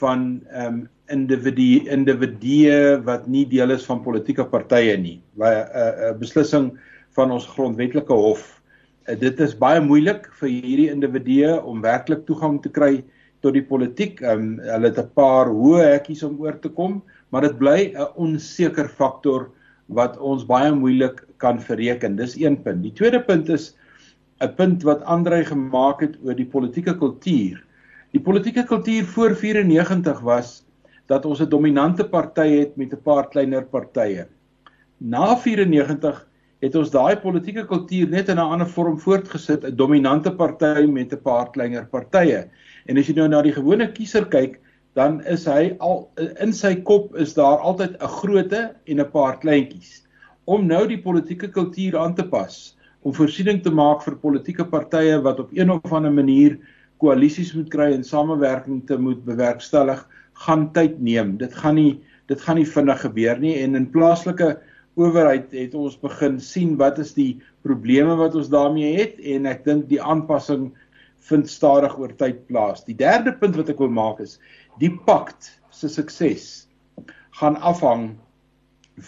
van 0.00 0.40
ehm 0.48 0.80
um, 0.80 0.88
individue 1.10 1.88
individue 1.90 3.00
wat 3.02 3.26
nie 3.26 3.42
deel 3.50 3.72
is 3.74 3.84
van 3.84 4.02
politieke 4.02 4.44
partye 4.46 4.96
nie. 4.96 5.18
'n 5.36 5.42
uh, 5.42 5.50
uh, 5.50 6.12
beslissing 6.18 6.70
van 7.18 7.30
ons 7.30 7.46
grondwetlike 7.46 8.12
hof. 8.12 8.62
Uh, 9.08 9.18
dit 9.18 9.40
is 9.40 9.56
baie 9.58 9.80
moeilik 9.80 10.28
vir 10.38 10.48
hierdie 10.48 10.90
individue 10.90 11.60
om 11.62 11.82
werklik 11.82 12.22
toegang 12.26 12.62
te 12.62 12.70
kry 12.70 13.02
tot 13.42 13.52
die 13.58 13.66
politiek. 13.66 14.22
Ehm 14.22 14.38
um, 14.38 14.60
hulle 14.60 14.92
het 14.92 14.98
'n 14.98 15.10
paar 15.14 15.50
hoë 15.50 15.82
hekkies 15.96 16.22
om 16.22 16.38
oor 16.40 16.58
te 16.60 16.68
kom, 16.68 17.02
maar 17.30 17.42
dit 17.42 17.58
bly 17.58 17.92
'n 17.92 18.06
onseker 18.16 18.88
faktor 18.88 19.50
wat 19.88 20.18
ons 20.18 20.46
baie 20.46 20.72
moeilik 20.72 21.26
kan 21.40 21.60
verreken. 21.60 22.16
Dis 22.16 22.36
een 22.38 22.60
punt. 22.62 22.82
Die 22.84 22.92
tweede 22.92 23.22
punt 23.24 23.48
is 23.48 23.74
'n 24.40 24.54
punt 24.56 24.82
wat 24.82 25.04
Andrei 25.04 25.44
gemaak 25.44 26.00
het 26.00 26.16
oor 26.24 26.36
die 26.36 26.48
politieke 26.48 26.96
kultuur. 26.96 27.58
Die 28.12 28.20
politieke 28.20 28.64
kultuur 28.64 29.04
voor 29.04 29.34
94 29.36 30.20
was 30.20 30.64
dat 31.06 31.26
ons 31.26 31.40
'n 31.40 31.48
dominante 31.48 32.04
party 32.08 32.48
het 32.58 32.76
met 32.76 32.92
'n 32.92 33.02
paar 33.02 33.28
kleiner 33.28 33.64
partye. 33.64 34.26
Na 34.98 35.36
94 35.36 36.26
het 36.60 36.74
ons 36.74 36.90
daai 36.90 37.16
politieke 37.16 37.66
kultuur 37.66 38.08
net 38.08 38.28
in 38.28 38.36
'n 38.36 38.50
ander 38.52 38.66
vorm 38.68 38.98
voortgesit, 38.98 39.64
'n 39.64 39.76
dominante 39.76 40.32
party 40.32 40.86
met 40.86 41.12
'n 41.12 41.22
paar 41.22 41.50
kleiner 41.50 41.86
partye. 41.86 42.48
En 42.86 42.98
as 42.98 43.06
jy 43.06 43.14
nou 43.14 43.28
na 43.28 43.42
die 43.42 43.52
gewone 43.52 43.92
kiezer 43.92 44.26
kyk, 44.26 44.60
dan 44.94 45.22
is 45.24 45.46
hy 45.46 45.76
al 45.78 46.10
in 46.40 46.52
sy 46.52 46.74
kop 46.74 47.16
is 47.16 47.34
daar 47.34 47.58
altyd 47.58 47.96
'n 48.00 48.08
groote 48.08 48.74
en 48.86 49.00
'n 49.00 49.10
paar 49.10 49.38
kleintjies. 49.38 50.06
Om 50.44 50.66
nou 50.66 50.86
die 50.88 51.00
politieke 51.02 51.50
kultuur 51.52 51.98
aan 51.98 52.14
te 52.14 52.24
pas, 52.28 52.76
om 53.02 53.14
voorsiening 53.16 53.62
te 53.64 53.72
maak 53.72 54.04
vir 54.04 54.18
politieke 54.20 54.64
partye 54.68 55.18
wat 55.24 55.40
op 55.40 55.52
een 55.56 55.70
of 55.72 55.92
ander 55.92 56.12
manier 56.12 56.58
koalisies 57.00 57.54
moet 57.56 57.70
kry 57.72 57.90
en 57.94 58.04
samewerking 58.04 58.82
te 58.86 58.98
moet 59.00 59.24
bewerkstellig, 59.24 60.02
gaan 60.44 60.70
tyd 60.72 61.00
neem. 61.00 61.36
Dit 61.40 61.54
gaan 61.54 61.78
nie 61.80 62.00
dit 62.30 62.42
gaan 62.46 62.60
nie 62.60 62.68
vinnig 62.68 63.00
gebeur 63.02 63.40
nie 63.42 63.56
en 63.58 63.74
in 63.74 63.88
plaaslike 63.90 64.52
owerheid 65.00 65.50
het 65.56 65.74
ons 65.74 65.96
begin 65.98 66.36
sien 66.42 66.76
wat 66.78 67.00
is 67.02 67.10
die 67.16 67.40
probleme 67.66 68.14
wat 68.20 68.36
ons 68.38 68.52
daarmee 68.52 68.92
het 69.00 69.18
en 69.34 69.48
ek 69.50 69.64
dink 69.66 69.88
die 69.90 69.98
aanpassing 69.98 70.68
vind 71.26 71.50
stadig 71.50 71.96
oor 71.98 72.12
tyd 72.16 72.44
plaas. 72.46 72.84
Die 72.86 72.96
derde 72.96 73.34
punt 73.40 73.58
wat 73.58 73.72
ek 73.72 73.82
wil 73.82 73.90
maak 73.92 74.22
is 74.22 74.38
die 74.78 74.92
pakt 75.06 75.50
se 75.74 75.90
sukses 75.90 76.68
gaan 77.40 77.58
afhang 77.66 78.12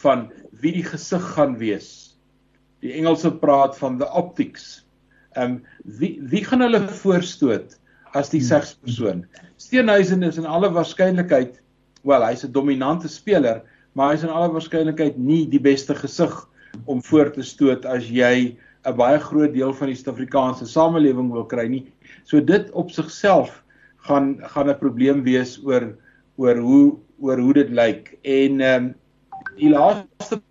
van 0.02 0.26
wie 0.62 0.72
die 0.72 0.86
gesig 0.86 1.24
gaan 1.34 1.58
wees 1.58 2.12
die 2.82 2.92
Engelse 2.98 3.30
praat 3.30 3.76
van 3.78 3.98
the 3.98 4.08
optics. 4.10 4.82
Ehm 5.38 5.58
um, 5.58 5.60
wie 5.98 6.18
wie 6.30 6.42
gaan 6.44 6.64
hulle 6.64 6.82
voorstoot 7.02 7.78
as 8.12 8.30
die 8.32 8.40
hmm. 8.40 8.48
segspersoon? 8.50 9.22
Steenhuisen 9.56 10.22
is 10.26 10.38
in 10.40 10.46
alle 10.46 10.70
waarskynlikheid, 10.74 11.60
wel, 12.02 12.26
hy's 12.26 12.44
'n 12.44 12.52
dominante 12.52 13.08
speler, 13.08 13.62
maar 13.94 14.12
hy's 14.12 14.26
in 14.26 14.34
alle 14.34 14.50
waarskynlikheid 14.52 15.16
nie 15.18 15.46
die 15.48 15.62
beste 15.62 15.94
gesig 15.94 16.34
om 16.84 17.02
voor 17.02 17.30
te 17.32 17.42
stoot 17.42 17.86
as 17.86 18.10
jy 18.10 18.58
'n 18.84 18.96
baie 18.98 19.18
groot 19.22 19.54
deel 19.54 19.72
van 19.72 19.88
die 19.88 19.96
Suid-Afrikaanse 19.96 20.66
samelewing 20.66 21.30
wil 21.32 21.46
kry 21.46 21.68
nie. 21.68 21.86
So 22.24 22.40
dit 22.40 22.70
op 22.72 22.90
sigself 22.90 23.62
gaan 24.08 24.40
gaan 24.42 24.68
'n 24.68 24.78
probleem 24.78 25.22
wees 25.22 25.60
oor 25.64 25.94
oor 26.36 26.56
hoe 26.56 26.98
oor 27.20 27.38
hoe 27.38 27.54
dit 27.54 27.70
lyk. 27.70 28.18
En 28.22 28.60
ehm 28.60 28.84
um, 28.84 28.94
die 29.56 29.70
laaste 29.70 30.42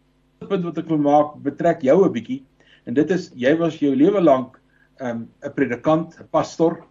punt 0.51 0.67
wat 0.67 0.79
ek 0.81 0.89
wil 0.91 1.01
maak 1.01 1.35
betrek 1.45 1.83
jou 1.87 1.97
'n 2.05 2.13
bietjie 2.13 2.41
en 2.85 2.97
dit 2.97 3.11
is 3.15 3.31
jy 3.35 3.53
was 3.59 3.79
jou 3.79 3.93
lewe 3.95 4.21
lank 4.21 4.57
'n 5.01 5.07
um, 5.07 5.19
'n 5.43 5.53
predikant, 5.55 6.19
'n 6.19 6.27
pastor 6.31 6.83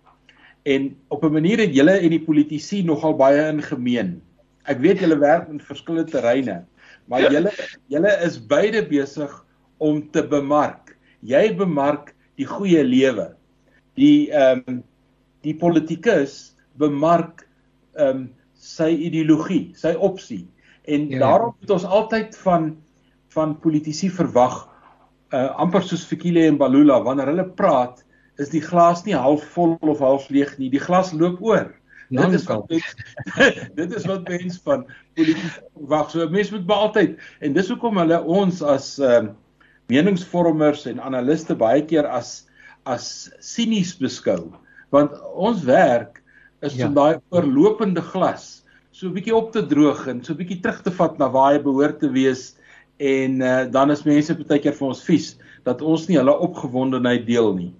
en 0.65 0.97
op 1.09 1.25
'n 1.25 1.33
manier 1.33 1.59
het 1.59 1.75
julle 1.75 1.99
en 1.99 2.11
die 2.11 2.25
politici 2.25 2.83
nogal 2.83 3.17
baie 3.17 3.49
in 3.49 3.63
gemeen. 3.63 4.21
Ek 4.65 4.79
weet 4.79 5.01
julle 5.01 5.19
werk 5.19 5.49
in 5.49 5.61
verskillende 5.61 6.11
terreine, 6.11 6.65
maar 7.09 7.31
julle 7.33 7.53
julle 7.89 8.13
is 8.27 8.39
beide 8.39 8.83
besig 8.87 9.33
om 9.79 10.03
te 10.11 10.23
bemark. 10.23 10.97
Jy 11.23 11.57
bemark 11.57 12.15
die 12.37 12.47
goeie 12.47 12.85
lewe. 12.85 13.35
Die 13.97 14.31
ehm 14.33 14.63
um, 14.67 14.83
die 15.43 15.57
politikus 15.57 16.55
bemark 16.77 17.47
ehm 17.97 18.17
um, 18.17 18.29
sy 18.55 18.91
ideologie, 19.09 19.73
sy 19.75 19.95
opsie. 19.97 20.45
En 20.85 21.09
ja. 21.09 21.19
daarom 21.19 21.55
moet 21.61 21.71
ons 21.71 21.85
altyd 21.85 22.37
van 22.45 22.77
van 23.35 23.57
politici 23.63 24.11
verwag 24.11 24.67
uh 25.31 25.49
amper 25.63 25.85
soos 25.87 26.05
Fikile 26.07 26.47
en 26.49 26.59
Balula 26.59 26.99
wanneer 27.07 27.31
hulle 27.31 27.47
praat 27.59 28.03
is 28.43 28.51
die 28.51 28.63
glas 28.65 29.05
nie 29.07 29.15
half 29.15 29.45
vol 29.55 29.77
of 29.81 30.01
half 30.03 30.29
leeg 30.33 30.57
nie. 30.59 30.71
Die 30.73 30.83
glas 30.83 31.13
loop 31.13 31.43
oor. 31.45 31.69
Dit 32.11 32.33
is 32.35 32.47
wat 32.51 32.73
dit 33.79 33.93
is 33.95 34.07
wat 34.11 34.27
mens 34.29 34.59
van 34.65 34.87
politici 35.15 35.51
verwag. 35.77 36.11
So 36.11 36.27
mense 36.33 36.55
moet 36.57 36.67
baie 36.67 36.87
altyd 36.89 37.21
en 37.45 37.55
dis 37.55 37.71
hoekom 37.71 38.01
hulle 38.03 38.19
ons 38.27 38.63
as 38.63 38.97
uh 38.99 39.29
meningsvormers 39.91 40.85
en 40.87 41.03
analiste 41.03 41.57
baie 41.59 41.83
keer 41.87 42.07
as 42.07 42.47
as 42.87 43.31
sinies 43.45 43.93
beskou. 43.99 44.51
Want 44.95 45.15
ons 45.35 45.63
werk 45.67 46.23
is 46.67 46.77
ja. 46.79 46.89
om 46.89 46.95
daai 46.95 47.21
oorlopende 47.31 48.03
glas 48.13 48.61
so 48.91 49.07
'n 49.09 49.15
bietjie 49.15 49.35
op 49.37 49.53
te 49.55 49.63
droog 49.67 50.07
en 50.11 50.25
so 50.25 50.33
'n 50.33 50.41
bietjie 50.43 50.61
terug 50.63 50.83
te 50.83 50.91
vat 50.91 51.19
na 51.19 51.29
waar 51.31 51.55
hy 51.55 51.63
behoort 51.63 52.01
te 52.01 52.11
wees 52.11 52.57
en 53.01 53.41
uh, 53.41 53.65
dan 53.73 53.91
is 53.91 54.05
mense 54.05 54.37
baie 54.37 54.61
keer 54.61 54.77
vir 54.77 54.91
ons 54.93 55.05
vies 55.07 55.33
dat 55.65 55.81
ons 55.81 56.07
nie 56.09 56.19
hulle 56.21 56.35
opgewondenheid 56.45 57.25
deel 57.29 57.55
nie. 57.57 57.71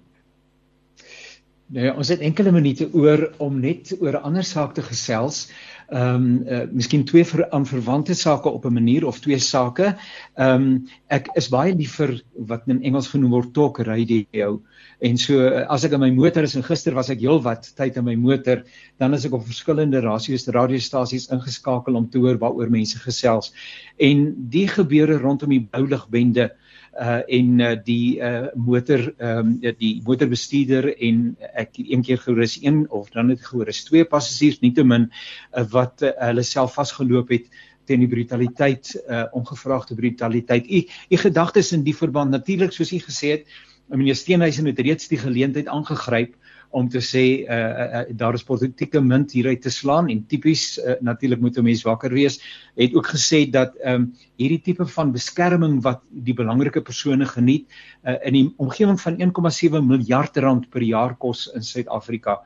Nou 1.71 1.85
ja, 1.85 1.91
ons 1.95 2.09
het 2.11 2.19
enkele 2.19 2.51
minute 2.51 2.89
oor 2.99 3.29
om 3.39 3.61
net 3.63 3.93
oor 4.01 4.17
'n 4.17 4.27
ander 4.27 4.43
saak 4.43 4.73
te 4.75 4.81
gesels. 4.83 5.47
Ehm 5.87 6.15
um, 6.15 6.25
uh, 6.47 6.63
miskien 6.71 7.05
twee 7.07 7.23
ver, 7.25 7.45
aan 7.51 7.65
verwante 7.65 8.13
sake 8.13 8.49
op 8.49 8.65
'n 8.65 8.73
manier 8.73 9.05
of 9.07 9.19
twee 9.19 9.39
sake. 9.39 9.95
Ehm 10.35 10.55
um, 10.55 10.87
ek 11.07 11.29
is 11.35 11.47
baie 11.49 11.73
lief 11.75 11.95
vir 11.95 12.21
wat 12.35 12.67
in 12.67 12.83
Engels 12.83 13.07
genoem 13.07 13.31
word 13.31 13.53
talk 13.53 13.79
radio. 13.79 14.59
En 14.99 15.17
so 15.17 15.47
as 15.47 15.85
ek 15.85 15.91
in 15.91 15.99
my 15.99 16.11
motor 16.11 16.43
is 16.43 16.55
en 16.55 16.63
gister 16.63 16.93
was 16.93 17.09
ek 17.09 17.19
heelwat 17.19 17.71
tyd 17.75 17.95
in 17.97 18.03
my 18.03 18.15
motor, 18.15 18.63
dan 18.99 19.13
is 19.13 19.25
ek 19.25 19.33
op 19.33 19.45
verskillende 19.45 20.01
rasios 20.01 20.47
radiostasies 20.47 21.31
ingeskakel 21.31 21.95
om 21.95 22.09
te 22.09 22.19
hoor 22.19 22.37
waaroor 22.37 22.69
mense 22.69 22.99
gesels. 22.99 23.53
En 23.97 24.35
die 24.49 24.67
gebeure 24.67 25.17
rondom 25.17 25.49
die 25.49 25.67
bouligbende 25.71 26.51
uh 26.51 26.70
en 26.91 27.59
uh, 27.59 27.75
die 27.83 28.19
uh 28.19 28.47
motor 28.55 29.13
ehm 29.17 29.47
um, 29.63 29.75
die 29.79 30.01
motorbestuurder 30.03 30.89
en 30.99 31.37
ek 31.55 31.79
een 31.79 32.03
keer 32.03 32.17
gerus 32.19 32.57
een 32.61 32.83
of 32.89 33.09
dan 33.09 33.29
het 33.29 33.45
gerus 33.45 33.83
twee 33.87 34.03
passasiers 34.03 34.59
nietemin 34.59 35.07
uh, 35.07 35.63
wat 35.71 36.03
uh, 36.03 36.11
hulle 36.27 36.43
self 36.43 36.73
vasgeloop 36.75 37.29
het 37.31 37.47
teen 37.85 38.03
die 38.03 38.11
brutaliteit 38.11 38.91
uh 39.07 39.23
ongevraagde 39.31 39.95
brutaliteit. 39.95 40.67
U 40.67 40.83
u 41.09 41.17
gedagtes 41.17 41.71
in 41.71 41.83
die 41.83 41.95
verband 41.95 42.31
natuurlik 42.31 42.71
soos 42.75 42.91
u 42.91 42.99
gesê 42.99 43.37
het 43.37 43.47
meneer 43.87 44.15
Steenhuisen 44.15 44.65
het 44.65 44.79
reeds 44.79 45.07
die 45.07 45.19
geleentheid 45.19 45.67
aangegryp 45.67 46.35
om 46.71 46.87
te 46.89 47.01
sê 47.03 47.23
uh, 47.43 47.57
uh, 48.01 48.03
daar 48.17 48.35
is 48.37 48.45
politieke 48.47 49.01
munt 49.03 49.33
hieruit 49.35 49.61
te 49.61 49.71
slaan 49.73 50.09
en 50.09 50.23
tipies 50.27 50.77
uh, 50.79 50.95
natuurlik 51.01 51.41
moet 51.41 51.57
'n 51.57 51.63
mens 51.63 51.83
wakker 51.83 52.13
wees 52.13 52.39
het 52.75 52.95
ook 52.95 53.07
gesê 53.07 53.49
dat 53.51 53.75
um 53.85 54.11
hierdie 54.39 54.61
tipe 54.61 54.85
van 54.85 55.11
beskerming 55.11 55.81
wat 55.83 56.01
die 56.09 56.33
belangrike 56.33 56.81
persone 56.81 57.25
geniet 57.25 57.67
uh, 58.03 58.15
in 58.23 58.33
die 58.33 58.53
omgewing 58.57 58.99
van 59.01 59.19
1,7 59.19 59.83
miljard 59.83 60.37
rand 60.37 60.69
per 60.69 60.81
jaar 60.81 61.15
kos 61.15 61.47
in 61.55 61.63
Suid-Afrika. 61.63 62.39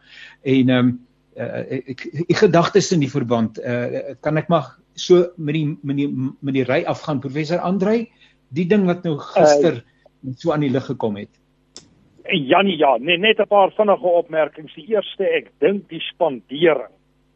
En 0.43 0.69
um 0.69 0.99
uh, 1.37 1.61
ek 1.93 2.07
ek 2.29 2.37
gedagtes 2.37 2.91
in 2.95 3.03
die 3.03 3.11
verband 3.11 3.59
uh, 3.59 4.15
kan 4.21 4.37
ek 4.37 4.49
maar 4.49 4.75
so 4.95 5.31
met 5.37 5.55
die 5.57 5.77
met 5.83 5.97
die 5.97 6.09
met 6.09 6.53
die 6.53 6.65
ry 6.67 6.83
afgaan 6.87 7.19
professor 7.19 7.59
Andrei? 7.59 8.09
Die 8.55 8.67
ding 8.67 8.85
wat 8.85 9.03
nou 9.03 9.17
gister 9.19 9.81
uh, 9.81 10.33
so 10.37 10.53
aan 10.53 10.65
die 10.65 10.73
lig 10.73 10.85
gekom 10.85 11.17
het? 11.19 11.31
Janie 12.29 12.77
ja, 12.77 12.97
net 12.97 13.19
net 13.19 13.39
'n 13.39 13.47
paar 13.47 13.71
vinnige 13.71 14.07
opmerkings. 14.07 14.73
Die 14.73 14.87
eerste, 14.89 15.23
ek 15.23 15.51
dink 15.59 15.89
die 15.89 15.99
spandering 15.99 16.93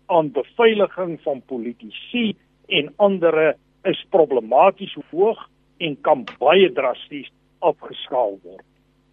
aan 0.07 0.31
beveiliging 0.31 1.19
van 1.21 1.41
politici 1.45 2.35
en 2.67 2.93
ander 2.97 3.55
is 3.83 4.05
problematies 4.09 4.95
hoog 5.11 5.49
en 5.77 6.01
kan 6.01 6.25
baie 6.39 6.71
drasties 6.73 7.29
afgeskaal 7.59 8.39
word. 8.43 8.65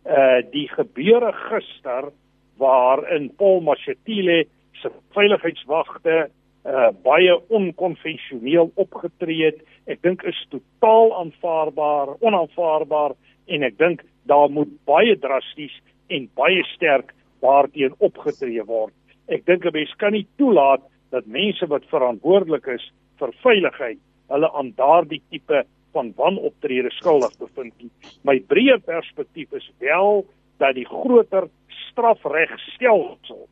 Uh 0.06 0.40
die 0.50 0.68
gebeure 0.68 1.32
gister 1.32 2.12
waarin 2.56 3.30
Paul 3.36 3.60
Mashatile 3.60 4.46
se 4.72 4.90
veiligheidswagte 5.12 6.30
uh 6.64 6.90
baie 7.02 7.36
onkonvensioneel 7.48 8.72
opgetree 8.74 9.44
het, 9.44 9.60
ek 9.86 10.02
dink 10.02 10.22
is 10.22 10.46
totaal 10.48 11.12
aanvaarbaar, 11.20 12.16
onaanvaarbaar 12.20 13.12
en 13.46 13.62
ek 13.62 13.78
dink 13.78 14.02
daar 14.26 14.50
moet 14.50 14.72
baie 14.84 15.16
drasties 15.18 15.74
en 16.08 16.28
baie 16.34 16.64
sterk 16.74 17.12
daarteen 17.40 17.94
opgetree 17.98 18.64
word. 18.64 18.94
Ek 19.28 19.46
dink 19.46 19.64
'n 19.64 19.72
mens 19.72 19.94
kan 19.96 20.12
nie 20.12 20.26
toelaat 20.38 20.82
dat 21.10 21.26
mense 21.26 21.66
wat 21.66 21.84
verantwoordelik 21.90 22.66
is 22.66 22.92
vir 23.18 23.32
veiligheid 23.42 23.98
hulle 24.28 24.50
aan 24.52 24.72
daardie 24.76 25.22
tipe 25.30 25.64
van 25.92 26.12
wanoptrede 26.16 26.90
skuldig 26.90 27.38
bevind 27.38 27.74
nie. 27.80 27.90
My 28.24 28.38
breë 28.40 28.78
perspektief 28.84 29.52
is 29.52 29.70
wel 29.78 30.26
dat 30.58 30.74
die 30.74 30.86
groter 30.86 31.48
strafregstelsel 31.90 33.46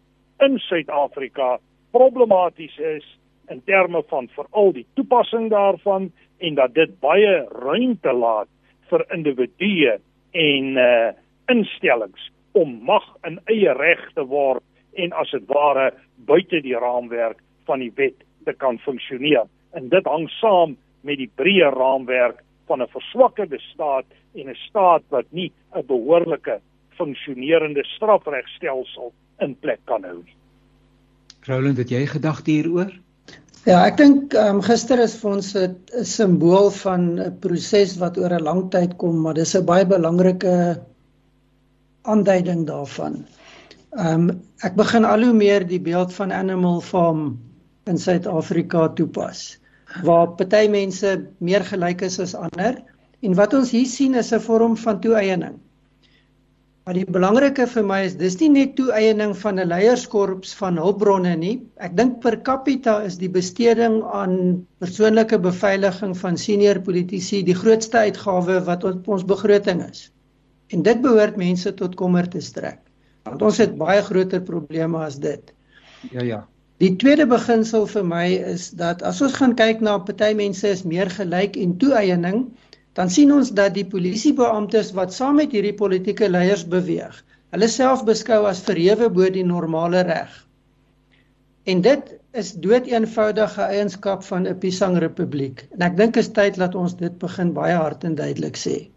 in 0.44 0.58
Suid-Afrika 0.58 1.58
problematies 1.90 2.78
is 2.78 3.06
in 3.52 3.62
terme 3.64 4.02
van 4.10 4.28
veral 4.34 4.72
die 4.72 4.86
toepassing 4.94 5.50
daarvan 5.50 6.10
en 6.38 6.54
dat 6.54 6.74
dit 6.74 7.00
baie 7.00 7.44
ruimte 7.52 8.12
laat 8.12 8.48
vir 8.90 9.04
individue 9.14 9.98
en 10.34 10.76
uh 10.76 11.12
instellings 11.52 12.30
om 12.56 12.78
mag 12.88 13.04
in 13.28 13.40
eie 13.52 13.72
reg 13.76 14.00
te 14.14 14.22
word 14.24 14.62
en 14.96 15.12
as 15.12 15.30
dit 15.34 15.44
ware 15.50 15.90
buite 16.28 16.62
die 16.64 16.76
raamwerk 16.78 17.42
van 17.68 17.82
die 17.84 17.92
wet 17.98 18.16
te 18.46 18.54
kan 18.56 18.78
funksioneer. 18.78 19.44
En 19.76 19.90
dit 19.92 20.06
hang 20.08 20.28
saam 20.38 20.76
met 21.04 21.18
die 21.20 21.30
breë 21.36 21.68
raamwerk 21.74 22.40
van 22.66 22.82
'n 22.82 22.88
verswakkerde 22.88 23.58
staat 23.60 24.06
en 24.34 24.48
'n 24.48 24.56
staat 24.68 25.02
wat 25.08 25.26
nie 25.30 25.52
'n 25.74 25.86
behoorlike 25.86 26.60
funksionerende 26.96 27.84
strafregstelsel 27.84 29.12
in 29.40 29.56
plek 29.60 29.80
kan 29.84 30.04
hou 30.04 30.22
nie. 30.24 30.36
Roland, 31.46 31.76
het 31.76 31.90
jy 31.90 32.06
gedagte 32.06 32.50
hieroor? 32.50 32.92
Ja, 33.64 33.78
ek 33.88 33.94
dink 33.96 34.34
um, 34.36 34.58
gister 34.60 35.00
is 35.00 35.14
vir 35.16 35.30
ons 35.38 35.54
'n 35.56 36.04
simbool 36.04 36.66
van 36.82 37.04
'n 37.16 37.30
proses 37.40 37.94
wat 37.96 38.18
oor 38.20 38.34
'n 38.36 38.44
lang 38.44 38.60
tyd 38.74 38.98
kom, 39.00 39.22
maar 39.24 39.34
dis 39.38 39.54
'n 39.56 39.64
baie 39.64 39.86
belangrike 39.88 40.82
aanduiding 42.04 42.66
daarvan. 42.68 43.24
Ehm 43.96 44.28
um, 44.28 44.42
ek 44.68 44.76
begin 44.76 45.04
al 45.04 45.24
hoe 45.24 45.32
meer 45.32 45.64
die 45.66 45.80
beeld 45.80 46.12
van 46.12 46.32
Animal 46.32 46.80
Farm 46.80 47.38
in 47.86 47.98
Suid-Afrika 47.98 48.88
toepas 48.88 49.58
waar 50.02 50.34
party 50.36 50.68
mense 50.68 51.16
meer 51.38 51.64
gelyk 51.64 52.02
is 52.02 52.20
as 52.20 52.34
ander 52.34 52.82
en 53.22 53.34
wat 53.34 53.54
ons 53.54 53.70
hier 53.70 53.86
sien 53.86 54.14
is 54.14 54.32
'n 54.32 54.40
vorm 54.40 54.76
van 54.76 55.00
toeëning. 55.00 55.56
Maar 56.84 56.98
die 56.98 57.06
belangrike 57.08 57.64
vir 57.72 57.84
my 57.88 57.98
is 58.04 58.14
dis 58.20 58.34
nie 58.42 58.50
net 58.52 58.74
toeëning 58.76 59.30
van 59.40 59.60
'n 59.60 59.70
leierskorps 59.70 60.50
van 60.58 60.76
hulpbronne 60.76 61.32
nie. 61.40 61.54
Ek 61.80 61.94
dink 61.96 62.18
per 62.20 62.36
capita 62.44 62.98
is 63.06 63.16
die 63.16 63.30
besteding 63.36 64.02
aan 64.04 64.66
persoonlike 64.84 65.38
beveiliging 65.46 66.12
van 66.16 66.36
senior 66.36 66.80
politici 66.84 67.40
die 67.42 67.56
grootste 67.56 68.04
uitgawe 68.04 68.58
wat 68.66 68.84
op 68.84 69.08
ons 69.08 69.24
begroting 69.24 69.80
is. 69.88 70.10
En 70.68 70.82
dit 70.82 71.00
behoort 71.00 71.40
mense 71.40 71.72
tot 71.74 71.96
kommer 71.96 72.28
te 72.28 72.40
strek. 72.40 72.80
Want 73.24 73.42
ons 73.42 73.62
het 73.64 73.78
baie 73.80 74.02
groter 74.02 74.42
probleme 74.42 74.98
as 74.98 75.16
dit. 75.16 75.54
Ja 76.12 76.22
ja. 76.22 76.44
Die 76.84 76.96
tweede 77.00 77.24
beginsel 77.26 77.86
vir 77.86 78.04
my 78.04 78.26
is 78.52 78.70
dat 78.76 79.02
as 79.02 79.22
ons 79.24 79.32
gaan 79.40 79.54
kyk 79.56 79.80
na 79.80 79.96
party 79.98 80.34
mense 80.36 80.68
is 80.68 80.84
meer 80.84 81.08
gelyk 81.08 81.56
en 81.56 81.76
toeëning, 81.80 82.44
dan 82.94 83.10
sien 83.10 83.32
ons 83.34 83.50
dat 83.50 83.74
die 83.74 83.86
polisiebeamptes 83.90 84.92
wat 84.98 85.14
saam 85.14 85.40
met 85.42 85.54
hierdie 85.54 85.74
politieke 85.74 86.28
leiers 86.30 86.64
beweeg, 86.70 87.16
hulle 87.54 87.68
self 87.70 88.04
beskou 88.06 88.44
as 88.50 88.62
verhewe 88.66 89.08
bo 89.10 89.30
die 89.30 89.46
normale 89.46 90.02
reg. 90.06 90.32
En 91.70 91.80
dit 91.82 92.12
is 92.38 92.52
dood 92.62 92.86
eenvoudige 92.90 93.62
eienskap 93.62 94.22
van 94.26 94.46
'n 94.46 94.58
Pisang 94.58 94.98
Republiek. 94.98 95.66
En 95.74 95.86
ek 95.86 95.96
dink 95.96 96.16
is 96.16 96.28
tyd 96.28 96.58
dat 96.58 96.74
ons 96.74 96.96
dit 96.96 97.18
begin 97.18 97.52
baie 97.54 97.74
hard 97.74 98.04
en 98.04 98.14
duidelik 98.14 98.56
sê. 98.56 98.88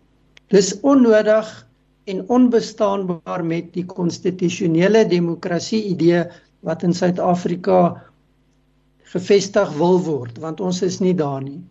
Dis 0.49 0.73
onnodig 0.81 1.47
en 2.05 2.23
onbestaanbaar 2.29 3.45
met 3.45 3.73
die 3.73 3.85
konstitusionele 3.85 5.05
demokrasie 5.07 5.83
idee 5.93 6.23
wat 6.61 6.83
in 6.83 6.93
Suid-Afrika 6.93 8.03
gevestig 9.13 9.71
wil 9.77 9.99
word, 10.03 10.37
want 10.37 10.61
ons 10.61 10.81
is 10.81 10.99
nie 10.99 11.13
daar 11.15 11.43
nie. 11.43 11.61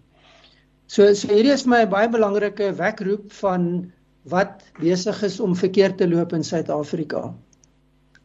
So 0.86 1.06
so 1.18 1.28
hierdie 1.32 1.54
is 1.54 1.66
my 1.66 1.84
baie 1.90 2.06
belangrike 2.10 2.70
wekroep 2.78 3.32
van 3.40 3.64
wat 4.30 4.62
besig 4.78 5.18
is 5.26 5.40
om 5.42 5.56
verkeerd 5.58 5.98
te 5.98 6.06
loop 6.06 6.34
in 6.36 6.44
Suid-Afrika. 6.46 7.32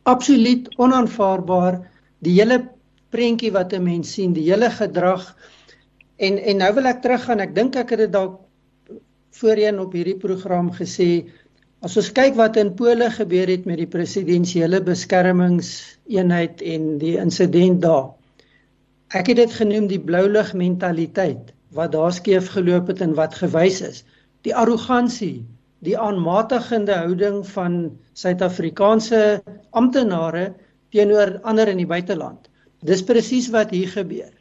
Absoluut 0.10 0.70
onaanvaarbaar 0.82 1.80
die 2.26 2.36
hele 2.38 2.60
prentjie 3.14 3.52
wat 3.54 3.74
'n 3.74 3.84
mens 3.84 4.14
sien, 4.14 4.34
die 4.34 4.46
hele 4.50 4.70
gedrag 4.70 5.36
en 6.18 6.38
en 6.38 6.58
nou 6.58 6.74
wil 6.74 6.86
ek 6.86 7.02
teruggaan. 7.02 7.40
Ek 7.40 7.56
dink 7.56 7.76
ek 7.76 7.90
het 7.90 8.00
dit 8.06 8.12
dalk 8.14 8.40
voorheen 9.42 9.80
op 9.80 9.94
hierdie 9.94 10.20
program 10.20 10.72
gesê. 10.72 11.32
As 11.82 11.98
ons 11.98 12.12
kyk 12.14 12.36
wat 12.36 12.58
in 12.58 12.76
Pole 12.76 13.10
gebeur 13.10 13.48
het 13.48 13.66
met 13.66 13.78
die 13.78 13.90
presidensiële 13.90 14.84
beskermingseenheid 14.86 16.62
en 16.62 16.98
die 16.98 17.18
insident 17.18 17.82
daar. 17.82 18.14
Ek 19.10 19.28
het 19.28 19.38
dit 19.38 19.52
genoem 19.52 19.88
die 19.88 20.00
blou 20.00 20.28
lig 20.30 20.54
mentaliteit 20.54 21.54
wat 21.78 21.92
daar 21.96 22.14
skeef 22.14 22.52
geloop 22.56 22.88
het 22.92 23.02
en 23.02 23.16
wat 23.16 23.38
gewys 23.40 23.82
is. 23.82 24.04
Die 24.48 24.56
arrogansie, 24.56 25.46
die 25.86 25.98
aanmatigende 25.98 26.94
houding 26.94 27.42
van 27.54 27.78
Suid-Afrikaanse 28.14 29.42
amptenare 29.72 30.52
teenoor 30.92 31.40
ander 31.48 31.72
in 31.72 31.80
die 31.82 31.90
buiteland. 31.90 32.50
Dis 32.86 33.04
presies 33.06 33.50
wat 33.54 33.72
hier 33.72 33.90
gebeur. 33.90 34.32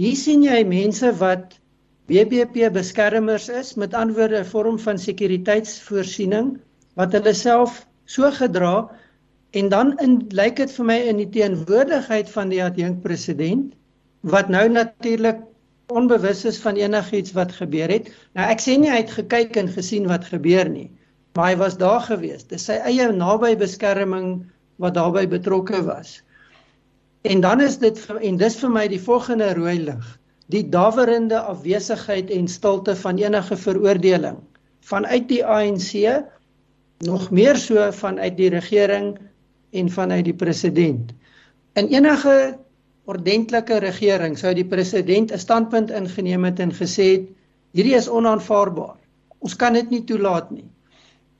Hier 0.00 0.16
sien 0.18 0.42
jy 0.42 0.64
mense 0.66 1.12
wat 1.20 1.58
BBP 2.10 2.68
beskermers 2.72 3.48
is, 3.48 3.74
met 3.80 3.94
antwoorde 3.94 4.40
'n 4.40 4.50
vorm 4.50 4.78
van 4.78 4.98
sekuriteitsvoorsiening 4.98 6.58
wat 6.98 7.12
hulle 7.12 7.32
self 7.34 7.86
so 8.04 8.30
gedra 8.30 8.90
en 9.50 9.68
dan 9.68 9.94
in 9.98 10.18
lyk 10.34 10.56
dit 10.56 10.70
vir 10.76 10.84
my 10.84 10.98
in 11.10 11.16
die 11.22 11.30
teenwoordigheid 11.30 12.28
van 12.30 12.48
die 12.48 12.62
adjunk 12.62 13.00
president 13.02 13.72
wat 14.20 14.48
nou 14.48 14.68
natuurlik 14.68 15.40
onbewus 15.92 16.44
is 16.48 16.58
van 16.62 16.78
enigiets 16.80 17.32
wat 17.36 17.52
gebeur 17.52 17.90
het. 17.92 18.10
Nou 18.34 18.46
ek 18.48 18.62
sê 18.62 18.76
nie 18.80 18.90
hy 18.90 19.02
het 19.02 19.14
gekyk 19.16 19.56
en 19.60 19.68
gesien 19.72 20.08
wat 20.08 20.24
gebeur 20.30 20.68
nie, 20.70 20.90
maar 21.36 21.52
hy 21.52 21.56
was 21.60 21.76
daar 21.80 22.00
gewees. 22.06 22.46
Dis 22.48 22.66
sy 22.70 22.78
eie 22.88 23.10
naby 23.12 23.54
beskerming 23.60 24.44
wat 24.82 24.96
daarbey 24.96 25.26
betrokke 25.28 25.82
was. 25.84 26.20
En 27.24 27.40
dan 27.40 27.60
is 27.64 27.78
dit 27.80 28.00
en 28.20 28.40
dis 28.40 28.56
vir 28.60 28.72
my 28.72 28.88
die 28.88 29.00
volgende 29.00 29.52
rooi 29.56 29.78
lig, 29.80 30.08
die 30.52 30.64
dawerende 30.68 31.38
afwesigheid 31.40 32.30
en 32.30 32.48
stilte 32.48 32.96
van 32.96 33.20
enige 33.20 33.56
veroordeling 33.56 34.40
vanuit 34.84 35.28
die 35.28 35.40
ANC, 35.40 36.20
nog 37.04 37.30
meer 37.30 37.56
so 37.56 37.90
vanuit 37.92 38.36
die 38.36 38.50
regering 38.52 39.14
en 39.72 39.88
vanuit 39.90 40.24
die 40.24 40.36
president. 40.36 41.12
In 41.74 41.88
enige 41.88 42.58
ordentlike 43.10 43.78
regering 43.84 44.36
sou 44.38 44.54
die 44.54 44.64
president 44.64 45.32
'n 45.32 45.38
standpunt 45.38 45.90
ingeneem 45.90 46.44
het 46.44 46.60
en 46.60 46.72
gesê 46.72 47.08
het 47.12 47.28
hierdie 47.72 47.96
is 47.96 48.08
onaanvaarbaar. 48.08 48.96
Ons 49.38 49.56
kan 49.56 49.72
dit 49.72 49.90
nie 49.90 50.04
toelaat 50.04 50.50
nie. 50.50 50.64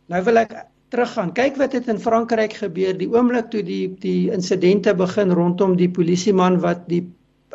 Nou 0.09 0.23
wil 0.25 0.37
ek 0.37 0.53
teruggaan. 0.95 1.33
Kyk 1.33 1.57
wat 1.57 1.73
het 1.73 1.89
in 1.89 1.99
Frankryk 1.99 2.53
gebeur 2.61 2.97
die 2.99 3.09
oomblik 3.09 3.51
toe 3.51 3.63
die 3.63 3.97
die 4.01 4.31
insidente 4.31 4.95
begin 4.95 5.31
rondom 5.31 5.77
die 5.77 5.91
polisieman 5.91 6.61
wat 6.61 6.89
die 6.89 7.03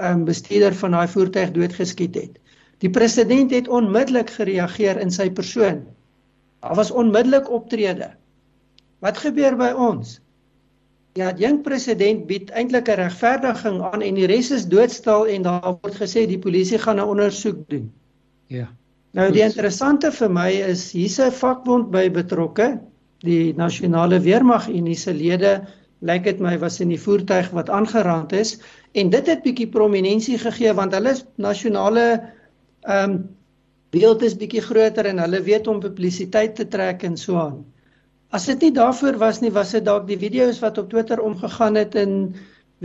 um, 0.02 0.26
bestuurder 0.26 0.76
van 0.76 0.92
daai 0.98 1.08
voertuig 1.08 1.52
doodgeskiet 1.52 2.16
het. 2.16 2.40
Die 2.80 2.90
president 2.90 3.52
het 3.52 3.68
onmiddellik 3.68 4.30
gereageer 4.30 5.00
in 5.04 5.12
sy 5.12 5.30
persoon. 5.30 5.84
Daar 6.64 6.76
was 6.76 6.92
onmiddellik 6.92 7.50
optrede. 7.52 8.14
Wat 9.00 9.18
gebeur 9.18 9.56
by 9.60 9.72
ons? 9.76 10.20
Ja, 11.20 11.32
die 11.36 11.44
jong 11.44 11.64
president 11.66 12.28
bied 12.30 12.52
eintlik 12.56 12.88
'n 12.88 13.00
regverdiging 13.02 13.80
aan 13.84 14.04
en 14.06 14.16
die 14.16 14.28
res 14.30 14.52
is 14.56 14.68
doodstil 14.72 15.26
en 15.28 15.48
daar 15.48 15.74
word 15.82 15.98
gesê 16.00 16.26
die 16.28 16.40
polisie 16.40 16.80
gaan 16.80 17.00
'n 17.00 17.12
ondersoek 17.14 17.66
doen. 17.70 17.90
Ja. 18.48 18.70
Nou 19.18 19.32
die 19.32 19.44
interessante 19.44 20.12
vir 20.12 20.30
my 20.30 20.50
is 20.70 20.92
hier's 20.92 21.20
'n 21.20 21.32
vakbond 21.32 21.92
by 21.92 22.10
betrokke, 22.10 22.80
die 23.20 23.54
Nasionale 23.54 24.20
Weermag 24.20 24.70
Unie 24.70 24.96
se 24.96 25.14
lede 25.14 25.68
lyk 26.02 26.24
dit 26.24 26.40
my 26.40 26.58
was 26.60 26.80
in 26.80 26.90
die 26.90 27.00
voertuig 27.00 27.50
wat 27.52 27.70
aangeraand 27.70 28.32
is 28.32 28.60
en 28.94 29.10
dit 29.10 29.28
het 29.28 29.44
bietjie 29.44 29.68
prominensie 29.68 30.38
gegee 30.38 30.74
want 30.74 30.94
hulle 30.94 31.16
nasionale 31.36 32.06
ehm 32.88 33.12
um, 33.12 33.30
beeld 33.92 34.22
is 34.22 34.38
bietjie 34.38 34.62
groter 34.62 35.06
en 35.06 35.20
hulle 35.20 35.42
weet 35.42 35.68
om 35.68 35.80
publisiteit 35.80 36.56
te 36.56 36.68
trek 36.68 37.04
en 37.04 37.18
so 37.18 37.36
aan. 37.36 37.66
As 38.30 38.46
dit 38.46 38.62
nie 38.62 38.72
daarvoor 38.72 39.18
was 39.18 39.42
nie, 39.42 39.52
was 39.52 39.72
dit 39.74 39.86
dalk 39.86 40.08
die 40.08 40.20
video's 40.22 40.60
wat 40.62 40.78
op 40.78 40.90
Twitter 40.90 41.22
omgegaan 41.22 41.76
het 41.76 41.96
en 41.96 42.36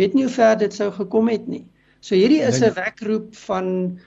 weet 0.00 0.14
nie 0.14 0.24
hoe 0.24 0.32
ver 0.32 0.56
dit 0.58 0.74
sou 0.74 0.90
gekom 0.92 1.28
het 1.28 1.46
nie. 1.46 1.64
So 2.00 2.16
hierdie 2.16 2.42
is 2.44 2.62
'n 2.62 2.72
wekroep 2.76 3.34
van 3.46 3.98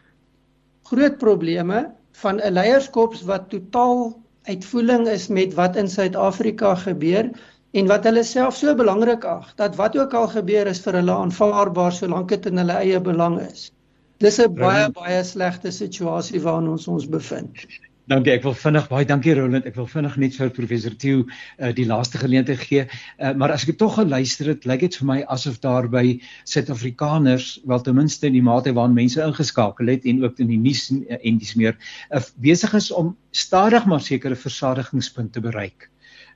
groot 0.89 1.17
probleme 1.17 1.91
van 2.21 2.41
'n 2.41 2.53
leierskops 2.53 3.21
wat 3.29 3.49
totaal 3.49 4.17
uitvoering 4.49 5.07
is 5.07 5.27
met 5.27 5.53
wat 5.53 5.75
in 5.75 5.89
Suid-Afrika 5.89 6.75
gebeur 6.75 7.31
en 7.71 7.87
wat 7.87 8.03
hulle 8.03 8.23
self 8.23 8.55
so 8.55 8.75
belangrik 8.75 9.25
ag 9.25 9.53
dat 9.55 9.75
wat 9.75 9.97
ook 9.97 10.13
al 10.13 10.27
gebeur 10.27 10.67
is 10.67 10.79
vir 10.85 10.93
hulle 10.99 11.11
aanvaarbaar 11.11 11.91
solank 11.91 12.29
dit 12.29 12.45
in 12.45 12.57
hulle 12.57 12.77
eie 12.81 12.99
belang 12.99 13.39
is. 13.41 13.71
Dis 14.17 14.39
'n 14.39 14.53
baie 14.53 14.89
baie 14.89 15.23
slegte 15.23 15.71
situasie 15.71 16.41
waarin 16.41 16.69
ons 16.69 16.87
ons 16.87 17.05
bevind. 17.05 17.67
Dankie. 18.07 18.31
Ek 18.37 18.45
wil 18.45 18.53
vinnig 18.55 18.85
baie 18.87 19.03
dankie 19.03 19.33
Roland. 19.35 19.65
Ek 19.67 19.75
wil 19.75 19.87
vinnig 19.91 20.13
net 20.21 20.35
vir 20.39 20.51
professor 20.55 20.93
Tieu 20.95 21.25
uh, 21.25 21.73
die 21.75 21.83
laaste 21.89 22.21
geleentheid 22.21 22.61
gee. 22.61 22.85
Uh, 23.19 23.33
maar 23.35 23.51
as 23.51 23.65
ek 23.67 23.75
toch 23.81 23.97
geluister 23.97 24.47
het, 24.53 24.63
lyk 24.69 24.85
dit 24.85 24.95
vir 25.01 25.09
my 25.09 25.17
asof 25.35 25.57
daar 25.65 25.89
by 25.91 26.05
Suid-Afrikaners, 26.47 27.49
wel 27.67 27.83
ten 27.83 27.99
minste 27.99 28.29
in 28.29 28.37
die 28.37 28.45
mate 28.45 28.71
waarin 28.77 28.95
mense 28.95 29.19
ingeskakel 29.25 29.91
het 29.91 30.07
en 30.07 30.23
ook 30.23 30.39
in 30.39 30.53
die 30.53 30.61
nuus 30.69 30.85
en, 30.93 31.03
uh, 31.03 31.19
en 31.19 31.43
dis 31.43 31.51
meer, 31.59 31.75
uh, 32.15 32.23
besig 32.47 32.79
is 32.79 32.89
om 32.95 33.11
stadig 33.35 33.91
maar 33.91 34.07
sekere 34.07 34.39
versadigingspunte 34.39 35.43
bereik. 35.43 35.89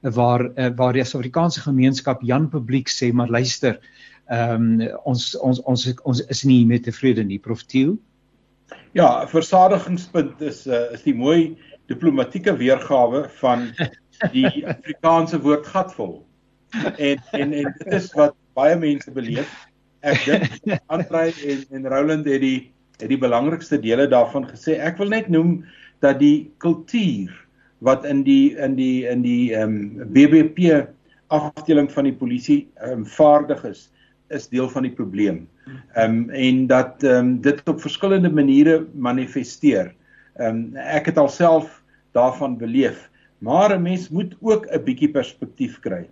Uh, 0.04 0.12
waar 0.12 0.50
uh, 0.52 0.74
waar 0.76 1.00
die 1.00 1.08
Suid-Afrikaanse 1.08 1.64
gemeenskap 1.70 2.28
Jan 2.28 2.52
publiek 2.52 2.92
sê 2.92 3.14
maar 3.16 3.32
luister, 3.32 3.80
ehm 4.28 4.72
um, 4.82 4.88
ons 5.08 5.32
ons 5.40 5.64
ons 5.64 5.92
ons 6.04 6.28
is 6.36 6.44
nie 6.44 6.66
met 6.68 6.84
tevrede 6.84 7.24
nie, 7.24 7.40
Prof 7.40 7.64
Tieu. 7.64 7.96
Ja, 8.98 9.28
versadigingspunt 9.28 10.42
is 10.42 10.66
uh, 10.68 10.92
is 10.96 11.04
die 11.04 11.16
mooi 11.16 11.58
diplomatieke 11.92 12.54
weergawe 12.60 13.26
van 13.40 13.70
die 14.34 14.50
Afrikaanse 14.74 15.40
woord 15.42 15.68
gatvol. 15.68 16.22
En 16.98 17.22
en 17.32 17.54
en 17.54 17.74
dit 17.78 17.94
is 17.94 18.12
wat 18.18 18.36
baie 18.56 18.76
mense 18.80 19.12
beleef. 19.12 19.52
Ek 20.02 20.24
dink 20.26 20.80
Andrei 20.92 21.32
en 21.48 21.66
en 21.72 21.88
Roland 21.92 22.28
het 22.28 22.44
die 22.44 22.72
het 23.02 23.10
die 23.10 23.20
belangrikste 23.22 23.80
dele 23.82 24.08
daarvan 24.08 24.46
gesê. 24.50 24.78
Ek 24.78 25.00
wil 25.02 25.10
net 25.14 25.30
noem 25.32 25.62
dat 26.04 26.20
die 26.22 26.52
kultuur 26.62 27.32
wat 27.82 28.06
in 28.06 28.22
die 28.28 28.54
in 28.58 28.76
die 28.78 29.08
in 29.10 29.24
die 29.26 29.54
ehm 29.56 29.78
um, 30.02 30.12
BBP 30.14 30.84
afdeling 31.32 31.90
van 31.92 32.10
die 32.10 32.18
polisie 32.18 32.62
ehm 32.76 33.02
um, 33.02 33.06
vaardig 33.06 33.64
is 33.72 33.88
is 34.32 34.48
deel 34.52 34.70
van 34.70 34.88
die 34.88 34.96
probleem. 34.96 35.48
Ehm 35.94 36.18
um, 36.18 36.30
en 36.30 36.68
dat 36.68 37.04
ehm 37.04 37.18
um, 37.18 37.42
dit 37.42 37.62
op 37.70 37.82
verskillende 37.82 38.32
maniere 38.32 38.86
manifesteer. 38.94 39.94
Ehm 40.36 40.56
um, 40.56 40.76
ek 40.76 41.12
het 41.12 41.18
alself 41.18 41.82
daarvan 42.12 42.58
beleef, 42.58 43.10
maar 43.38 43.76
'n 43.76 43.82
mens 43.82 44.10
moet 44.10 44.36
ook 44.40 44.66
'n 44.68 44.84
bietjie 44.84 45.12
perspektief 45.12 45.80
kry. 45.80 46.08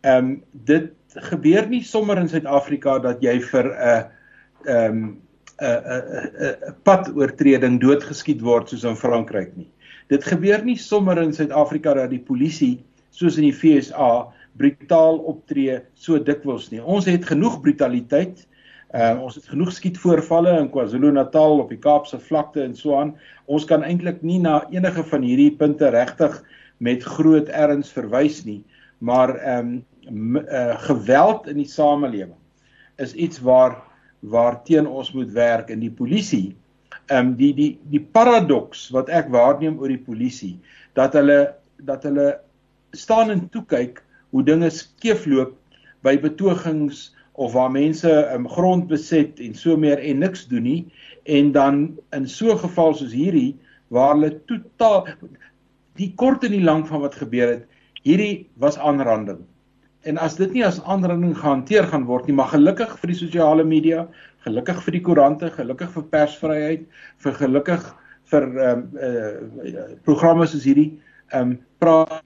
Ehm 0.00 0.24
um, 0.24 0.42
dit 0.52 0.92
gebeur 1.30 1.68
nie 1.68 1.82
sommer 1.82 2.18
in 2.18 2.28
Suid-Afrika 2.28 2.98
dat 2.98 3.22
jy 3.22 3.40
vir 3.40 3.66
'n 3.66 4.04
ehm 4.66 5.04
'n 5.04 5.16
'n 5.60 6.74
padoortreding 6.82 7.80
doodgeskiet 7.80 8.40
word 8.40 8.68
soos 8.68 8.84
in 8.84 8.96
Frankryk 8.96 9.56
nie. 9.56 9.68
Dit 10.08 10.24
gebeur 10.24 10.64
nie 10.64 10.76
sommer 10.76 11.18
in 11.22 11.32
Suid-Afrika 11.32 11.94
dat 11.94 12.10
die 12.10 12.24
polisie 12.24 12.80
soos 13.10 13.36
in 13.36 13.46
die 13.48 13.54
FSA 13.54 14.32
brutaal 14.58 15.20
optree 15.30 15.80
so 15.94 16.18
dikwels 16.18 16.70
nie. 16.70 16.80
Ons 16.82 17.08
het 17.10 17.26
genoeg 17.28 17.60
brutaliteit. 17.64 18.46
Uh 18.90 19.20
ons 19.22 19.36
het 19.38 19.46
genoeg 19.46 19.70
skietvoorvalle 19.72 20.56
in 20.58 20.70
KwaZulu-Natal 20.72 21.60
op 21.62 21.68
die 21.70 21.78
Kaapse 21.78 22.18
vlakte 22.18 22.64
en 22.64 22.74
so 22.74 22.96
aan. 22.98 23.14
Ons 23.46 23.64
kan 23.70 23.84
eintlik 23.86 24.22
nie 24.26 24.40
na 24.42 24.64
enige 24.74 25.04
van 25.12 25.22
hierdie 25.22 25.52
punte 25.56 25.92
regtig 25.94 26.40
met 26.82 27.04
groot 27.04 27.48
erns 27.54 27.92
verwys 27.94 28.42
nie, 28.48 28.64
maar 28.98 29.36
ehm 29.38 29.78
um, 30.08 30.36
uh, 30.40 30.74
geweld 30.88 31.46
in 31.46 31.60
die 31.60 31.68
samelewing 31.68 32.34
is 32.96 33.14
iets 33.14 33.40
waar 33.40 33.76
waar 34.20 34.62
teen 34.64 34.86
ons 34.86 35.12
moet 35.12 35.30
werk 35.32 35.70
en 35.70 35.80
die 35.80 35.92
polisie 35.92 36.56
ehm 37.10 37.32
um, 37.32 37.34
die 37.36 37.52
die 37.54 37.70
die 37.92 38.02
paradoks 38.02 38.88
wat 38.94 39.08
ek 39.08 39.30
waarneem 39.32 39.78
oor 39.80 39.92
die 39.92 40.04
polisie 40.04 40.56
dat 40.98 41.16
hulle 41.18 41.54
dat 41.78 42.04
hulle 42.08 42.40
staan 42.96 43.30
en 43.30 43.48
toe 43.48 43.64
kyk 43.66 44.02
hoe 44.30 44.44
dinge 44.46 44.70
skeefloop 44.70 45.56
by 46.06 46.16
betogings 46.20 47.10
of 47.40 47.52
waar 47.52 47.70
mense 47.72 48.10
um, 48.34 48.48
grond 48.48 48.88
beset 48.88 49.40
en 49.40 49.54
so 49.54 49.76
meer 49.76 49.98
en 49.98 50.18
niks 50.24 50.46
doen 50.50 50.66
nie 50.66 50.80
en 51.24 51.52
dan 51.52 51.98
in 52.16 52.28
so 52.28 52.52
'n 52.52 52.58
geval 52.58 52.94
soos 52.94 53.12
hierdie 53.12 53.56
waar 53.88 54.14
hulle 54.14 54.30
totaal 54.46 55.06
die 55.98 56.12
kort 56.16 56.44
en 56.44 56.52
die 56.52 56.64
lank 56.64 56.86
van 56.86 57.00
wat 57.00 57.14
gebeur 57.14 57.48
het 57.48 57.66
hierdie 58.02 58.48
was 58.56 58.78
aanranding. 58.78 59.44
En 60.08 60.16
as 60.18 60.36
dit 60.36 60.52
nie 60.52 60.64
as 60.64 60.80
aanranding 60.84 61.36
gehanteer 61.36 61.84
gaan 61.84 62.06
word 62.08 62.26
nie 62.26 62.36
maar 62.36 62.52
gelukkig 62.52 62.98
vir 63.00 63.12
die 63.12 63.20
sosiale 63.20 63.64
media 63.64 64.08
gelukkig 64.46 64.82
vir 64.84 64.92
die 64.92 65.04
koerante 65.04 65.50
gelukkig 65.50 65.90
vir 65.96 66.08
persvryheid 66.14 66.86
vir 67.18 67.32
gelukkig 67.32 67.84
vir 68.30 68.42
ehm 68.42 68.78
um, 68.78 68.82
uh, 68.96 69.84
programme 70.04 70.46
soos 70.46 70.64
hierdie 70.64 70.90
ehm 71.32 71.50
um, 71.50 71.58
praat 71.78 72.24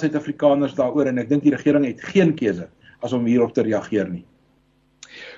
Suid-Afrikaners 0.00 0.74
daaroor 0.78 1.10
en 1.10 1.18
ek 1.18 1.28
dink 1.28 1.42
die 1.42 1.54
regering 1.54 1.86
het 1.88 2.00
geen 2.12 2.34
keuse 2.38 2.68
as 3.02 3.12
om 3.12 3.26
hierop 3.26 3.52
te 3.54 3.64
reageer 3.66 4.08
nie. 4.08 4.24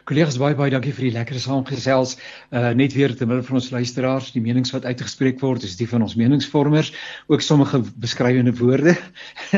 Kollegas 0.09 0.39
baie 0.41 0.57
baie 0.59 0.73
dankie 0.73 0.93
vir 0.93 1.09
die 1.09 1.15
lekker 1.15 1.41
saamgesels. 1.41 2.17
Uh 2.53 2.73
net 2.77 2.95
weer 2.97 3.15
te 3.17 3.27
midde 3.27 3.45
van 3.47 3.59
ons 3.61 3.71
luisteraars, 3.73 4.33
die 4.35 4.43
menings 4.45 4.73
wat 4.75 4.85
uitgespreek 4.85 5.41
word 5.41 5.65
is 5.65 5.77
die 5.81 5.89
van 5.89 6.05
ons 6.05 6.17
meningsvormers, 6.21 6.93
ook 7.33 7.45
sommige 7.45 7.81
beskrywende 8.03 8.55
woorde. 8.59 8.97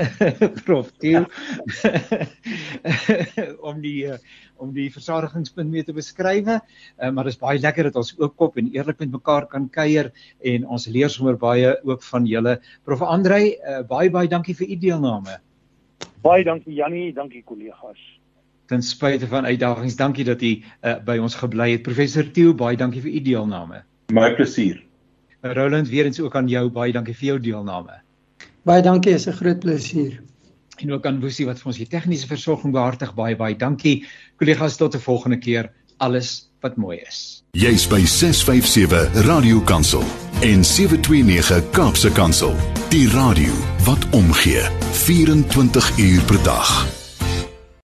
Prof 0.67 0.93
Tieu. 1.03 1.25
om 3.71 3.81
die 3.83 4.07
uh, 4.11 4.19
om 4.57 4.73
die 4.73 4.89
versadigingspunt 4.93 5.71
mee 5.71 5.85
te 5.85 5.95
beskryf. 5.97 6.47
Uh, 6.47 7.11
maar 7.11 7.29
dit 7.29 7.35
is 7.35 7.41
baie 7.41 7.61
lekker 7.61 7.91
dat 7.91 7.99
ons 8.01 8.15
ook 8.19 8.37
kop 8.41 8.57
en 8.61 8.71
eerlik 8.73 9.01
met 9.03 9.13
mekaar 9.19 9.49
kan 9.53 9.69
kuier 9.73 10.13
en 10.41 10.67
ons 10.67 10.87
leer 10.89 11.13
sommer 11.13 11.37
baie 11.41 11.75
ook 11.85 12.05
van 12.11 12.29
julle. 12.29 12.59
Prof 12.85 13.03
Andrei, 13.05 13.57
uh, 13.57 13.83
baie 13.89 14.11
baie 14.11 14.29
dankie 14.29 14.57
vir 14.57 14.71
u 14.71 14.79
deelname. 14.87 15.41
Baie 16.25 16.45
dankie 16.45 16.75
Jannie, 16.75 17.13
dankie 17.15 17.43
kollegas. 17.47 18.01
Ten 18.67 18.83
spyte 18.83 19.27
van 19.31 19.47
uitdagings, 19.47 19.97
dankie 19.97 20.25
dat 20.25 20.43
u 20.43 20.53
uh, 20.57 20.95
by 21.05 21.19
ons 21.23 21.35
gebly 21.35 21.71
het. 21.71 21.83
Professor 21.87 22.27
Tieu, 22.31 22.55
baie 22.55 22.77
dankie 22.77 23.01
vir 23.01 23.13
u 23.13 23.21
deelname. 23.21 23.83
My 24.13 24.33
plesier. 24.35 24.83
Roland, 25.41 25.89
weer 25.89 26.05
eens 26.05 26.21
ook 26.21 26.35
aan 26.35 26.49
jou, 26.49 26.69
baie 26.71 26.93
dankie 26.93 27.15
vir 27.15 27.27
jou 27.27 27.39
deelname. 27.41 28.01
Baie 28.67 28.83
dankie, 28.83 29.15
is 29.15 29.29
'n 29.29 29.39
groot 29.39 29.61
plesier. 29.61 30.19
En 30.77 30.93
ook 30.93 31.07
aan 31.07 31.21
Woesie 31.21 31.47
wat 31.47 31.59
vir 31.59 31.67
ons 31.67 31.79
die 31.79 31.87
tegniese 31.89 32.27
versorging 32.27 32.73
behartig. 32.73 33.15
Baie 33.15 33.37
baie 33.37 33.57
dankie. 33.57 34.05
Kollegas 34.37 34.77
tot 34.77 34.95
'n 34.95 35.01
volgende 35.01 35.39
keer. 35.39 35.71
Alles 35.97 36.51
wat 36.61 36.77
mooi 36.77 36.99
is. 36.99 37.43
Jy's 37.53 37.87
by 37.89 38.05
657 38.05 39.27
radio 39.27 39.61
kansel 39.61 40.05
en 40.41 40.65
729 40.65 41.71
kaapse 41.71 42.13
kansel. 42.13 42.55
Die 42.91 43.09
radio 43.09 43.53
wat 43.85 44.05
omgee. 44.11 44.63
24 44.93 45.99
uur 45.99 46.23
per 46.25 46.43
dag 46.43 46.96